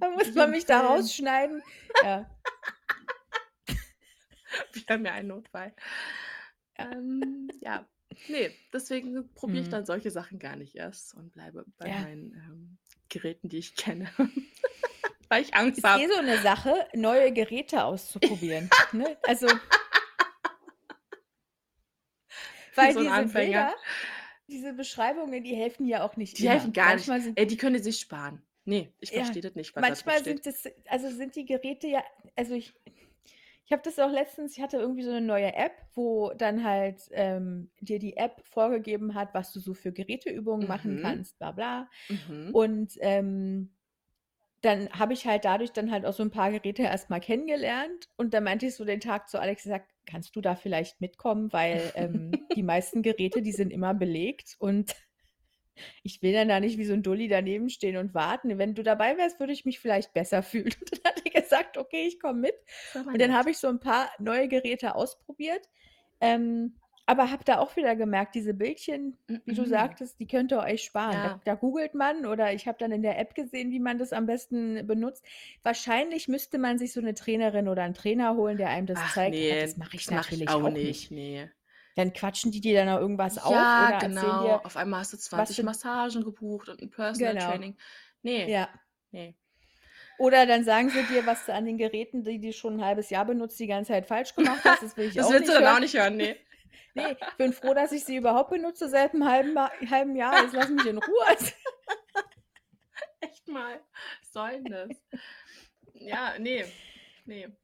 da 0.00 0.10
muss 0.10 0.34
man 0.34 0.50
mich 0.50 0.66
da 0.66 0.80
rausschneiden. 0.80 1.62
Ja. 2.02 2.28
Wir 4.72 4.82
haben 4.88 5.04
ja 5.06 5.12
einen 5.12 5.28
Notfall. 5.28 5.74
Ja. 6.78 6.90
Ähm, 6.92 7.48
ja. 7.60 7.86
Ne, 8.26 8.54
deswegen 8.72 9.32
probiere 9.34 9.62
ich 9.62 9.68
Mhm. 9.68 9.70
dann 9.70 9.86
solche 9.86 10.10
Sachen 10.10 10.38
gar 10.38 10.56
nicht 10.56 10.74
erst 10.76 11.14
und 11.14 11.32
bleibe 11.32 11.64
bei 11.78 11.86
Ja. 11.88 11.90
meinen, 11.90 12.32
ähm, 12.34 12.78
Geräten, 13.08 13.48
die 13.48 13.58
ich 13.58 13.76
kenne, 13.76 14.08
weil 15.28 15.42
ich 15.42 15.54
Angst 15.54 15.78
Ist 15.78 15.84
habe. 15.84 16.02
eh 16.04 16.08
so 16.08 16.20
'ne 16.22 16.38
Sache, 16.38 16.86
neue 16.94 17.32
Geräte 17.32 17.84
auszuprobieren, 17.84 18.70
ne? 18.92 19.16
Also 19.24 19.48
weil 22.76 22.92
so 22.94 23.00
'n 23.00 23.04
diese 23.04 23.12
Anfänger. 23.12 23.66
Bilder, 23.68 23.74
diese 24.50 24.74
Beschreibungen, 24.74 25.42
die 25.44 25.54
helfen 25.56 25.86
ja 25.86 26.04
auch 26.04 26.16
nicht 26.16 26.38
Die 26.38 26.48
immer. 26.48 26.48
helfen 26.48 26.72
gar 26.72 26.94
nicht. 26.94 27.10
Manchmal 27.10 27.20
sind 27.20 27.36
Ey, 27.36 27.46
die 27.46 27.56
können 27.56 27.82
sich 27.82 27.98
sparen. 28.00 28.42
Ne, 28.64 28.92
ich 29.00 29.12
Ja, 29.12 29.12
verstehe 29.12 29.42
das 29.42 29.54
nicht, 29.54 29.74
manchmal 29.76 29.96
draufsteht. 29.98 30.24
sind 30.24 30.46
das 30.46 30.64
also, 30.88 31.10
sind 31.10 31.34
die 31.36 31.44
Geräte 31.44 31.88
ja 31.88 32.02
also, 32.36 32.54
ich 32.54 32.72
ich 33.66 33.72
habe 33.72 33.82
das 33.82 33.98
auch 34.00 34.10
letztens 34.10 34.56
ich 34.56 34.62
hatte 34.62 34.78
irgendwie 34.78 35.02
so 35.02 35.10
'ne 35.12 35.20
neue 35.20 35.54
App, 35.54 35.72
wo 35.94 36.32
dann 36.34 36.64
halt, 36.64 37.02
ähm, 37.12 37.70
dir 37.80 37.98
die 37.98 38.16
App 38.16 38.42
vorgegeben 38.44 39.14
hat, 39.14 39.34
was 39.34 39.52
du 39.52 39.60
so 39.60 39.74
für 39.74 39.92
Geräteübungen 39.92 40.66
machen 40.66 40.96
Mhm. 40.96 40.96
kannst, 40.96 41.38
bla 41.38 41.52
bla. 41.52 41.88
Mhm. 42.10 42.52
Und, 42.52 42.94
ähm, 43.00 43.76
dann 44.62 44.90
habe 44.92 45.14
ich 45.14 45.26
halt 45.26 45.44
dadurch 45.46 45.72
dann 45.72 45.90
halt 45.92 46.06
auch 46.06 46.14
so 46.14 46.22
'n 46.24 46.30
paar 46.32 46.52
Geräte 46.52 46.82
erst 46.84 47.10
mal 47.10 47.20
kennengelernt 47.20 48.08
und 48.18 48.34
dann 48.34 48.44
meinte 48.44 48.66
ich 48.66 48.76
so 48.76 48.84
den 48.86 49.00
Tag 49.00 49.28
zu 49.30 49.40
Alex 49.40 49.64
gesagt: 49.64 49.92
„Kannst 50.10 50.36
du 50.36 50.40
da 50.40 50.56
vielleicht 50.56 51.00
mitkommen, 51.00 51.52
weil, 51.52 51.92
ähm, 51.94 52.40
die 52.54 52.62
meisten 52.62 53.02
Geräte, 53.02 53.42
die 53.42 53.52
sind 53.52 53.72
immer 53.72 53.94
belegt 53.94 54.56
und 54.58 54.94
ich 56.02 56.22
will 56.22 56.32
dann 56.32 56.48
da 56.48 56.60
nicht 56.60 56.78
wie 56.78 56.84
so 56.84 56.92
'n 56.94 57.02
Dulli 57.02 57.28
daneben 57.28 57.68
stehen 57.70 57.96
und 57.96 58.14
warten. 58.14 58.58
Wenn 58.58 58.74
du 58.74 58.82
dabei 58.82 59.16
wärst, 59.18 59.40
würde 59.40 59.52
ich 59.52 59.64
mich 59.64 59.80
vielleicht 59.80 60.12
besser 60.14 60.42
fühlen.“ 60.44 60.74
Und 60.80 60.92
dann 61.04 61.12
hat 61.12 61.22
er 61.24 61.40
gesagt: 61.42 61.76
„Okay, 61.78 62.06
ich 62.06 62.20
komme 62.20 62.40
mit.“ 62.40 62.54
Ist 62.82 62.96
aber 62.96 63.12
Und 63.12 63.20
dann 63.20 63.32
habe 63.34 63.50
ich 63.50 63.58
so 63.58 63.68
'n 63.68 63.80
paar 63.80 64.10
neue 64.18 64.48
Geräte 64.48 64.94
ausprobiert, 64.94 65.66
ähm, 66.20 66.76
aber 67.10 67.30
habe 67.30 67.44
da 67.44 67.58
auch 67.58 67.76
wieder 67.76 67.96
gemerkt, 67.96 68.34
diese 68.34 68.54
Bildchen, 68.54 69.18
wie 69.44 69.54
du 69.54 69.66
Mhm. 69.66 69.66
sagtest, 69.66 70.20
die 70.20 70.26
könnt 70.28 70.52
ihr 70.52 70.60
euch 70.60 70.82
sparen. 70.84 71.22
Da 71.22 71.30
Ja. 71.30 71.40
da 71.44 71.54
googelt 71.54 71.94
man 71.94 72.26
oder 72.26 72.52
ich 72.54 72.66
habe 72.68 72.78
dann 72.78 72.92
in 72.92 73.02
der 73.02 73.18
App 73.18 73.34
gesehen, 73.34 73.70
wie 73.72 73.80
man 73.80 73.98
das 73.98 74.12
am 74.12 74.26
besten 74.26 74.86
benutzt. 74.86 75.24
Wahrscheinlich 75.62 76.28
müsste 76.28 76.58
man 76.58 76.78
sich 76.78 76.92
so 76.92 77.00
'ne 77.00 77.14
Trainerin 77.14 77.68
oder 77.68 77.84
'n 77.84 77.94
Trainer 77.94 78.36
holen, 78.36 78.58
der 78.58 78.68
einem 78.70 78.86
das 78.86 79.08
Ach 79.08 79.14
zeigt, 79.14 79.42
aber 79.42 79.56
das 79.56 79.76
ne, 79.76 79.76
mache 79.76 79.94
ich 79.96 80.06
das 80.06 80.10
mache 80.10 80.30
ich 80.32 80.48
natürlich 80.48 80.48
auch 80.48 80.66
auch 80.66 80.80
nicht, 80.80 81.10
nicht. 81.10 81.12
ne. 81.12 81.52
Dann 81.96 82.12
quatschen 82.14 82.52
die 82.52 82.60
dir 82.62 82.74
dann 82.76 82.88
noch 82.88 83.00
irgendwas 83.00 83.38
auf 83.38 83.76
Ja, 83.76 83.92
oder 83.92 83.96
erzählen 83.96 84.38
genau. 84.38 84.38
dir, 84.38 84.62
Auf 84.64 84.76
einmal 84.76 85.00
hast 85.00 85.12
du 85.12 85.18
was 85.32 85.56
20 85.56 85.56
du 85.56 85.62
Massagen 85.62 86.24
gebucht 86.24 86.68
und 86.68 86.82
'n 86.82 86.90
Personal 86.90 87.36
Genau. 87.36 87.36
Training. 87.36 87.76
Ne, 88.22 88.46
Ja. 88.46 88.68
ne. 89.12 89.36
Oder 90.18 90.46
dann 90.46 90.64
sagen 90.64 90.90
sie 90.90 91.06
dir, 91.06 91.24
was 91.26 91.46
du 91.46 91.54
an 91.54 91.64
den 91.64 91.78
Geräten, 91.78 92.24
die 92.24 92.38
du 92.40 92.52
schon 92.52 92.74
'n 92.80 92.84
halbes 92.84 93.10
Jahr 93.10 93.24
benutzt, 93.24 93.58
die 93.58 93.66
ganze 93.66 93.92
Zeit 93.92 94.06
falsch 94.06 94.34
gemacht 94.34 94.62
hast. 94.66 94.82
Das 94.82 94.96
will 94.96 95.06
ich 95.06 95.20
Das 95.22 95.28
auch 95.28 95.32
willst 95.32 95.48
du 95.48 95.52
nicht 95.52 95.58
dann 95.60 95.66
auch 95.66 95.78
hören. 95.78 95.80
nicht 95.80 95.94
hören, 95.96 96.16
ne. 96.16 96.36
Ne, 96.96 97.12
ich 97.12 97.36
bin 97.36 97.52
froh, 97.52 97.74
dass 97.74 97.92
ich 97.92 98.04
sie 98.04 98.16
überhaupt 98.16 98.50
benutze 98.50 98.88
seit 98.88 99.14
'nem 99.14 99.24
halben 99.28 99.56
halben 99.90 100.16
Jahr. 100.16 100.38
Jetzt 100.40 100.52
lass 100.54 100.70
mich 100.70 100.86
in 100.86 100.98
Ruhe. 100.98 101.24
Echt 103.20 103.48
mal. 103.48 103.84
Was 104.22 104.32
soll 104.32 104.50
'n 104.54 104.68
das? 104.70 105.02
Ja, 105.94 106.38
ne, 106.38 106.72
ne. 107.26 107.56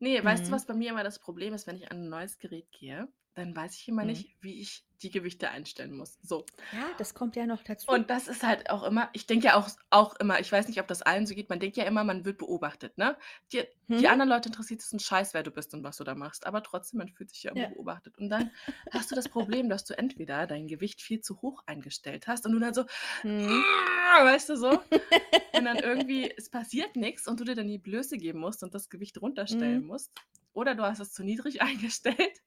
Ne, 0.00 0.24
weißt 0.24 0.48
du, 0.48 0.52
Mhm. 0.52 0.52
was 0.52 0.66
bei 0.66 0.74
mir 0.74 0.90
immer 0.90 1.04
das 1.04 1.18
Problem 1.18 1.54
ist, 1.54 1.66
wenn 1.66 1.76
ich 1.76 1.90
an 1.90 2.04
'n 2.04 2.08
neues 2.08 2.38
Gerät 2.38 2.70
gehe, 2.72 3.08
dann 3.38 3.56
weiß 3.56 3.76
ich 3.76 3.88
immer 3.88 4.04
Mhm. 4.04 4.04
nicht, 4.04 4.36
wie 4.42 4.60
ich 4.60 4.86
die 5.02 5.10
Gewichte 5.10 5.50
einstellen 5.50 5.96
muss. 5.96 6.18
So. 6.22 6.46
Ja, 6.72 6.92
das 6.98 7.14
kommt 7.14 7.36
ja 7.36 7.46
noch 7.46 7.62
dazu. 7.62 7.88
Und 7.90 8.10
das 8.10 8.28
ist 8.28 8.42
halt 8.42 8.68
auch 8.68 8.82
immer 8.84 9.08
ich 9.14 9.26
denke 9.26 9.46
ja 9.46 9.56
auch 9.56 9.70
auch 9.90 10.14
immer 10.16 10.38
ich 10.40 10.52
weiß 10.52 10.68
nicht, 10.68 10.78
ob 10.78 10.86
das 10.88 11.00
allen 11.02 11.26
so 11.26 11.34
geht, 11.34 11.48
man 11.48 11.58
denkt 11.58 11.78
ja 11.78 11.84
immer, 11.84 12.04
man 12.04 12.24
wird 12.26 12.36
beobachtet, 12.38 12.98
ne? 12.98 13.16
Die 13.52 13.64
die 13.98 14.06
Mhm. 14.06 14.08
anderen 14.08 14.28
Leute 14.28 14.50
interessiert 14.50 14.80
es 14.82 14.92
'n 14.92 15.00
Scheiß, 15.00 15.32
wer 15.34 15.42
du 15.42 15.50
bist 15.50 15.72
und 15.74 15.82
was 15.82 15.96
du 15.96 16.04
da 16.04 16.14
machst, 16.14 16.46
aber 16.46 16.62
trotzdem, 16.62 16.98
man 16.98 17.08
fühlt 17.08 17.30
sich 17.30 17.42
ja 17.44 17.50
immer 17.52 17.64
Ja. 17.64 17.68
beobachtet. 17.68 18.18
Und 18.18 18.28
dann 18.28 18.52
hast 18.90 19.10
du 19.10 19.14
das 19.14 19.28
Problem, 19.30 19.70
dass 19.70 19.84
du 19.84 19.96
entweder 19.96 20.46
dein 20.46 20.68
Gewicht 20.68 21.00
viel 21.00 21.20
zu 21.22 21.40
hoch 21.40 21.62
eingestellt 21.66 22.26
hast 22.28 22.44
und 22.46 22.52
du 22.52 22.58
dann 22.60 22.74
so 22.74 22.84
Mhm. 23.24 23.64
weißt 24.24 24.50
du 24.50 24.56
so? 24.56 24.80
Und 25.54 25.64
dann 25.64 25.80
irgendwie 25.80 26.30
es 26.36 26.50
passiert 26.50 26.96
nix 26.96 27.26
und 27.28 27.40
du 27.40 27.44
dir 27.44 27.54
dann 27.56 27.68
die 27.68 27.78
Blöße 27.78 28.18
geben 28.18 28.40
musst 28.40 28.62
und 28.62 28.74
das 28.74 28.88
Gewicht 28.90 29.20
runterstellen 29.22 29.82
Mhm. 29.82 29.86
musst. 29.86 30.12
Oder 30.58 30.74
du 30.74 30.82
hast 30.82 30.98
es 30.98 31.12
zu 31.12 31.22
niedrig 31.24 31.62
eingestellt 31.62 32.42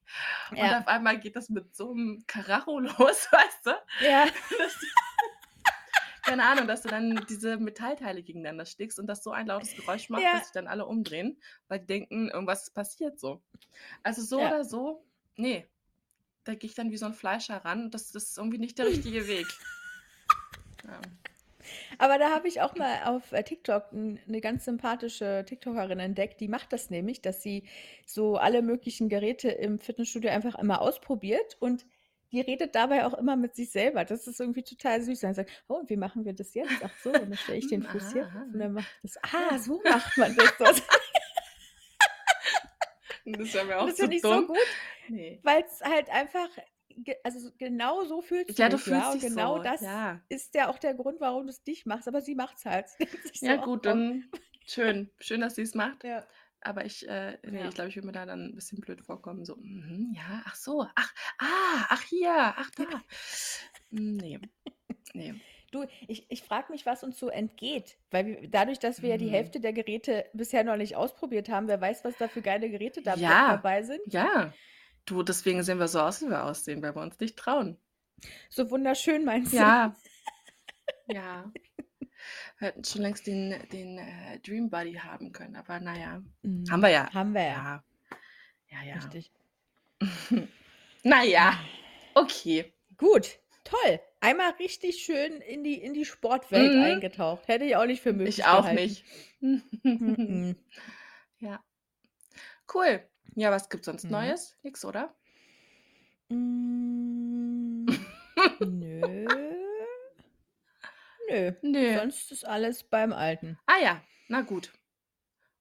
und 0.60 0.74
Ja. 0.74 0.76
auf 0.76 0.88
einmal 0.88 1.20
geht 1.20 1.36
das 1.38 1.50
mit 1.50 1.76
so 1.76 1.94
'nem 1.94 2.24
Karacho 2.28 2.80
los, 2.82 3.30
weißt 3.32 3.66
du? 3.68 3.72
Ja. 4.00 4.26
Keine 6.24 6.46
Ahnung, 6.46 6.68
dass 6.68 6.84
du 6.84 6.90
dann 6.90 7.26
diese 7.26 7.58
Metallteile 7.58 8.24
gegeneinander 8.24 8.66
schlägst 8.66 9.00
und 9.00 9.08
das 9.08 9.24
so 9.24 9.32
ein 9.32 9.48
lautes 9.48 9.76
Geräusch 9.76 10.10
macht, 10.10 10.34
Ja. 10.34 10.34
dass 10.34 10.46
sich 10.46 10.54
dann 10.54 10.68
alle 10.68 10.86
umdrehen, 10.88 11.42
weil 11.70 11.80
die 11.82 11.88
denken, 11.88 12.30
irgendwas 12.30 12.64
ist 12.66 12.76
passiert 12.76 13.20
so. 13.20 13.44
Also, 14.04 14.24
so 14.24 14.40
Ja. 14.40 14.46
oder 14.46 14.66
so, 14.66 15.06
ne, 15.38 15.70
da 16.46 16.56
gehe 16.56 16.70
ich 16.70 16.76
dann 16.76 16.92
wie 16.92 16.98
so 16.98 17.08
'n 17.08 17.14
Fleischer 17.16 17.66
ran 17.66 17.86
und 17.86 17.94
das 17.96 18.16
ist 18.16 18.38
irgendwie 18.38 18.60
nicht 18.60 18.80
der 18.80 18.88
richtige 18.88 19.28
Weg. 19.28 19.60
Ja. 20.84 21.21
Aber 22.00 22.18
da 22.18 22.32
habe 22.34 22.48
ich 22.48 22.62
auch 22.62 22.76
mal 22.76 23.04
auf, 23.06 23.32
äh, 23.32 23.44
TikTok 23.44 23.92
'n 23.94 24.20
'ne 24.28 24.42
ganz 24.42 24.66
sympathische 24.66 25.44
TikTokerin 25.48 26.00
entdeckt, 26.00 26.40
die 26.42 26.48
macht 26.48 26.74
das 26.74 26.90
nämlich, 26.90 27.22
dass 27.22 27.42
sie 27.44 27.68
so 28.06 28.38
alle 28.38 28.62
möglichen 28.62 29.10
Geräte 29.10 29.50
im 29.50 29.80
Fitnessstudio 29.80 30.32
einfach 30.32 30.56
immer 30.58 30.82
ausprobiert 30.82 31.58
und 31.60 31.86
die 32.32 32.42
redet 32.42 32.76
dabei 32.76 33.06
auch 33.06 33.14
immer 33.14 33.36
mit 33.36 33.56
sich 33.56 33.72
selber. 33.72 34.06
Das 34.06 34.26
ist 34.28 34.40
irgendwie 34.40 34.64
total 34.64 35.02
süß. 35.02 35.20
Dann 35.20 35.34
sagt: 35.34 35.52
„Oh, 35.68 35.76
und 35.76 35.90
wie 35.90 35.98
machen 35.98 36.24
wir 36.26 36.34
das 36.34 36.54
jetzt? 36.54 36.82
Ach 36.84 36.96
so, 36.98 37.26
dann 37.26 37.38
stelle 37.38 37.58
ich 37.58 37.68
den 37.68 37.84
Fuß 37.84 38.10
hier 38.12 38.26
rauf 38.34 38.48
und 38.54 38.60
dann 38.60 38.74
macht 38.74 38.92
das 39.04 39.18
ah, 39.24 39.58
so 39.60 39.84
macht 39.88 40.16
man 40.18 40.36
das 40.36 40.56
dort.“ 40.58 40.82
Das 43.26 43.54
wäre 43.54 43.66
mir 43.66 43.80
Und 43.80 43.82
auch 43.82 43.92
das 44.00 44.22
so 44.22 44.22
dumm. 44.22 44.46
gut, 44.46 44.80
Ne. 45.08 45.44
weil's 45.44 45.82
halt 45.82 46.10
einfach 46.10 46.50
also, 47.24 47.40
so 47.40 47.52
genau 47.58 48.04
so 48.06 48.22
fühlst 48.22 48.60
du 48.60 48.64
Ja, 48.64 48.70
du 48.70 48.78
dich, 48.78 48.88
ja? 48.88 49.12
fühlst 49.12 49.14
Und 49.14 49.20
dich 49.20 49.22
genau 49.22 49.60
so, 49.60 49.60
das 49.60 49.80
ja. 49.80 50.22
ist 50.30 50.56
ja 50.56 50.70
auch 50.70 50.78
der 50.80 50.94
Grund, 50.96 51.20
warum 51.22 51.48
du's 51.48 51.62
nicht 51.66 51.86
machst, 51.86 52.08
aber 52.08 52.22
sie 52.22 52.36
macht's 52.36 52.66
halt. 52.66 52.90
Sie 52.90 53.06
denkt 53.06 53.24
sich 53.26 53.44
so: 53.44 53.52
Ja 53.52 53.58
„Ach 53.58 53.70
gut, 53.70 53.86
komm.“ 53.86 54.04
dann 54.06 54.32
schön. 54.66 55.12
Schön, 55.20 55.42
dass 55.42 55.56
sie's 55.56 55.76
macht. 55.76 56.04
Ja. 56.04 56.28
Aber 56.62 56.86
ich, 56.86 57.08
äh 57.08 57.38
ne, 57.44 57.60
Ja. 57.60 57.70
ich 57.70 57.74
glaube, 57.76 57.90
ich 57.90 57.96
würde 57.96 58.06
mir 58.08 58.12
da 58.14 58.26
dann 58.26 58.52
'n 58.52 58.56
bisschen 58.56 58.80
blöd 58.82 59.02
vorkommen, 59.02 59.46
so: 59.46 59.56
„Mhm, 59.58 60.14
ja, 60.16 60.44
ach 60.46 60.56
so, 60.56 60.86
ach, 60.96 61.14
ah, 61.40 61.86
ach 61.90 62.04
hier, 62.04 62.32
ach 62.58 62.70
da.“ 62.72 63.04
Hm, 63.92 64.18
ne, 64.18 64.40
ne. 65.16 65.42
Du, 65.72 65.86
ich 66.08 66.28
ich 66.32 66.44
frage 66.44 66.72
mich, 66.72 66.86
was 66.88 67.04
uns 67.04 67.20
so 67.20 67.30
entgeht, 67.30 68.00
weil 68.12 68.26
wir 68.28 68.50
dadurch, 68.50 68.80
dass 68.80 69.02
wir 69.04 69.10
ja 69.12 69.18
die 69.18 69.30
Mhm. 69.30 69.32
Hälfte 69.32 69.60
der 69.62 69.74
Geräte 69.74 70.26
bisher 70.34 70.64
noch 70.66 70.78
nicht 70.78 70.96
ausprobiert 70.98 71.50
haben, 71.50 71.68
wer 71.70 71.82
weiß, 71.82 72.04
was 72.06 72.18
da 72.18 72.30
für 72.30 72.42
geile 72.44 72.70
Geräte 72.72 73.02
da 73.04 73.18
Ja, 73.22 73.44
dabei 73.48 73.84
sind. 73.84 74.02
ja. 74.06 74.58
Du, 75.06 75.24
deswegen 75.24 75.64
sehen 75.64 75.80
wir 75.80 75.88
so 75.88 76.00
aus, 76.00 76.22
wie 76.22 76.30
wir 76.30 76.44
aussehen, 76.46 76.82
weil 76.82 76.96
wir 76.96 77.02
uns 77.02 77.20
nicht 77.20 77.38
trauen. 77.38 77.78
So 78.50 78.70
wunderschön 78.70 79.26
meinst 79.26 79.54
du? 79.54 79.58
Ja. 79.58 79.96
Ja. 81.08 81.52
Wir 82.60 82.68
hätten 82.70 82.84
schon 82.86 83.02
längst 83.02 83.26
den 83.28 83.56
den, 83.72 83.98
äh, 83.98 84.40
Dream 84.40 84.70
Body 84.70 84.94
haben 84.94 85.32
können, 85.34 85.56
aber 85.56 85.80
na 85.80 85.98
ja. 85.98 86.12
Haben 86.12 86.34
Mhm. 86.44 86.82
wir 86.82 86.90
ja. 86.90 87.14
Haben 87.14 87.34
wir 87.34 87.42
ja. 87.44 87.48
Ja. 87.50 87.84
Ja, 88.70 88.84
ja. 88.84 88.96
Richtig. 88.96 89.32
Na 91.04 91.24
ja, 91.24 91.60
okay. 92.14 92.72
Gut, 92.98 93.40
toll. 93.64 94.00
Einmal 94.22 94.52
richtig 94.52 95.04
schön 95.04 95.42
in 95.42 95.64
die 95.64 95.82
in 95.82 95.94
die 95.94 96.06
Sportwelt 96.06 96.76
Mhm. 96.76 96.82
eingetaucht. 96.84 97.48
Hätte 97.48 97.66
ich 97.66 97.76
auch 97.76 97.86
nicht 97.86 98.02
für 98.02 98.14
möglich 98.14 98.40
Ich 98.40 98.46
auch 98.46 98.62
gehalten. 98.62 98.82
nicht. 98.82 99.04
Mm-mm. 99.42 100.56
Ja. 101.40 101.64
Cool. 102.74 103.02
Ja, 103.36 103.52
was 103.52 103.70
gibt's 103.70 103.86
sonst 103.86 104.04
Mhm. 104.06 104.12
Neues? 104.12 104.58
Nix, 104.64 104.84
oder? 104.86 105.14
Hm, 106.30 107.86
nö. 108.60 109.28
Nö, 111.30 111.52
Nö. 111.62 111.98
sonst 111.98 112.32
ist 112.32 112.46
alles 112.46 112.84
beim 112.84 113.14
Alten. 113.14 113.58
Ah 113.66 113.80
ja, 113.82 114.02
na 114.28 114.42
gut. 114.42 114.72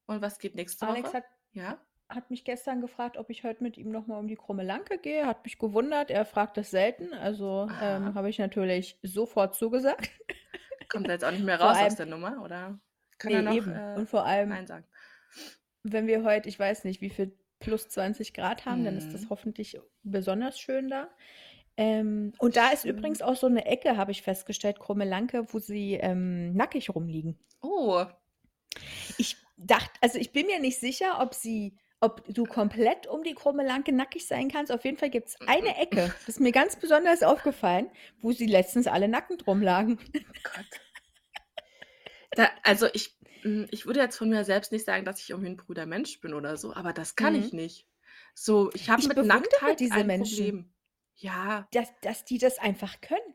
Und 0.06 0.20
was 0.20 0.38
geht 0.38 0.54
nächste 0.56 0.86
Alex 0.86 1.08
Woche? 1.08 1.18
hat 1.18 1.24
Ja? 1.52 1.78
hat 2.08 2.28
mich 2.28 2.42
gestern 2.44 2.80
gefragt, 2.80 3.16
ob 3.16 3.30
ich 3.30 3.44
heute 3.44 3.62
mit 3.62 3.78
ihm 3.78 3.92
noch 3.92 4.08
mal 4.08 4.18
um 4.18 4.26
die 4.26 4.34
krumme 4.34 4.64
Lanke 4.64 4.98
gehe. 4.98 5.26
Hat 5.26 5.44
mich 5.44 5.58
gewundert. 5.58 6.10
Er 6.10 6.24
fragt 6.24 6.56
das 6.56 6.72
selten. 6.72 7.14
Also, 7.14 7.68
ähm, 7.80 8.02
Aha. 8.08 8.14
habe 8.14 8.28
ich 8.28 8.40
natürlich 8.40 8.98
sofort 9.04 9.54
zugesagt. 9.54 10.10
Kommt 10.88 11.06
er 11.06 11.12
jetzt 11.14 11.24
auch 11.24 11.30
nicht 11.30 11.44
mehr 11.44 11.58
Vor 11.58 11.68
raus 11.68 11.76
aus 11.76 11.82
allem 11.84 11.96
der 11.96 12.06
Nummer, 12.06 12.42
oder 12.42 12.80
kann 13.18 13.30
er 13.32 13.42
noch, 13.42 13.54
eben. 13.54 13.72
äh, 13.72 13.94
Und 13.96 14.10
vor 14.10 14.24
allem 14.26 14.48
nein 14.48 14.66
sagen? 14.66 14.84
wenn 15.84 16.08
wir 16.08 16.24
heute, 16.24 16.48
ich 16.48 16.58
weiß 16.58 16.82
nicht, 16.82 17.00
wie 17.00 17.10
viel 17.10 17.38
plus 17.60 17.88
20 17.88 18.34
Grad 18.34 18.64
haben, 18.66 18.84
dann 18.84 18.96
ist 18.96 19.12
das 19.12 19.22
Mhm. 19.22 19.30
hoffentlich 19.30 19.78
besonders 20.02 20.58
schön 20.58 20.88
da. 20.88 21.08
Ähm, 21.76 22.32
und 22.38 22.56
da 22.56 22.70
ist 22.70 22.84
übrigens 22.84 23.22
auch 23.22 23.36
so 23.36 23.46
eine 23.46 23.64
Ecke, 23.66 23.96
habe 23.96 24.10
ich 24.10 24.22
festgestellt, 24.22 24.80
Krummelanke, 24.80 25.46
wo 25.52 25.58
sie, 25.60 25.94
ähm, 25.94 26.52
nackig 26.54 26.94
rumliegen. 26.94 27.38
Oh. 27.62 28.04
Ich 29.18 29.36
dachte 29.56 29.90
also, 30.00 30.18
ich 30.18 30.32
bin 30.32 30.46
mir 30.46 30.58
nicht 30.58 30.80
sicher, 30.80 31.20
ob 31.20 31.34
sie 31.34 31.76
ob 32.02 32.24
du 32.32 32.44
komplett 32.44 33.06
um 33.06 33.22
die 33.22 33.34
Krummelanke 33.34 33.92
nackig 33.92 34.26
sein 34.26 34.48
kannst. 34.50 34.72
Auf 34.72 34.84
jeden 34.86 34.96
Fall 34.96 35.10
gibt's 35.10 35.36
eine 35.46 35.76
Ecke, 35.76 36.14
das 36.20 36.28
ist 36.28 36.40
mir 36.40 36.52
ganz 36.52 36.76
besonders 36.76 37.22
aufgefallen, 37.22 37.90
wo 38.22 38.32
sie 38.32 38.46
letztens 38.46 38.86
alle 38.86 39.06
nackend 39.06 39.46
rumlagen. 39.46 39.98
Oh 40.16 40.20
Gott. 40.42 40.80
Da 42.32 42.48
also, 42.62 42.86
ich 42.92 43.18
hm, 43.42 43.66
ich 43.70 43.86
würde 43.86 44.00
jetzt 44.00 44.16
von 44.18 44.28
mir 44.30 44.44
selbst 44.44 44.72
nicht 44.72 44.84
sagen, 44.84 45.04
dass 45.04 45.20
ich 45.20 45.30
irgendwie 45.30 45.48
'n 45.50 45.56
brüder 45.56 45.86
Mensch 45.86 46.20
bin 46.20 46.34
oder 46.34 46.56
so, 46.56 46.74
aber 46.74 46.92
das 46.92 47.16
kann 47.16 47.34
ich 47.34 47.52
Mhm. 47.52 47.52
nicht. 47.52 47.88
So, 48.34 48.70
ich 48.74 48.90
habe 48.90 49.06
Ich 49.06 49.08
mit 49.08 49.20
bewundere 49.20 49.76
Nacktheit 49.76 49.78
diese 49.78 50.04
ein 50.04 50.04
Menschen. 50.04 50.52
Problem. 50.52 50.74
Ja. 51.16 51.68
Dass 51.72 51.88
dass 52.02 52.24
die 52.24 52.38
das 52.38 52.58
einfach 52.58 53.00
können, 53.00 53.34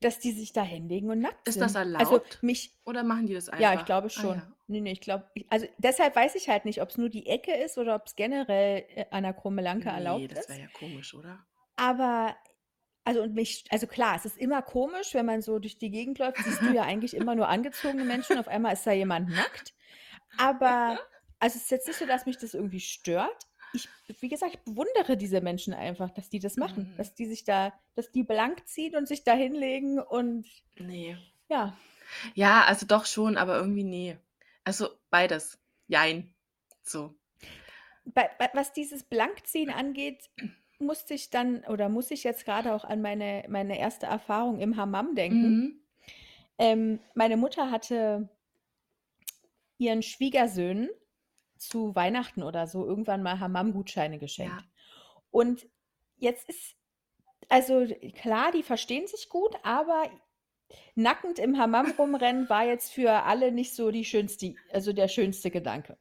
dass 0.00 0.18
die 0.18 0.32
sich 0.32 0.52
da 0.52 0.62
hinlegen 0.62 1.10
und 1.10 1.20
nackt 1.20 1.46
Ist 1.46 1.60
das 1.60 1.74
sind. 1.74 1.82
Also, 1.96 2.20
erlaubt 2.24 2.42
mich 2.42 2.80
oder 2.86 3.02
machen 3.04 3.26
die 3.26 3.34
das 3.34 3.48
Ja, 3.58 3.72
ich 3.74 3.84
einfach? 3.84 3.84
glaube 3.84 4.10
Ah 4.14 4.24
schon. 4.24 4.42
ja. 4.42 4.54
Ne, 4.66 4.80
ne, 4.80 4.90
ich 4.92 5.00
glaube 5.00 5.30
also, 5.48 5.66
deshalb 5.78 6.16
weiß 6.16 6.34
ich 6.34 6.48
halt 6.48 6.64
nicht, 6.64 6.80
ob's 6.82 6.96
nur 6.98 7.08
die 7.08 7.26
Ecke 7.26 7.52
ist 7.54 7.78
oder 7.78 7.94
ob's 7.96 8.16
generell, 8.16 8.84
äh, 8.94 9.04
an 9.10 9.22
der 9.22 9.34
Krummelanke 9.34 9.88
Ne, 9.88 9.88
erlaubt 9.90 10.32
das 10.32 10.48
wäre 10.48 10.58
ist. 10.58 10.60
ja 10.60 10.68
komisch, 10.68 11.14
oder? 11.14 11.46
Aber 11.78 12.36
also, 13.04 13.22
und 13.22 13.34
mich 13.34 13.64
also, 13.70 13.86
klar, 13.86 14.16
es 14.16 14.24
ist 14.24 14.38
immer 14.38 14.62
komisch, 14.62 15.14
wenn 15.14 15.26
man 15.26 15.42
so 15.42 15.58
durch 15.58 15.76
die 15.78 15.90
Gegend 15.90 16.18
läuft, 16.18 16.38
siehst 16.38 16.62
du 16.62 16.72
ja 16.74 16.82
eigentlich 16.90 17.14
immer 17.14 17.34
nur 17.34 17.48
angezogene 17.48 18.04
Menschen, 18.04 18.38
auf 18.38 18.48
einmal 18.48 18.72
ist 18.72 18.86
da 18.86 18.92
jemand 18.92 19.28
nackt. 19.28 19.74
Aber 20.38 20.98
also, 21.38 21.56
es 21.56 21.64
ist 21.64 21.70
jetzt 21.70 21.86
nicht 21.86 21.98
so, 21.98 22.06
dass 22.06 22.26
mich 22.26 22.38
das 22.38 22.54
irgendwie 22.54 22.80
stört. 22.80 23.46
Ich 23.74 23.88
wie 24.20 24.28
gesagt, 24.28 24.54
ich 24.54 24.60
bewundere 24.60 25.16
diese 25.16 25.40
Menschen 25.40 25.74
einfach, 25.74 26.10
dass 26.10 26.28
die 26.30 26.38
das 26.38 26.56
machen, 26.56 26.92
Mhm. 26.92 26.96
dass 26.96 27.14
die 27.14 27.26
sich 27.26 27.44
da 27.44 27.72
dass 27.96 28.10
die 28.12 28.22
blank 28.22 28.66
ziehen 28.68 28.96
und 28.96 29.06
sich 29.08 29.24
da 29.24 29.34
hinlegen 29.34 29.98
und 29.98 30.46
Ne. 30.78 31.18
ja. 31.48 31.76
Ja, 32.34 32.62
also, 32.64 32.86
doch 32.86 33.06
schon, 33.06 33.36
aber 33.36 33.56
irgendwie 33.58 33.84
ne. 33.84 34.18
Also, 34.62 34.88
beides. 35.10 35.58
Jein. 35.88 36.32
So. 36.82 37.14
Bei 38.04 38.30
bei 38.38 38.48
was 38.54 38.72
dieses 38.72 39.02
Blankziehen 39.02 39.70
angeht, 39.70 40.30
musste 40.84 41.14
ich 41.14 41.30
dann 41.30 41.64
oder 41.64 41.88
muss 41.88 42.10
ich 42.10 42.24
jetzt 42.24 42.44
grade 42.44 42.74
auch 42.74 42.84
an 42.84 43.02
meine 43.02 43.44
meine 43.48 43.78
erste 43.78 44.06
Erfahrung 44.06 44.60
im 44.60 44.76
Hammam 44.76 45.14
denken. 45.14 45.50
Mhm. 45.50 45.80
Ähm, 46.58 46.98
meine 47.14 47.36
Mutter 47.36 47.70
hatte 47.70 48.28
ihren 49.78 50.02
Schwiegersöhnen 50.02 50.88
zu 51.58 51.94
Weihnachten 51.94 52.42
oder 52.42 52.66
so 52.66 52.86
irgendwann 52.86 53.22
mal 53.22 53.40
Hammam-Gutscheine 53.40 54.18
geschenkt. 54.18 54.60
Ja. 54.60 54.66
Und 55.30 55.66
jetzt 56.16 56.48
ist 56.48 56.76
also, 57.48 57.86
klar, 58.14 58.52
die 58.52 58.62
verstehen 58.62 59.06
sich 59.06 59.28
gut, 59.28 59.54
aber 59.62 60.08
nackend 60.94 61.38
im 61.38 61.58
Hammam 61.58 61.90
rumrennen 61.98 62.48
war 62.48 62.64
jetzt 62.64 62.92
für 62.92 63.10
alle 63.24 63.52
nicht 63.52 63.74
so 63.74 63.90
die 63.90 64.04
schönste 64.04 64.54
also, 64.72 64.92
der 64.92 65.08
schönste 65.08 65.50
Gedanke. 65.50 65.98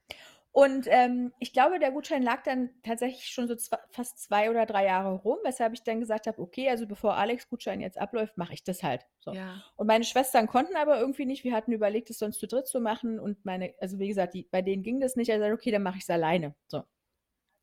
Und, 0.56 0.86
ähm, 0.88 1.34
ich 1.40 1.52
glaube, 1.52 1.80
der 1.80 1.92
Gutschein 1.92 2.22
lag 2.22 2.44
dann 2.44 2.70
tatsächlich 2.84 3.26
schon 3.30 3.48
so 3.48 3.56
zwa 3.56 3.80
fast 3.90 4.20
2 4.20 4.52
oder 4.52 4.68
3 4.68 4.86
Jahre 4.86 5.16
rum, 5.16 5.40
weshalb 5.44 5.74
ich 5.74 5.82
dann 5.84 6.00
gesagt 6.00 6.28
habe: 6.28 6.40
„Okay, 6.40 6.70
also, 6.70 6.86
bevor 6.86 7.16
Alex' 7.18 7.50
Gutschein 7.50 7.82
jetzt 7.82 7.98
abläuft, 7.98 8.38
mache 8.38 8.54
ich 8.54 8.64
das 8.64 8.84
halt“, 8.84 9.08
so. 9.20 9.34
Ja. 9.34 9.64
Und 9.78 9.88
meine 9.88 10.04
Schwestern 10.04 10.46
konnten 10.48 10.76
aber 10.76 11.00
irgendwie 11.00 11.26
nicht. 11.26 11.44
Wir 11.44 11.56
hatten 11.56 11.72
überlegt, 11.72 12.12
es 12.12 12.20
sonst 12.20 12.40
zu 12.40 12.46
dritt 12.48 12.68
zu 12.68 12.80
machen 12.82 13.20
und 13.20 13.44
meine 13.46 13.74
also, 13.80 13.98
wie 13.98 14.08
gesagt, 14.08 14.36
die 14.36 14.48
bei 14.52 14.62
denen 14.62 14.84
ging 14.84 15.00
das 15.00 15.16
nicht. 15.16 15.32
Also, 15.32 15.46
okay, 15.48 15.72
dann 15.72 15.82
mache 15.84 15.98
ich's 15.98 16.10
alleine, 16.12 16.54
so. 16.68 16.84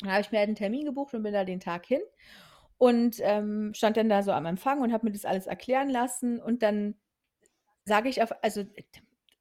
Dann 0.00 0.12
habe 0.12 0.22
ich 0.22 0.32
mir 0.32 0.38
halt 0.40 0.50
'n 0.50 0.56
Termin 0.56 0.84
gebucht 0.86 1.14
und 1.14 1.22
bin 1.24 1.34
da 1.34 1.44
den 1.44 1.60
Tag 1.60 1.86
hin 1.86 2.02
und, 2.78 3.18
ähm, 3.20 3.72
stand 3.74 3.96
dann 3.98 4.08
da 4.10 4.22
so 4.22 4.32
am 4.32 4.46
Empfang 4.46 4.80
und 4.82 4.92
habe 4.92 5.06
mir 5.06 5.12
das 5.12 5.24
alles 5.26 5.46
erklären 5.48 5.90
lassen 5.90 6.40
und 6.40 6.62
dann 6.62 6.96
sage 7.84 8.08
ich 8.10 8.22
auf 8.22 8.32
also, 8.44 8.64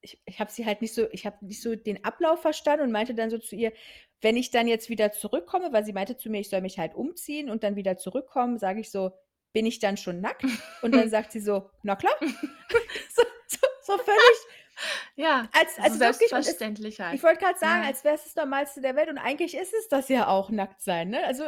ich 0.01 0.21
ich 0.25 0.39
habe 0.39 0.51
sie 0.51 0.65
halt 0.65 0.81
nicht 0.81 0.93
so 0.93 1.07
ich 1.11 1.25
habe 1.25 1.45
nicht 1.45 1.61
so 1.61 1.75
den 1.75 2.03
Ablauf 2.05 2.41
verstanden 2.41 2.85
und 2.85 2.91
meinte 2.91 3.15
dann 3.15 3.29
so 3.29 3.37
zu 3.37 3.55
ihr: 3.55 3.73
„Wenn 4.21 4.37
ich 4.37 4.51
dann 4.51 4.67
jetzt 4.67 4.89
wieder 4.89 5.11
zurückkomme“ 5.11 5.71
weil 5.73 5.85
sie 5.85 5.93
meinte 5.93 6.17
zu 6.17 6.29
mir, 6.29 6.39
ich 6.41 6.49
soll 6.49 6.61
mich 6.61 6.79
halt 6.79 6.95
umziehen 6.95 7.49
und 7.49 7.63
dann 7.63 7.75
wieder 7.75 7.97
zurückkommen, 7.97 8.57
sage 8.57 8.79
ich 8.81 8.91
so: 8.91 9.11
„Bin 9.53 9.65
ich 9.65 9.79
dann 9.79 9.97
schon 9.97 10.21
nackt?“ 10.21 10.45
Und 10.81 10.95
dann 10.95 11.09
sagt 11.09 11.31
sie 11.31 11.39
so: 11.41 11.69
„Na 11.83 11.95
klar.“ 11.95 12.13
So 13.09 13.23
so 13.47 13.67
so 13.83 13.97
völlig 13.97 14.37
Ja, 15.15 15.49
als 15.51 15.75
so 15.75 15.81
also, 15.81 15.97
selbstverständlich 15.97 16.99
halt. 16.99 17.19
ich 17.19 17.23
wollte 17.23 17.39
grad 17.43 17.59
sagen, 17.59 17.83
Ja. 17.83 17.85
als 17.85 18.03
wäre 18.03 18.15
es 18.15 18.23
das 18.25 18.35
Normalste 18.35 18.81
der 18.81 18.95
Welt 18.95 19.09
und 19.09 19.17
eigentlich 19.17 19.55
ist 19.57 19.73
es 19.73 19.87
das 19.89 20.09
ja 20.09 20.27
auch, 20.27 20.51
nackt 20.51 20.81
sein, 20.81 21.09
ne? 21.09 21.25
Also, 21.25 21.45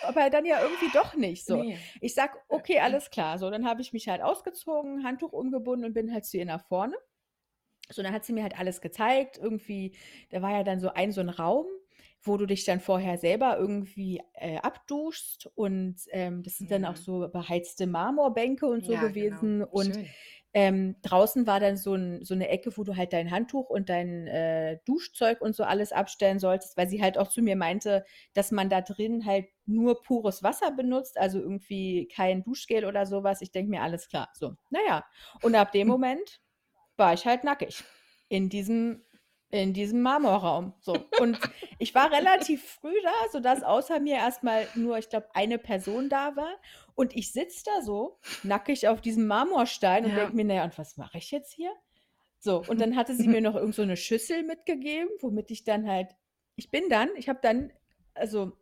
aber 0.00 0.30
dann 0.30 0.46
ja 0.46 0.62
irgendwie 0.62 0.90
doch 0.90 1.14
nicht 1.16 1.46
so. 1.46 1.64
Ne. 1.64 1.88
Ich 2.00 2.14
sage: 2.14 2.38
„Okay, 2.48 2.80
alles 2.80 3.10
klar.“ 3.10 3.38
So, 3.38 3.50
dann 3.50 3.66
habe 3.66 3.82
ich 3.82 3.92
mich 3.92 4.08
halt 4.08 4.22
ausgezogen, 4.22 5.04
Handtuch 5.04 5.32
umgebunden 5.32 5.84
und 5.86 5.94
bin 5.94 6.12
halt 6.12 6.24
zu 6.26 6.38
ihr 6.38 6.46
nach 6.46 6.66
vorne. 6.66 6.96
So, 7.92 8.02
dann 8.02 8.12
hat 8.12 8.24
sie 8.24 8.32
mir 8.32 8.42
halt 8.42 8.58
alles 8.58 8.80
gezeigt. 8.80 9.38
Irgendwie 9.38 9.94
da 10.30 10.42
war 10.42 10.52
ja 10.52 10.62
dann 10.64 10.80
so 10.80 10.90
ein 10.90 11.12
so 11.12 11.20
'n 11.20 11.28
Raum, 11.28 11.66
wo 12.22 12.36
du 12.36 12.46
dich 12.46 12.64
dann 12.64 12.80
vorher 12.80 13.18
selber 13.18 13.58
irgendwie, 13.58 14.22
äh, 14.34 14.58
abduschst 14.58 15.50
und, 15.56 15.96
ähm, 16.10 16.42
das 16.42 16.58
sind 16.58 16.70
dann 16.70 16.84
auch 16.84 16.96
Mhm. 16.96 16.96
so 16.96 17.28
beheizte 17.32 17.86
Marmorbänke 17.86 18.66
und 18.66 18.84
so 18.84 18.96
Ja, 18.96 19.10
genau. 19.12 19.50
gewesen 19.50 19.62
und, 19.64 19.98
Schön. 19.98 20.14
ähm, 20.54 20.96
draußen 21.02 21.46
war 21.46 21.60
dann 21.60 21.76
so 21.78 21.94
'n 21.94 22.22
so 22.24 22.34
'ne 22.34 22.48
Ecke, 22.50 22.76
wo 22.76 22.84
du 22.84 22.96
halt 22.96 23.12
dein 23.14 23.30
Handtuch 23.30 23.70
und 23.70 23.88
dein, 23.88 24.26
äh, 24.26 24.78
Duschzeug 24.84 25.40
und 25.40 25.56
so 25.56 25.64
alles 25.64 25.92
abstellen 25.92 26.38
solltest, 26.38 26.76
weil 26.76 26.88
sie 26.88 27.02
halt 27.02 27.16
auch 27.18 27.28
zu 27.28 27.40
mir 27.42 27.56
meinte, 27.56 28.04
dass 28.34 28.50
man 28.52 28.68
da 28.68 28.82
drin 28.82 29.24
halt 29.26 29.46
nur 29.66 30.02
pures 30.02 30.42
Wasser 30.42 30.70
benutzt, 30.72 31.18
also, 31.18 31.38
irgendwie 31.40 32.06
kein 32.14 32.42
Duschgel 32.44 32.84
oder 32.84 33.06
so 33.06 33.24
was. 33.24 33.40
Ich 33.42 33.50
denke 33.50 33.70
mir: 33.70 33.82
„Alles 33.82 34.08
klar“, 34.08 34.28
so. 34.34 34.52
Na 34.70 34.80
ja, 34.86 35.04
und 35.40 35.54
ab 35.54 35.72
dem 35.72 35.88
Moment 35.88 36.41
war 37.02 37.14
ich 37.14 37.26
halt 37.26 37.44
nackig 37.44 37.86
in 38.30 38.48
diesem 38.50 39.04
in 39.50 39.74
diesem 39.74 40.02
Marmorraum, 40.02 40.74
so. 40.80 41.12
Und 41.16 41.42
ich 41.78 41.94
war 41.94 42.10
relativ 42.12 42.64
früh 42.64 42.94
da, 43.04 43.12
sodass 43.32 43.62
außer 43.64 44.00
mir 44.00 44.16
erst 44.16 44.42
mal 44.44 44.70
nur, 44.74 44.98
ich 44.98 45.10
glaube, 45.10 45.28
eine 45.34 45.58
Person 45.58 46.08
da 46.10 46.36
war 46.36 46.56
und 46.96 47.14
ich 47.16 47.32
sitze 47.34 47.64
da 47.66 47.82
so 47.82 48.20
nackig 48.42 48.88
auf 48.88 49.02
diesem 49.02 49.26
Marmorstein 49.28 50.06
und 50.06 50.14
Ja. 50.14 50.18
denke 50.18 50.36
mir: 50.36 50.44
„Na 50.46 50.54
ja, 50.56 50.64
und 50.64 50.78
was 50.78 50.96
mache 50.98 51.18
ich 51.18 51.30
jetzt 51.32 51.52
hier?“ 51.54 51.72
So, 52.40 52.58
und 52.60 52.80
dann 52.80 52.96
hatte 52.96 53.14
sie 53.16 53.28
mir 53.28 53.40
noch 53.42 53.56
irgend 53.56 53.74
so 53.76 53.84
'ne 53.84 53.96
Schüssel 53.98 54.44
mitgegeben, 54.44 55.10
womit 55.20 55.50
ich 55.52 55.64
dann 55.64 55.88
halt 55.88 56.16
ich 56.56 56.70
bin 56.72 56.88
dann 56.90 57.10
ich 57.16 57.28
habe 57.30 57.40
dann 57.42 57.72
also, 58.14 58.58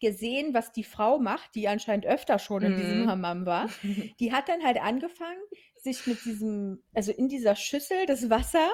gesehen, 0.00 0.54
was 0.54 0.72
die 0.72 0.84
Frau 0.84 1.18
macht, 1.18 1.54
die 1.54 1.68
anscheinend 1.68 2.06
öfter 2.06 2.38
schon 2.38 2.64
in 2.64 2.74
diesem 2.76 3.04
Mhm. 3.04 3.06
Hammam 3.06 3.46
war. 3.46 3.72
Die 4.20 4.32
hat 4.32 4.48
dann 4.48 4.64
halt 4.64 4.82
angefangen, 4.82 5.40
sich 5.76 6.06
mit 6.06 6.24
diesem 6.24 6.82
also, 6.94 7.12
in 7.12 7.28
dieser 7.28 7.56
Schüssel 7.56 8.06
das 8.06 8.30
Wasser 8.30 8.68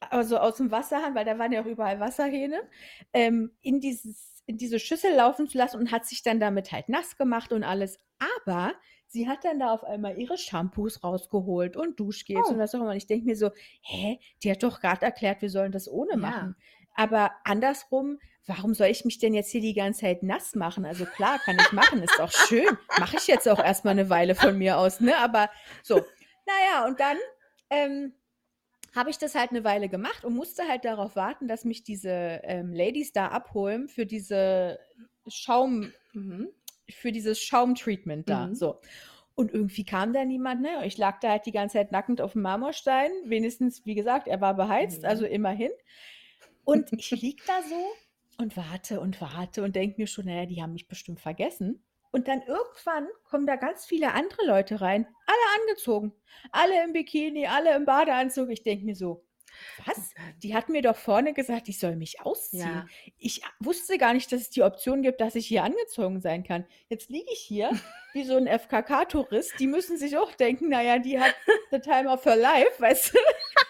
also, 0.00 0.38
aus'm 0.38 0.70
Wasserhahn, 0.70 1.14
weil 1.16 1.24
da 1.24 1.38
waren 1.38 1.52
ja 1.52 1.62
auch 1.62 1.66
überall 1.66 1.98
Wasserhähne, 2.00 2.60
ähm, 3.12 3.52
in 3.62 3.80
dieses 3.80 4.42
in 4.46 4.56
diese 4.56 4.78
Schüssel 4.78 5.12
laufen 5.14 5.46
zu 5.48 5.58
lassen 5.58 5.78
und 5.78 5.90
hat 5.92 6.06
sich 6.06 6.22
dann 6.22 6.40
damit 6.40 6.72
halt 6.72 6.88
nass 6.88 7.16
gemacht 7.18 7.52
und 7.52 7.64
alles. 7.64 7.98
Aber 8.40 8.74
sie 9.06 9.28
hat 9.28 9.44
dann 9.44 9.58
da 9.60 9.72
auf 9.74 9.84
einmal 9.84 10.18
ihre 10.18 10.38
Shampoos 10.38 11.04
rausgeholt 11.04 11.76
und 11.76 12.00
Duschgels 12.00 12.50
und 12.50 12.56
Oh. 12.56 12.60
was 12.60 12.74
auch 12.74 12.80
immer. 12.80 12.90
Und 12.92 12.96
ich 12.96 13.06
denke 13.08 13.26
mir 13.26 13.36
so: 13.36 13.50
„Hä, 13.82 14.20
die 14.42 14.50
hat 14.50 14.62
doch 14.62 14.80
grad 14.80 15.02
erklärt, 15.02 15.42
wir 15.42 15.50
sollen 15.50 15.72
das 15.72 15.88
ohne 15.90 16.16
Ja. 16.16 16.50
Machen.“ 16.98 17.10
Aber 17.12 17.32
andersrum, 17.44 18.18
warum 18.46 18.74
soll 18.74 18.88
ich 18.88 19.04
mich 19.04 19.18
denn 19.18 19.34
jetzt 19.34 19.50
hier 19.50 19.60
die 19.60 19.74
ganze 19.74 20.00
Zeit 20.02 20.22
nass 20.22 20.54
machen? 20.54 20.84
Also, 20.86 21.06
klar, 21.06 21.38
kann 21.40 21.58
ich 21.58 21.72
machen, 21.72 22.02
ist 22.02 22.20
auch 22.20 22.32
schön. 22.32 22.78
Mache 22.96 23.16
ich 23.16 23.26
jetzt 23.26 23.48
auch 23.48 23.60
erst 23.60 23.84
mal 23.84 23.94
'ne 23.94 24.10
Weile 24.10 24.34
von 24.34 24.58
mir 24.58 24.78
aus, 24.78 25.00
ne? 25.00 25.16
Aber 25.18 25.50
so. 25.82 26.08
Na 26.46 26.52
ja, 26.72 26.86
und 26.86 27.00
dann, 27.00 27.18
ähm, 27.70 28.14
habe 28.96 29.10
ich 29.10 29.18
das 29.18 29.34
halt 29.36 29.52
'ne 29.52 29.64
Weile 29.64 29.88
gemacht 29.90 30.24
und 30.24 30.34
musste 30.36 30.64
halt 30.68 30.84
darauf 30.86 31.16
warten, 31.16 31.48
dass 31.48 31.64
mich 31.66 31.84
diese, 31.84 32.10
ähm, 32.44 32.72
Ladies 32.74 33.12
da 33.12 33.28
abholen 33.28 33.88
für 33.88 34.06
diese 34.06 34.80
Schaum 35.28 35.94
Mhm. 36.14 36.48
für 36.90 37.12
dieses 37.12 37.40
Schaumtreatment 37.42 38.30
da, 38.30 38.50
Mhm. 38.50 38.54
so. 38.54 38.80
Und 39.36 39.52
irgendwie 39.54 39.84
kam 39.84 40.12
da 40.14 40.24
niemand, 40.26 40.62
ne? 40.62 40.86
Ich 40.86 40.98
lag 40.98 41.20
da 41.20 41.30
halt 41.30 41.46
die 41.46 41.52
ganze 41.52 41.74
Zeit 41.78 41.92
nackend 41.92 42.20
auf'm 42.22 42.40
Marmorstein. 42.42 43.10
Wenigstens, 43.26 43.86
wie 43.86 43.94
gesagt, 43.96 44.28
er 44.28 44.40
war 44.42 44.54
beheizt, 44.56 45.04
also, 45.06 45.24
Mhm. 45.24 45.26
immerhin. 45.26 45.70
Und 46.68 46.92
ich 46.92 47.10
liege 47.12 47.42
da 47.46 47.62
so 47.62 47.86
und 48.36 48.56
warte 48.56 49.00
und 49.00 49.20
warte 49.22 49.62
und 49.62 49.74
denke 49.74 50.00
mir 50.00 50.06
schon: 50.06 50.26
„Na 50.26 50.34
ja, 50.34 50.46
die 50.46 50.62
haben 50.62 50.74
mich 50.74 50.86
bestimmt 50.86 51.18
vergessen.“ 51.18 51.82
Und 52.10 52.28
dann 52.28 52.42
irgendwann 52.42 53.08
kommen 53.24 53.46
da 53.46 53.56
ganz 53.56 53.86
viele 53.86 54.12
andere 54.12 54.44
Leute 54.46 54.80
rein, 54.80 55.06
alle 55.26 55.60
angezogen, 55.62 56.12
alle 56.52 56.84
im 56.84 56.92
Bikini, 56.92 57.46
alle 57.46 57.74
im 57.74 57.86
Badeanzug. 57.86 58.50
Ich 58.50 58.62
denke 58.62 58.84
mir 58.84 58.94
so: 58.94 59.24
„Was? 59.86 60.12
Die 60.42 60.54
hat 60.54 60.68
mir 60.68 60.82
doch 60.82 60.96
vorne 60.96 61.32
gesagt, 61.32 61.68
ich 61.70 61.78
soll 61.78 61.96
mich 61.96 62.20
ausziehen. 62.20 62.84
Ja. 62.86 62.86
Ich 63.16 63.42
wusste 63.60 63.96
gar 63.96 64.12
nicht, 64.12 64.30
dass 64.30 64.42
es 64.42 64.50
die 64.50 64.62
Option 64.62 65.00
gibt, 65.02 65.20
dass 65.22 65.34
ich 65.36 65.46
hier 65.46 65.64
angezogen 65.64 66.20
sein 66.20 66.44
kann. 66.44 66.66
Jetzt 66.90 67.08
liege 67.08 67.30
ich 67.32 67.40
hier 67.40 67.70
wie 68.12 68.24
so 68.24 68.36
'n 68.36 68.46
FKK-Tourist. 68.46 69.58
Die 69.58 69.66
müssen 69.66 69.96
sich 69.96 70.18
auch 70.18 70.32
denken: 70.34 70.68
„Na 70.68 70.82
ja, 70.82 70.98
die 70.98 71.18
hat 71.18 71.34
the 71.70 71.78
time 71.80 72.10
of 72.10 72.26
her 72.26 72.36
life“, 72.36 72.78
weißt 72.78 73.14
du? 73.14 73.18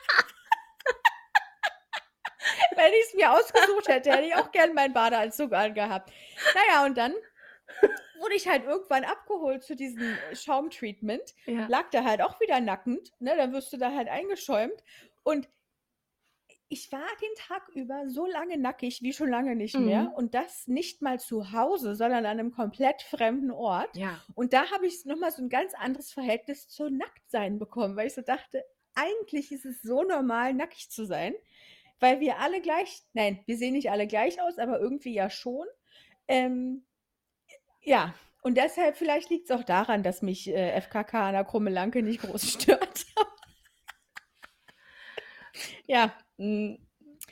Wenn 2.89 2.99
ich's 3.01 3.15
mir 3.15 3.31
ausgesucht 3.33 3.89
hätte, 3.89 4.11
hätte 4.13 4.27
ich 4.29 4.35
auch 4.35 4.51
gern 4.51 4.73
meinen 4.73 4.95
Badeanzug 4.95 5.53
angehabt. 5.53 6.11
Na 6.55 6.61
ja, 6.75 6.87
und 6.87 6.97
dann 6.97 7.13
wurde 8.21 8.35
ich 8.35 8.49
halt 8.49 8.65
irgendwann 8.65 9.05
abgeholt 9.05 9.63
zu 9.63 9.77
diesem 9.77 10.17
Schaumtreatment, 10.33 11.35
Ja. 11.47 11.67
lag 11.69 11.91
da 11.91 12.03
halt 12.05 12.23
auch 12.23 12.41
wieder 12.41 12.61
nackend, 12.61 13.13
ne? 13.21 13.37
Dann 13.37 13.53
wirst 13.53 13.73
du 13.73 13.77
da 13.77 13.93
halt 13.93 14.09
eingeschäumt 14.09 14.83
und 15.23 15.49
ich 16.71 16.91
war 16.93 17.07
den 17.21 17.35
Tag 17.37 17.69
über 17.75 18.09
so 18.09 18.27
lange 18.27 18.59
nackig 18.59 19.01
wie 19.03 19.13
schon 19.13 19.29
lange 19.31 19.55
nicht 19.57 19.79
mehr 19.79 20.05
Mhm. 20.05 20.13
und 20.15 20.35
das 20.35 20.67
nicht 20.67 21.01
mal 21.03 21.19
zu 21.21 21.53
Hause, 21.53 21.95
sondern 21.95 22.27
an 22.27 22.39
einem 22.39 22.53
komplett 22.53 23.03
fremden 23.03 23.51
Ort. 23.51 23.97
Ja. 23.97 24.19
Und 24.35 24.53
da 24.53 24.71
habe 24.71 24.87
ich 24.87 25.05
noch 25.07 25.17
mal 25.17 25.31
so 25.31 25.43
ein 25.43 25.49
ganz 25.51 25.73
anderes 25.75 26.13
Verhältnis 26.13 26.69
zu 26.69 26.91
Nacktsein 26.91 27.59
bekommen, 27.59 27.97
weil 27.97 28.07
ich 28.09 28.15
so 28.15 28.23
dachte, 28.23 28.65
eigentlich 28.95 29.53
ist 29.53 29.65
es 29.65 29.81
so 29.83 30.03
normal, 30.03 30.53
nackig 30.55 30.91
zu 30.91 31.07
sein, 31.07 31.35
weil 32.01 32.21
wir 32.21 32.39
alle 32.39 32.61
gleich 32.61 33.03
nein, 33.13 33.41
wir 33.47 33.57
sehen 33.57 33.75
nicht 33.75 33.91
alle 33.91 34.07
gleich 34.07 34.41
aus, 34.41 34.59
aber 34.59 34.81
irgendwie 34.81 35.15
ja 35.15 35.31
schon. 35.31 35.67
Ähm, 36.29 36.85
ja, 37.83 38.15
und 38.43 38.57
deshalb 38.57 38.97
vielleicht 38.97 39.31
liegt's 39.31 39.51
auch 39.51 39.65
daran, 39.65 40.03
dass 40.03 40.23
mich, 40.23 40.49
äh, 40.49 40.71
FKK 40.81 41.29
an 41.29 41.33
der 41.35 41.45
Krummelanke 41.45 42.03
nicht 42.03 42.23
groß 42.23 42.43
stört. 42.53 43.07
Ja. 45.87 46.13
Hm, 46.37 46.79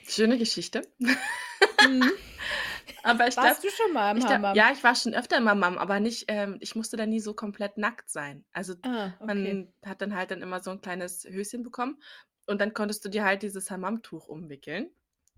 schöne 0.07 0.37
Geschichte. 0.37 0.81
Mhm. 0.99 2.11
Aber 3.03 3.27
ich 3.27 3.37
Warst 3.37 3.63
du 3.63 3.69
schon 3.69 3.93
mal 3.93 4.11
im 4.11 4.19
glaub, 4.19 4.31
Hammam? 4.31 4.55
ja, 4.57 4.71
ich 4.73 4.83
war 4.83 4.95
schon 4.95 5.13
öfter 5.13 5.37
im 5.37 5.47
Hammam, 5.47 5.77
aber 5.77 5.99
nicht 5.99 6.25
ähm, 6.27 6.57
ich 6.59 6.75
musste 6.75 6.97
da 6.97 7.05
nie 7.05 7.19
so 7.19 7.33
komplett 7.33 7.77
nackt 7.77 8.09
sein. 8.09 8.43
Also, 8.51 8.73
Ah, 8.81 9.13
okay. 9.21 9.27
man 9.27 9.73
hat 9.85 10.01
dann 10.01 10.15
halt 10.15 10.31
dann 10.31 10.41
immer 10.41 10.59
so 10.59 10.71
'n 10.71 10.81
kleines 10.81 11.23
Höschen 11.23 11.63
bekommen 11.63 12.01
und 12.47 12.59
dann 12.61 12.73
konntest 12.73 13.05
du 13.05 13.09
dir 13.09 13.23
halt 13.25 13.43
dieses 13.43 13.69
Hammamtuch 13.71 14.27
umwickeln, 14.27 14.91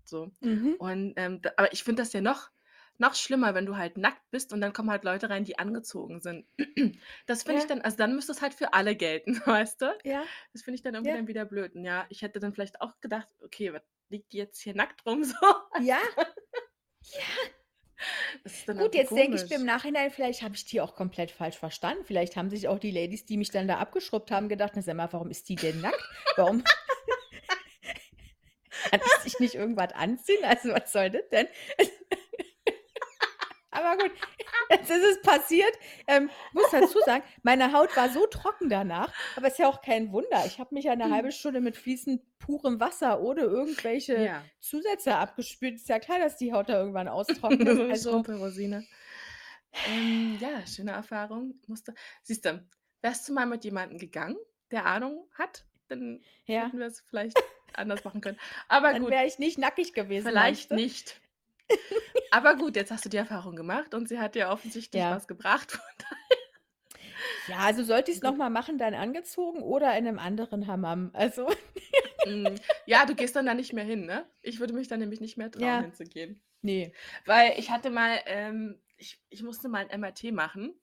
so. 0.04 0.32
Mhm. 0.42 0.76
Und, 0.78 1.14
ähm, 1.16 1.42
d 1.42 1.50
aber 1.56 1.72
ich 1.72 1.84
finde 1.84 2.02
das 2.02 2.12
ja 2.12 2.20
noch 2.20 2.50
noch 2.98 3.14
schlimmer, 3.14 3.54
wenn 3.54 3.64
du 3.66 3.76
halt 3.78 3.96
nackt 3.96 4.30
bist 4.30 4.52
und 4.52 4.60
dann 4.60 4.74
kommen 4.74 4.90
halt 4.90 5.04
Leute 5.04 5.30
rein, 5.30 5.44
die 5.44 5.58
angezogen 5.58 6.20
sind. 6.20 6.46
Das 7.26 7.44
finde 7.44 7.58
ich 7.60 7.66
Ja. 7.66 7.66
dann 7.66 7.80
also, 7.82 7.96
dann 7.96 8.14
müsste 8.14 8.32
es 8.32 8.42
halt 8.42 8.52
für 8.54 8.74
alle 8.74 8.94
gelten, 8.96 9.40
weißt 9.46 9.80
du? 9.82 9.98
Ja. 10.04 10.30
Das 10.52 10.62
finde 10.62 10.76
ich 10.76 10.82
dann 10.82 10.94
irgendwie 10.94 11.12
Ja. 11.12 11.16
dann 11.16 11.28
wieder 11.28 11.44
blöd. 11.46 11.74
Und 11.74 11.84
ja, 11.84 12.06
ich 12.10 12.22
hätte 12.22 12.40
dann 12.40 12.52
vielleicht 12.54 12.80
auch 12.82 13.00
gedacht: 13.00 13.28
„Okay, 13.42 13.72
was 13.72 13.82
liegt 14.10 14.32
die 14.32 14.38
jetzt 14.38 14.60
hier 14.60 14.74
nackt 14.74 15.06
rum 15.06 15.24
so?“ 15.24 15.36
Ja. 15.76 16.00
Ja. 17.02 17.50
Gut, 18.76 18.94
jetzt 18.94 19.16
denke 19.16 19.36
ich 19.36 19.48
mir 19.48 19.56
im. 19.56 19.64
Nachhinein, 19.64 20.10
vielleicht 20.10 20.42
habe 20.42 20.54
ich 20.54 20.64
die 20.64 20.80
auch 20.80 20.94
komplett 20.94 21.30
falsch 21.30 21.58
verstanden. 21.58 22.04
Vielleicht 22.04 22.36
haben 22.36 22.50
sich 22.50 22.68
auch 22.68 22.78
die 22.78 22.90
Ladies, 22.90 23.26
die 23.26 23.36
mich 23.36 23.50
dann 23.50 23.68
da 23.68 23.78
abgeschrubbt 23.78 24.30
haben, 24.30 24.48
gedacht: 24.48 24.72
„Na, 24.76 24.82
sag 24.82 24.96
mal, 24.96 25.12
warum 25.12 25.30
ist 25.30 25.48
die 25.48 25.58
denn 25.58 25.80
nackt? 25.80 26.08
Warum 26.36 26.64
kann 28.84 29.00
die 29.04 29.22
sich 29.22 29.38
nicht 29.38 29.54
irgendwas 29.54 29.92
anziehen? 29.94 30.44
Also, 30.44 30.70
was 30.72 30.92
soll 30.92 31.10
das 31.10 31.28
denn?“ 31.30 31.48
Aber 33.72 33.96
gut, 34.02 34.12
jetzt 34.70 34.90
ist 34.90 35.04
es 35.04 35.22
passiert. 35.22 35.72
Ähm, 36.08 36.30
muss 36.52 36.70
dazu 36.70 37.00
sagen, 37.02 37.24
meine 37.42 37.72
Haut 37.72 37.96
war 37.96 38.10
so 38.10 38.26
trocken 38.26 38.68
danach, 38.70 39.14
aber 39.36 39.48
ist 39.48 39.58
ja 39.58 39.68
auch 39.68 39.82
kein 39.82 40.12
Wunder. 40.12 40.46
Ich 40.46 40.60
habe 40.60 40.74
mich 40.74 40.84
ja 40.86 40.96
'ne 40.96 41.10
halbe 41.10 41.30
Mhm. 41.30 41.32
Stunde 41.32 41.60
mit 41.60 41.76
fließend 41.76 42.22
purem 42.38 42.80
Wasser 42.80 43.20
ohne 43.22 43.42
irgendwelche 43.42 44.30
Ja. 44.30 44.50
Zusätze 44.60 45.16
abgespült. 45.16 45.76
Ist 45.76 45.88
ja 45.88 45.98
klar, 46.00 46.18
dass 46.18 46.36
die 46.36 46.52
Haut 46.52 46.68
da 46.68 46.78
irgendwann 46.80 47.08
austrocknet. 47.08 47.76
So 47.76 47.84
'ne 47.84 47.94
Also 47.94 47.96
Schrumpelrosine. 47.96 48.88
Ähm, 49.84 50.36
ja, 50.38 50.66
schöne 50.66 50.92
Erfahrung. 50.92 51.60
Musste 51.66 51.94
siehst 52.22 52.44
du, 52.44 52.66
wärst 53.02 53.28
du 53.28 53.32
mal 53.32 53.46
mit 53.46 53.64
jemandem 53.64 53.98
gegangen, 53.98 54.36
der 54.70 54.86
Ahnung 54.86 55.28
hat, 55.34 55.66
dann 55.88 56.22
Ja. 56.48 56.72
hätten 56.72 56.78
wir's 56.78 57.00
vielleicht 57.00 57.40
anders 57.78 58.04
machen 58.04 58.20
können. 58.20 58.38
Aber 58.68 58.94
Dann 58.94 59.08
gut. 59.08 59.10
wäre 59.10 59.26
ich 59.26 59.38
nicht 59.38 59.58
nackig 59.58 59.94
gewesen, 59.94 60.34
Vielleicht 60.34 60.70
meinst 60.70 60.70
du? 60.70 60.76
nicht. 60.76 61.20
Aber 62.30 62.56
gut, 62.56 62.76
jetzt 62.76 62.90
hast 62.90 63.04
du 63.04 63.08
die 63.08 63.16
Erfahrung 63.16 63.56
gemacht 63.56 63.94
und 63.94 64.08
sie 64.08 64.18
hat 64.20 64.34
dir 64.34 64.48
offensichtlich 64.50 65.08
Ja. 65.08 65.10
was 65.10 65.26
gebracht, 65.28 65.80
Ja, 67.46 67.58
also 67.58 67.82
sollte 67.82 68.10
ich's 68.10 68.22
noch 68.22 68.34
Gut. 68.34 68.36
mal 68.36 68.50
machen, 68.50 68.78
dann 68.78 68.94
angezogen 68.94 69.62
oder 69.62 69.96
in 69.96 70.04
'nem 70.04 70.18
anderen 70.18 70.66
Hammam. 70.66 71.10
Also 71.14 71.48
Hm, 72.24 72.60
ja, 72.84 73.06
du 73.06 73.14
gehst 73.14 73.34
dann 73.36 73.46
da 73.46 73.54
nicht 73.54 73.72
mehr 73.72 73.84
hin, 73.84 74.04
ne? 74.06 74.30
Ich 74.42 74.60
würde 74.60 74.74
mich 74.74 74.88
da 74.88 74.96
nämlich 74.96 75.20
nicht 75.20 75.36
mehr 75.38 75.50
trauen, 75.50 75.80
Ja. 75.80 75.80
hinzugehen. 75.80 76.42
Ne. 76.62 76.94
Weil 77.26 77.58
ich 77.58 77.70
hatte 77.70 77.90
mal 77.90 78.20
ähm, 78.26 78.82
ich 78.98 79.22
ich 79.30 79.42
musste 79.44 79.68
mal 79.70 79.84
'n 79.86 79.90
MRT 79.90 80.32
machen 80.32 80.74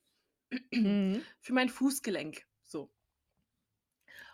Mhm. 0.82 1.28
für 1.40 1.54
mein 1.54 1.70
Fußgelenk. 1.70 2.47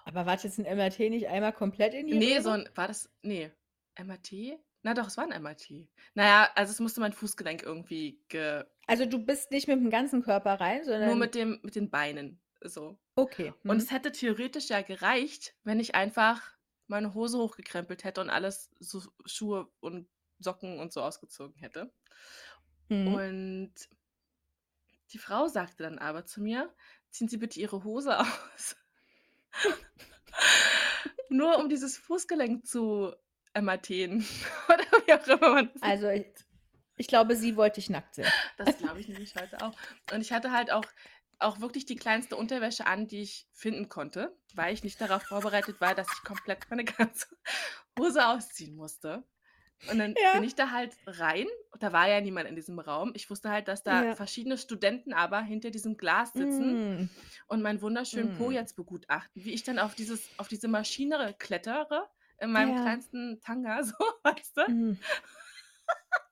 Aber 0.04 0.24
war 0.24 0.36
das 0.36 0.58
'n 0.58 0.64
MRT 0.64 1.10
nicht 1.10 1.28
einmal 1.28 1.52
komplett 1.52 1.92
in 1.94 2.06
die 2.06 2.16
Ne, 2.20 2.40
Röhre? 2.42 2.42
so 2.42 2.50
'n 2.50 2.68
war 2.74 2.88
das 2.88 3.10
ne, 3.22 3.52
MRT? 3.96 4.58
Na 4.82 4.94
doch, 4.94 5.08
es 5.08 5.16
war 5.16 5.24
'n 5.24 5.32
MRT. 5.32 5.88
Na 6.14 6.24
ja, 6.26 6.50
also 6.54 6.70
es 6.72 6.80
musste 6.80 7.00
mein 7.00 7.12
Fußgelenk 7.12 7.62
irgendwie 7.62 8.24
ge 8.28 8.64
Also, 8.86 9.04
du 9.06 9.18
bist 9.24 9.50
nicht 9.50 9.68
mit'm 9.68 9.90
ganzen 9.90 10.22
Körper 10.22 10.58
rein, 10.60 10.84
nur 10.98 11.14
sondern 11.14 11.16
mit 11.16 11.34
dem 11.34 11.60
mit 11.62 11.74
den 11.76 11.90
Beinen, 11.90 12.40
so. 12.62 12.98
Okay, 13.16 13.52
Und 13.66 13.78
mhm. 13.78 13.82
es 13.82 13.92
hätte 13.92 14.12
theoretisch 14.12 14.68
ja 14.70 14.82
gereicht, 14.82 15.56
wenn 15.64 15.80
ich 15.80 15.94
einfach 15.94 16.42
meine 16.88 17.14
Hose 17.14 17.38
hochgekrempelt 17.38 18.04
hätte 18.04 18.20
und 18.22 18.30
alles 18.30 18.70
so 18.80 19.02
Schuhe 19.26 19.72
und 19.80 20.08
Socken 20.40 20.80
und 20.80 20.92
so 20.92 21.02
ausgezogen 21.02 21.56
hätte. 21.60 21.92
Mhm. 22.90 23.18
Und 23.18 23.74
die 25.12 25.18
Frau 25.18 25.48
sagte 25.48 25.82
dann 25.82 25.98
aber 25.98 26.26
zu 26.26 26.42
mir: 26.42 26.74
„Ziehen 27.10 27.26
Sie 27.28 27.38
bitte 27.38 27.58
Ihre 27.58 27.84
Hose 27.84 28.18
aus.“ 28.20 28.76
Nur 31.28 31.58
um 31.58 31.68
dieses 31.68 31.96
Fußgelenk 31.96 32.66
zu 32.66 33.14
MRTen 33.54 34.26
oder 34.68 34.84
wie 35.06 35.12
auch 35.12 35.26
immer 35.26 35.54
man 35.54 35.70
das 35.72 35.82
Also, 35.82 36.08
i 36.08 36.20
nennt. 36.20 36.46
ich 36.96 37.06
glaube, 37.06 37.36
sie 37.36 37.56
wollte 37.56 37.80
dich 37.80 37.90
nackt 37.90 38.14
sehen. 38.14 38.30
Das 38.56 38.78
glaube 38.78 39.00
ich 39.00 39.08
nämlich 39.08 39.34
heute 39.36 39.60
auch. 39.62 39.72
Und 40.12 40.20
ich 40.20 40.32
hatte 40.32 40.52
halt 40.52 40.70
auch 40.70 40.84
auch 41.38 41.60
wirklich 41.60 41.84
die 41.84 41.96
kleinste 41.96 42.36
Unterwäsche 42.36 42.86
an, 42.86 43.06
die 43.06 43.22
ich 43.22 43.48
finden 43.52 43.88
konnte, 43.88 44.36
weil 44.54 44.72
ich 44.72 44.84
nicht 44.84 45.00
darauf 45.00 45.22
vorbereitet 45.22 45.80
war, 45.80 45.94
dass 45.94 46.06
ich 46.12 46.22
komplett 46.24 46.68
meine 46.70 46.84
ganze 46.84 47.26
Hose 47.98 48.26
ausziehen 48.26 48.76
musste. 48.76 49.24
Und 49.90 49.98
dann 49.98 50.14
Ja. 50.22 50.34
bin 50.34 50.44
ich 50.44 50.54
da 50.54 50.70
halt 50.70 50.96
rein. 51.06 51.46
Da 51.78 51.92
war 51.92 52.08
ja 52.08 52.20
niemand 52.20 52.48
in 52.48 52.56
diesem 52.56 52.78
Raum. 52.78 53.12
Ich 53.14 53.28
wusste 53.28 53.50
halt, 53.50 53.68
dass 53.68 53.82
da 53.82 54.02
Ja. 54.04 54.14
verschiedene 54.14 54.56
Studenten 54.56 55.12
aber 55.12 55.40
hinter 55.42 55.70
diesem 55.70 55.96
Glas 55.96 56.32
sitzen 56.32 57.02
Mm. 57.02 57.10
und 57.48 57.60
meinen 57.62 57.82
wunderschönen 57.82 58.36
Po 58.38 58.48
Mm. 58.48 58.52
jetzt 58.52 58.76
begutachten, 58.76 59.44
wie 59.44 59.52
ich 59.52 59.62
dann 59.62 59.78
auf 59.78 59.94
dieses 59.94 60.28
auf 60.38 60.48
diese 60.48 60.68
Maschine 60.68 61.34
klettere 61.38 62.08
in 62.38 62.50
meinem 62.52 62.76
Ja. 62.76 62.82
kleinsten 62.82 63.40
Tanga, 63.40 63.82
so, 63.84 63.94
weißt 64.22 64.56
du? 64.56 64.70
Mhm. 64.70 64.98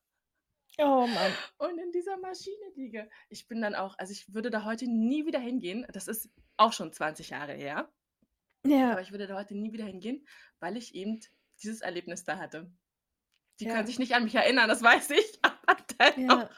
Oh 0.79 1.07
Mann. 1.07 1.33
Und 1.59 1.79
in 1.79 1.93
dieser 1.93 2.17
Maschine 2.17 2.65
liege. 2.77 3.09
Ich 3.29 3.47
bin 3.47 3.61
dann 3.61 3.75
auch 3.75 3.97
also, 3.99 4.11
ich 4.13 4.33
würde 4.33 4.49
da 4.51 4.65
heute 4.65 4.87
nie 4.87 5.27
wieder 5.27 5.39
hingehen. 5.39 5.87
Das 5.93 6.09
ist 6.09 6.31
auch 6.57 6.73
schon 6.73 6.93
20 6.93 7.29
Jahre 7.31 7.53
her. 7.53 7.93
Ja. 8.67 8.93
Aber 8.93 9.03
ich 9.03 9.11
würde 9.13 9.27
da 9.27 9.37
heute 9.37 9.55
nie 9.55 9.73
wieder 9.73 9.85
hingehen, 9.85 10.27
weil 10.61 10.77
ich 10.79 10.95
eben 10.95 11.21
dieses 11.63 11.83
Erlebnis 11.83 12.25
da 12.25 12.39
hatte. 12.39 12.73
Die 13.61 13.67
Ja. 13.67 13.69
können 13.69 13.87
sich 13.87 13.99
nicht 13.99 14.15
an 14.15 14.25
mich 14.25 14.35
erinnern, 14.35 14.69
das 14.69 14.83
weiß 14.83 15.11
ich, 15.11 15.39
aber 15.43 15.77
dennoch 16.01 16.43
Ja. 16.43 16.53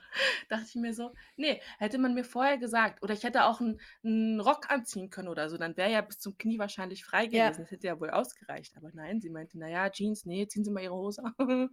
dachte 0.49 0.66
ich 0.68 0.74
mir 0.76 0.95
so: 0.95 1.14
„Ne, 1.36 1.61
hätte 1.78 1.99
man 1.99 2.14
mir 2.14 2.24
vorher 2.24 2.59
gesagt 2.59 3.03
oder 3.03 3.14
ich 3.14 3.24
hätte 3.24 3.45
auch 3.45 3.61
'n 3.61 3.80
'n 4.05 4.40
Rock 4.40 4.70
anziehen 4.70 5.11
können 5.11 5.28
oder 5.28 5.51
so, 5.51 5.59
dann 5.59 5.76
wäre 5.76 5.90
ja 5.92 6.01
bis 6.03 6.18
zum 6.18 6.36
Knie 6.38 6.59
wahrscheinlich 6.59 7.05
frei 7.05 7.26
Ja. 7.32 7.51
gewesen. 7.51 7.62
Das 7.62 7.70
hätte 7.72 7.86
ja 7.88 8.01
wohl 8.01 8.11
ausgereicht.“ 8.11 8.76
Aber 8.76 8.90
nein, 8.95 9.20
sie 9.20 9.30
meinte: 9.30 9.59
„Na 9.59 9.68
ja, 9.68 9.90
Jeans, 9.90 10.24
ne, 10.26 10.47
ziehen 10.49 10.64
Sie 10.64 10.70
mal 10.70 10.82
Ihre 10.84 10.95
Hose 10.95 11.22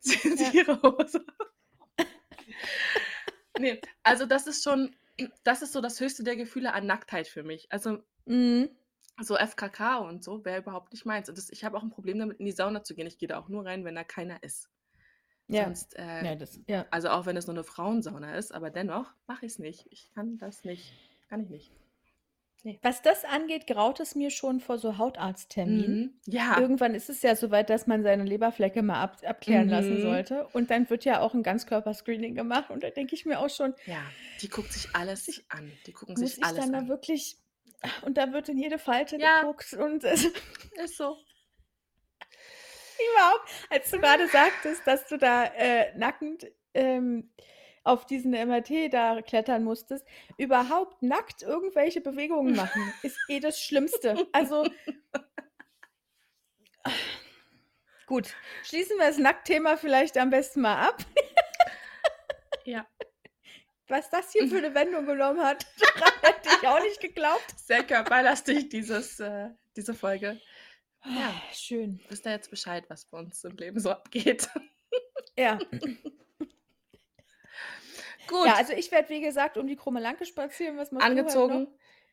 ziehen 0.00 0.36
Ja. 0.36 0.52
Sie 0.52 0.58
Ihre 0.58 0.80
Hose 0.82 1.24
aus.“ 1.38 1.48
Ne, 3.58 3.82
also 4.02 4.26
das 4.26 4.46
ist 4.46 4.62
schon 4.64 4.96
das 5.44 5.62
ist 5.62 5.72
so 5.72 5.80
das 5.80 5.98
höchste 6.00 6.24
der 6.24 6.36
Gefühle 6.36 6.74
an 6.74 6.86
Nacktheit 6.86 7.26
für 7.28 7.42
mich. 7.42 7.66
Also 7.72 8.02
Mhm. 8.26 8.76
So 9.22 9.36
FKK 9.36 9.98
und 9.98 10.24
so 10.24 10.44
wäre 10.44 10.60
überhaupt 10.60 10.92
nicht 10.92 11.06
meins. 11.06 11.28
Und 11.28 11.38
das 11.38 11.50
ich 11.50 11.64
habe 11.64 11.76
auch 11.78 11.82
'n 11.82 11.90
Problem 11.90 12.18
damit, 12.18 12.38
in 12.40 12.46
die 12.46 12.52
Sauna 12.52 12.84
zu 12.84 12.94
gehen. 12.94 13.06
Ich 13.06 13.18
gehe 13.18 13.28
da 13.28 13.38
auch 13.38 13.48
nur 13.48 13.64
rein, 13.66 13.84
wenn 13.84 13.94
da 13.94 14.04
keiner 14.04 14.42
ist. 14.42 14.70
Ja. 15.50 15.74
Sonst, 15.74 15.96
äh 15.98 16.24
Ja, 16.24 16.34
das 16.36 16.60
ja. 16.66 16.86
also 16.90 17.10
auch 17.10 17.26
wenn 17.26 17.36
es 17.36 17.46
nur 17.48 17.54
'ne 17.56 17.64
Frauensauna 17.64 18.36
ist, 18.36 18.52
aber 18.54 18.70
dennoch 18.70 19.14
mache 19.26 19.46
ich's 19.46 19.58
nicht. 19.60 19.86
Ich 19.92 20.12
kann 20.14 20.38
das 20.38 20.64
nicht. 20.64 20.98
Kann 21.28 21.40
ich 21.44 21.50
nicht. 21.50 21.74
Ne. 22.64 22.80
Was 22.84 23.02
das 23.02 23.24
angeht, 23.24 23.66
graut 23.66 24.00
es 24.00 24.14
mir 24.14 24.30
schon 24.30 24.60
vor 24.60 24.78
so 24.78 24.98
Hautarztterminen. 24.98 25.98
Mhm. 26.04 26.20
Ja. 26.26 26.54
Irgendwann 26.54 26.94
ist 26.94 27.10
es 27.10 27.22
ja 27.22 27.34
so 27.36 27.50
weit, 27.50 27.70
dass 27.70 27.86
man 27.86 28.02
seine 28.02 28.24
Leberflecke 28.24 28.82
mal 28.82 29.00
ab 29.02 29.18
abklären 29.26 29.68
lassen 29.68 29.98
Mhm. 29.98 30.00
sollte. 30.00 30.48
Und 30.48 30.70
dann 30.70 30.88
wird 30.88 31.04
ja 31.04 31.20
auch 31.20 31.34
'n 31.34 31.42
Ganzkörper-Screening 31.42 32.34
gemacht. 32.34 32.70
Und 32.70 32.82
da 32.82 32.90
denke 32.90 33.14
ich 33.14 33.26
mir 33.26 33.40
auch 33.40 33.50
schon 33.50 33.74
Ja, 33.86 34.16
die 34.40 34.48
guckt 34.48 34.72
sich 34.72 34.94
alles 34.96 35.28
ich 35.28 35.44
an. 35.50 35.78
Die 35.86 35.92
gucken 35.92 36.16
muss 36.16 36.38
sich 36.38 36.38
ich 36.38 36.54
alles 36.54 36.54
dann 36.54 36.72
da 36.72 36.86
an. 36.86 36.88
wirklich 36.88 37.38
und 38.02 38.16
da 38.16 38.32
wird 38.32 38.48
in 38.48 38.58
jede 38.58 38.78
Falte 38.78 39.16
Ja. 39.18 39.40
geguckt 39.40 39.72
und 39.74 40.04
also 40.04 40.28
Ist 40.76 40.96
so. 40.96 41.16
Überhaupt, 43.12 43.50
als 43.70 43.90
du 43.90 43.98
grade 44.00 44.26
sagtest, 44.28 44.86
dass 44.86 45.06
du 45.06 45.18
da, 45.18 45.44
äh, 45.44 45.96
nackend, 45.96 46.46
ähm, 46.74 47.30
auf 47.84 48.04
diesen 48.06 48.32
MRT 48.32 48.88
da 48.88 49.22
klettern 49.22 49.62
musstest. 49.64 50.04
Überhaupt 50.38 51.02
nackt 51.02 51.42
irgendwelche 51.42 52.00
Bewegungen 52.00 52.56
machen, 52.56 52.92
ist 53.02 53.16
eh 53.28 53.38
das 53.38 53.60
Schlimmste. 53.60 54.26
Also 54.32 54.66
gut, 58.06 58.34
schließen 58.64 58.98
wir 58.98 59.06
das 59.06 59.18
Nacktthema 59.18 59.76
vielleicht 59.76 60.16
am 60.18 60.30
besten 60.30 60.62
mal 60.62 60.88
ab. 60.88 60.98
Ja. 62.64 62.86
Was 63.88 64.10
das 64.10 64.32
hier 64.32 64.48
für 64.48 64.58
eine 64.58 64.74
Wendung 64.74 65.06
genommen 65.06 65.40
hat. 65.40 65.66
Daran 65.96 66.12
hätte 66.22 66.48
ich 66.60 66.68
auch 66.68 66.80
nicht 66.82 67.00
geglaubt. 67.00 67.44
Sehr 67.56 67.82
körperlastig, 67.84 68.68
dieses, 68.68 69.20
äh, 69.20 69.50
diese 69.76 69.94
Folge. 69.94 70.40
Ja, 71.04 71.34
Ah, 71.34 71.42
Schön. 71.54 72.00
wisst 72.08 72.26
ihr 72.26 72.32
jetzt 72.32 72.50
Bescheid, 72.50 72.84
was 72.88 73.04
bei 73.04 73.18
uns 73.18 73.44
im 73.44 73.56
Leben 73.56 73.78
so 73.78 73.90
abgeht. 73.90 74.48
Ja. 75.38 75.58
Gut, 78.28 78.46
Ja, 78.46 78.54
also 78.56 78.72
ich 78.72 78.90
werde, 78.90 79.08
wie 79.10 79.20
gesagt, 79.20 79.56
um 79.56 79.66
die 79.68 79.76
Krumme 79.76 80.00
Lanke 80.00 80.26
spazieren. 80.26 80.76
Was 80.76 80.92
angezogen. 80.92 81.68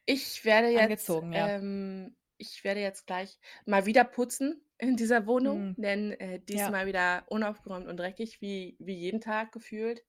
Ich 0.06 0.46
werde 0.46 0.68
jetzt, 0.68 0.82
Angezogen, 0.84 1.34
ja. 1.34 1.48
ähm, 1.48 2.16
ich 2.38 2.64
werde 2.64 2.82
jetzt 2.82 3.08
gleich 3.08 3.40
mal 3.66 3.86
wieder 3.86 4.04
putzen 4.04 4.62
in 4.78 4.96
dieser 4.98 5.26
Wohnung, 5.28 5.70
Mhm. 5.70 5.76
denn 5.82 6.12
äh, 6.20 6.40
die 6.42 6.54
ist 6.56 6.60
Ja. 6.60 6.86
wieder 6.86 7.24
unaufgeräumt 7.30 7.88
und 7.88 7.98
dreckig, 7.98 8.42
wie, 8.42 8.76
wie 8.80 8.96
jeden 8.96 9.22
Tag 9.22 9.54
gefühlt. 9.54 10.04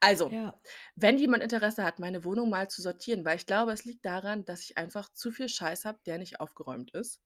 Also, 0.00 0.30
Ja. 0.30 0.60
wenn 0.96 1.18
jemand 1.18 1.42
Interesse 1.42 1.84
hat, 1.84 1.98
meine 1.98 2.24
Wohnung 2.24 2.50
mal 2.50 2.68
zu 2.68 2.82
sortieren, 2.82 3.24
weil 3.24 3.36
ich 3.36 3.46
glaube, 3.46 3.72
es 3.72 3.84
liegt 3.84 4.04
daran, 4.04 4.44
dass 4.44 4.62
ich 4.62 4.78
einfach 4.78 5.08
zu 5.12 5.30
viel 5.30 5.48
Scheiß 5.48 5.84
habe, 5.84 6.00
der 6.06 6.18
nicht 6.18 6.40
aufgeräumt 6.40 6.92
ist, 6.92 7.20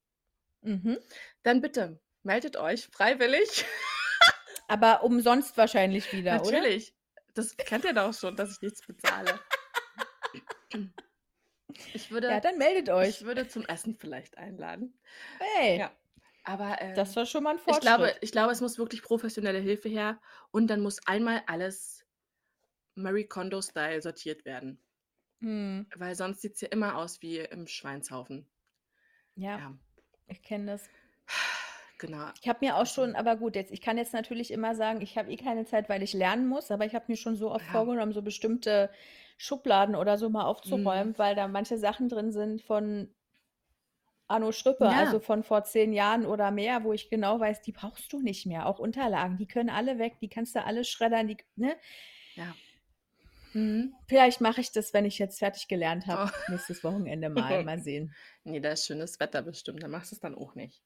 Mhm. 0.63 0.99
dann 1.43 1.61
bitte 1.61 2.01
meldet 2.23 2.57
euch 2.57 2.89
freiwillig. 2.89 3.65
Aber 4.69 5.03
umsonst 5.05 5.57
wahrscheinlich 5.57 6.13
wieder, 6.13 6.41
oder? 6.43 6.53
Natürlich. 6.53 6.95
Das 7.35 7.57
kennt 7.57 7.85
ihr 7.85 7.93
doch 7.93 8.15
schon, 8.15 8.37
dass 8.37 8.53
ich 8.53 8.63
nichts 8.63 8.87
bezahle. 8.87 9.41
Ich 11.93 12.11
würde, 12.11 12.29
Ja, 12.29 12.41
dann 12.41 12.59
meldet 12.59 12.89
euch. 12.91 13.21
ich 13.21 13.25
würde 13.25 13.49
zum 13.49 13.65
Essen 13.67 13.97
vielleicht 13.97 14.39
einladen. 14.39 14.99
Hey, 15.39 15.79
Ja. 15.79 15.93
Aber 16.45 16.77
ähm, 16.81 16.95
das 16.95 17.17
war 17.17 17.25
schon 17.27 17.43
mal 17.43 17.51
ein 17.53 17.57
ich, 17.57 17.63
Fortschritt. 17.65 17.81
glaube, 17.81 18.17
ich 18.21 18.33
glaube, 18.33 18.53
es 18.53 18.61
muss 18.61 18.79
wirklich 18.79 19.03
professionelle 19.03 19.59
Hilfe 19.61 19.89
her 19.89 20.21
und 20.51 20.67
dann 20.69 20.81
muss 20.81 21.07
einmal 21.07 21.43
alles 21.47 22.04
Marie 22.95 23.27
Kondo-Style 23.27 24.03
sortiert 24.03 24.45
werden. 24.45 24.81
Hm. 25.41 25.85
Weil 25.97 26.15
sonst 26.15 26.43
sieht 26.43 26.57
es 26.57 26.61
ja 26.61 26.69
immer 26.69 26.99
aus 26.99 27.23
wie 27.23 27.39
im 27.39 27.67
Schweinshaufen. 27.67 28.51
Ja, 29.37 29.61
Ja, 29.61 29.79
ich 30.29 30.43
kenne 30.43 30.67
das. 30.73 30.91
genau. 31.99 32.33
Ich 32.41 32.49
habe 32.49 32.59
mir 32.65 32.77
auch 32.77 32.87
Also, 32.87 32.87
schon, 32.87 33.17
aber 33.17 33.35
gut, 33.37 33.57
jetzt, 33.57 33.73
ich 33.73 33.81
kann 33.81 33.97
jetzt 33.99 34.13
natürlich 34.13 34.51
immer 34.53 34.75
sagen, 34.77 35.01
ich 35.01 35.17
habe 35.19 35.31
eh 35.33 35.37
keine 35.37 35.65
Zeit, 35.65 35.89
weil 35.89 36.03
ich 36.03 36.13
lernen 36.13 36.47
muss, 36.49 36.71
aber 36.71 36.85
ich 36.87 36.95
habe 36.95 37.07
mir 37.09 37.17
schon 37.17 37.35
so 37.37 37.51
oft 37.51 37.67
ja. 37.67 37.71
vorgenommen, 37.71 38.13
so 38.13 38.23
bestimmte 38.23 38.91
Schubladen 39.39 39.97
oder 39.97 40.17
so 40.19 40.29
mal 40.31 40.45
Mhm. 40.65 41.15
aufzuräumen, 41.15 41.19
weil 41.19 41.35
da 41.35 41.49
manche 41.49 41.77
Sachen 41.79 42.09
drin 42.09 42.31
sind 42.33 42.63
von 42.63 43.15
Arno 44.27 44.53
Schrippe, 44.53 44.93
also 44.95 45.19
Ja, 45.19 45.21
von 45.21 45.43
vor 45.43 45.65
zehn 45.65 45.93
Jahren 45.93 46.25
oder 46.27 46.51
mehr, 46.51 46.83
wo 46.85 46.93
ich 46.93 47.09
genau 47.11 47.41
weiß, 47.41 47.61
die 47.63 47.73
brauchst 47.73 48.13
du 48.13 48.21
nicht 48.21 48.47
mehr. 48.47 48.67
Auch 48.67 48.79
Unterlagen, 48.79 49.37
die 49.39 49.47
können 49.47 49.69
alle 49.71 49.99
weg, 49.99 50.19
die 50.21 50.29
kannst 50.29 50.55
du 50.55 50.63
alle 50.65 50.85
schreddern, 50.85 51.27
die, 51.29 51.37
ne? 51.57 51.77
ja. 52.35 52.59
Mhm. 53.55 53.95
Vielleicht 54.09 54.41
mache 54.41 54.61
ich 54.61 54.73
das, 54.73 54.93
wenn 54.93 55.05
ich 55.05 55.19
jetzt 55.19 55.39
fertig 55.39 55.69
gelernt 55.69 56.07
habe, 56.07 56.31
Oh. 56.33 56.51
nächstes 56.53 56.83
Wochenende 56.85 57.29
mal. 57.31 57.65
Mal 57.65 57.81
sehen. 57.81 58.15
Nee, 58.45 58.61
da 58.61 58.73
ist 58.73 58.87
schönes 58.87 59.19
Wetter 59.21 59.43
bestimmt. 59.43 59.83
Da 59.83 59.89
machst 59.89 60.11
du 60.13 60.17
es 60.17 60.21
dann 60.21 60.35
auch 60.35 60.55
nicht. 60.55 60.83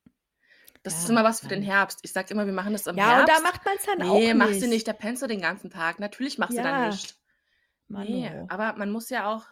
Das 0.84 0.94
ist 0.98 1.04
Ja, 1.04 1.10
immer 1.10 1.24
was 1.24 1.40
für 1.40 1.48
den 1.48 1.62
dann. 1.62 1.70
Herbst. 1.70 1.98
Ich 2.02 2.12
sag 2.12 2.30
immer, 2.30 2.46
wir 2.46 2.52
machen 2.52 2.72
das 2.72 2.86
im 2.86 2.96
Ja, 2.96 3.20
und 3.20 3.28
da 3.28 3.32
Herbst. 3.34 3.42
macht 3.42 3.64
man 3.64 3.74
es 3.76 3.84
dann 3.86 4.02
auch 4.02 4.14
Nee, 4.14 4.32
machst 4.34 4.54
du 4.56 4.60
nicht. 4.60 4.68
nicht. 4.70 4.88
Da 4.88 4.92
pennst 4.92 5.22
du 5.22 5.26
den 5.26 5.40
ganzen 5.40 5.70
Tag. 5.70 5.98
Natürlich 5.98 6.38
machst 6.38 6.56
du 6.56 6.62
dann 6.62 6.82
Ja, 6.82 6.88
nichts. 6.90 7.18
Nee, 7.88 8.28
Mano. 8.30 8.46
aber 8.50 8.74
man 8.78 8.90
muss 8.90 9.08
ja 9.10 9.34
auch 9.34 9.46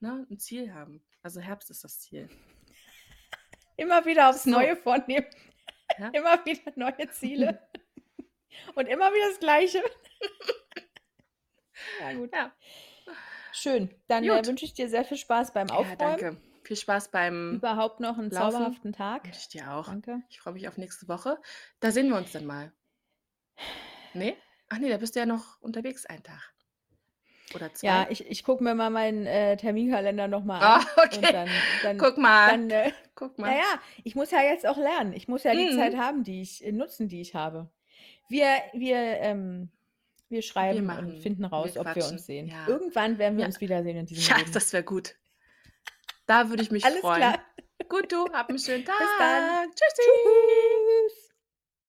ne, 0.00 0.26
ein 0.30 0.38
Ziel 0.38 0.72
haben. 0.74 1.04
Also 1.22 1.40
Herbst 1.40 1.70
ist 1.70 1.84
das 1.84 2.00
Ziel. 2.00 2.28
Immer 3.76 4.04
wieder 4.06 4.30
aufs 4.30 4.44
So, 4.44 4.50
Neue 4.50 4.74
vornehmen. 4.76 5.26
ja. 5.98 6.08
Immer 6.12 6.44
wieder 6.44 6.72
neue 6.76 7.08
Ziele. 7.10 7.60
Und 8.74 8.86
immer 8.86 9.12
wieder 9.12 9.28
das 9.30 9.40
Gleiche. 9.40 9.82
Ja, 12.00 12.12
gut. 12.14 12.30
Ja, 12.34 12.52
Schön. 13.52 13.94
Dann 14.08 14.24
äh, 14.24 14.46
wünsche 14.46 14.64
ich 14.64 14.74
dir 14.74 14.88
sehr 14.88 15.04
viel 15.04 15.16
Spaß 15.16 15.52
beim 15.52 15.68
Ja, 15.68 15.74
Aufräumen. 15.74 15.98
danke. 15.98 16.36
Viel 16.64 16.76
Spaß 16.76 17.10
beim 17.10 17.54
Überhaupt 17.56 18.00
noch 18.00 18.18
einen 18.18 18.30
Laufen. 18.30 18.52
zauberhaften 18.52 18.92
Tag. 18.92 19.24
Wünsche 19.24 19.38
ich 19.40 19.48
dir 19.48 19.70
auch. 19.72 19.86
Danke. 19.86 20.22
Ich 20.30 20.40
freue 20.40 20.54
mich 20.54 20.66
auf 20.66 20.76
nächste 20.78 21.06
Woche. 21.08 21.38
Da 21.80 21.90
sehen 21.90 22.08
wir 22.08 22.16
uns 22.16 22.32
dann 22.32 22.46
mal. 22.46 22.72
Nee? 24.14 24.36
Ach 24.70 24.78
nee, 24.78 24.88
da 24.88 24.96
bist 24.96 25.14
du 25.14 25.20
ja 25.20 25.26
noch 25.26 25.60
unterwegs 25.60 26.06
einen 26.06 26.22
Tag. 26.22 26.52
Oder 27.54 27.72
zwei. 27.74 27.86
Ja, 27.86 28.06
ich, 28.08 28.26
ich 28.28 28.42
gucke 28.42 28.64
mir 28.64 28.74
mal 28.74 28.90
meinen 28.90 29.26
äh, 29.26 29.56
Terminkalender 29.56 30.26
nochmal 30.26 30.60
Ah, 30.62 30.76
an. 30.76 30.86
Und 31.04 31.18
okay. 31.18 31.32
dann, 31.32 31.48
dann, 31.82 31.98
Guck 31.98 32.16
mal. 32.18 32.50
dann 32.50 32.70
äh, 32.70 32.92
Guck 33.14 33.38
mal. 33.38 33.50
naja, 33.50 33.80
ich 34.02 34.14
muss 34.16 34.30
ja 34.30 34.40
jetzt 34.42 34.66
auch 34.66 34.78
lernen. 34.78 35.12
Ich 35.12 35.28
muss 35.28 35.44
ja 35.44 35.52
die 35.54 35.70
Zeit 35.76 35.92
Mhm. 35.94 35.98
haben, 36.00 36.24
die 36.24 36.40
ich, 36.42 36.64
äh, 36.64 36.72
nutzen, 36.72 37.08
die 37.08 37.20
ich 37.20 37.34
habe. 37.34 37.70
Wir, 38.28 38.48
wir, 38.72 38.96
ähm, 38.96 39.70
wir 40.34 40.38
Wir 40.38 40.42
schreiben 40.42 40.80
und 40.80 40.86
machen, 40.86 41.16
finden 41.20 41.40
wir 41.42 41.48
raus, 41.48 41.76
ob 41.76 41.94
wir 41.94 42.04
uns 42.06 42.26
sehen. 42.26 42.48
Ja. 42.48 42.66
Irgendwann 42.68 43.18
werden 43.18 43.36
wir 43.36 43.42
Ja. 43.42 43.46
uns 43.46 43.60
wiedersehen 43.60 43.96
in 43.96 44.06
diesem 44.06 44.22
Ja, 44.30 44.36
Leben. 44.38 44.52
das 44.52 44.72
wäre 44.72 44.84
gut. 44.84 45.14
Da 46.26 46.48
würde 46.50 46.62
ich 46.62 46.70
mich 46.70 46.84
Alles 46.84 47.00
freuen. 47.00 47.16
klar. 47.16 47.38
Gut, 47.88 48.12
du, 48.12 48.26
hab 48.32 48.48
einen 48.48 48.58
schönen 48.58 48.84
Tag. 48.84 48.96
Bis 48.98 49.08
dann. 49.18 49.68
Tschüssi. 49.70 50.02
Tschüss. 50.02 51.23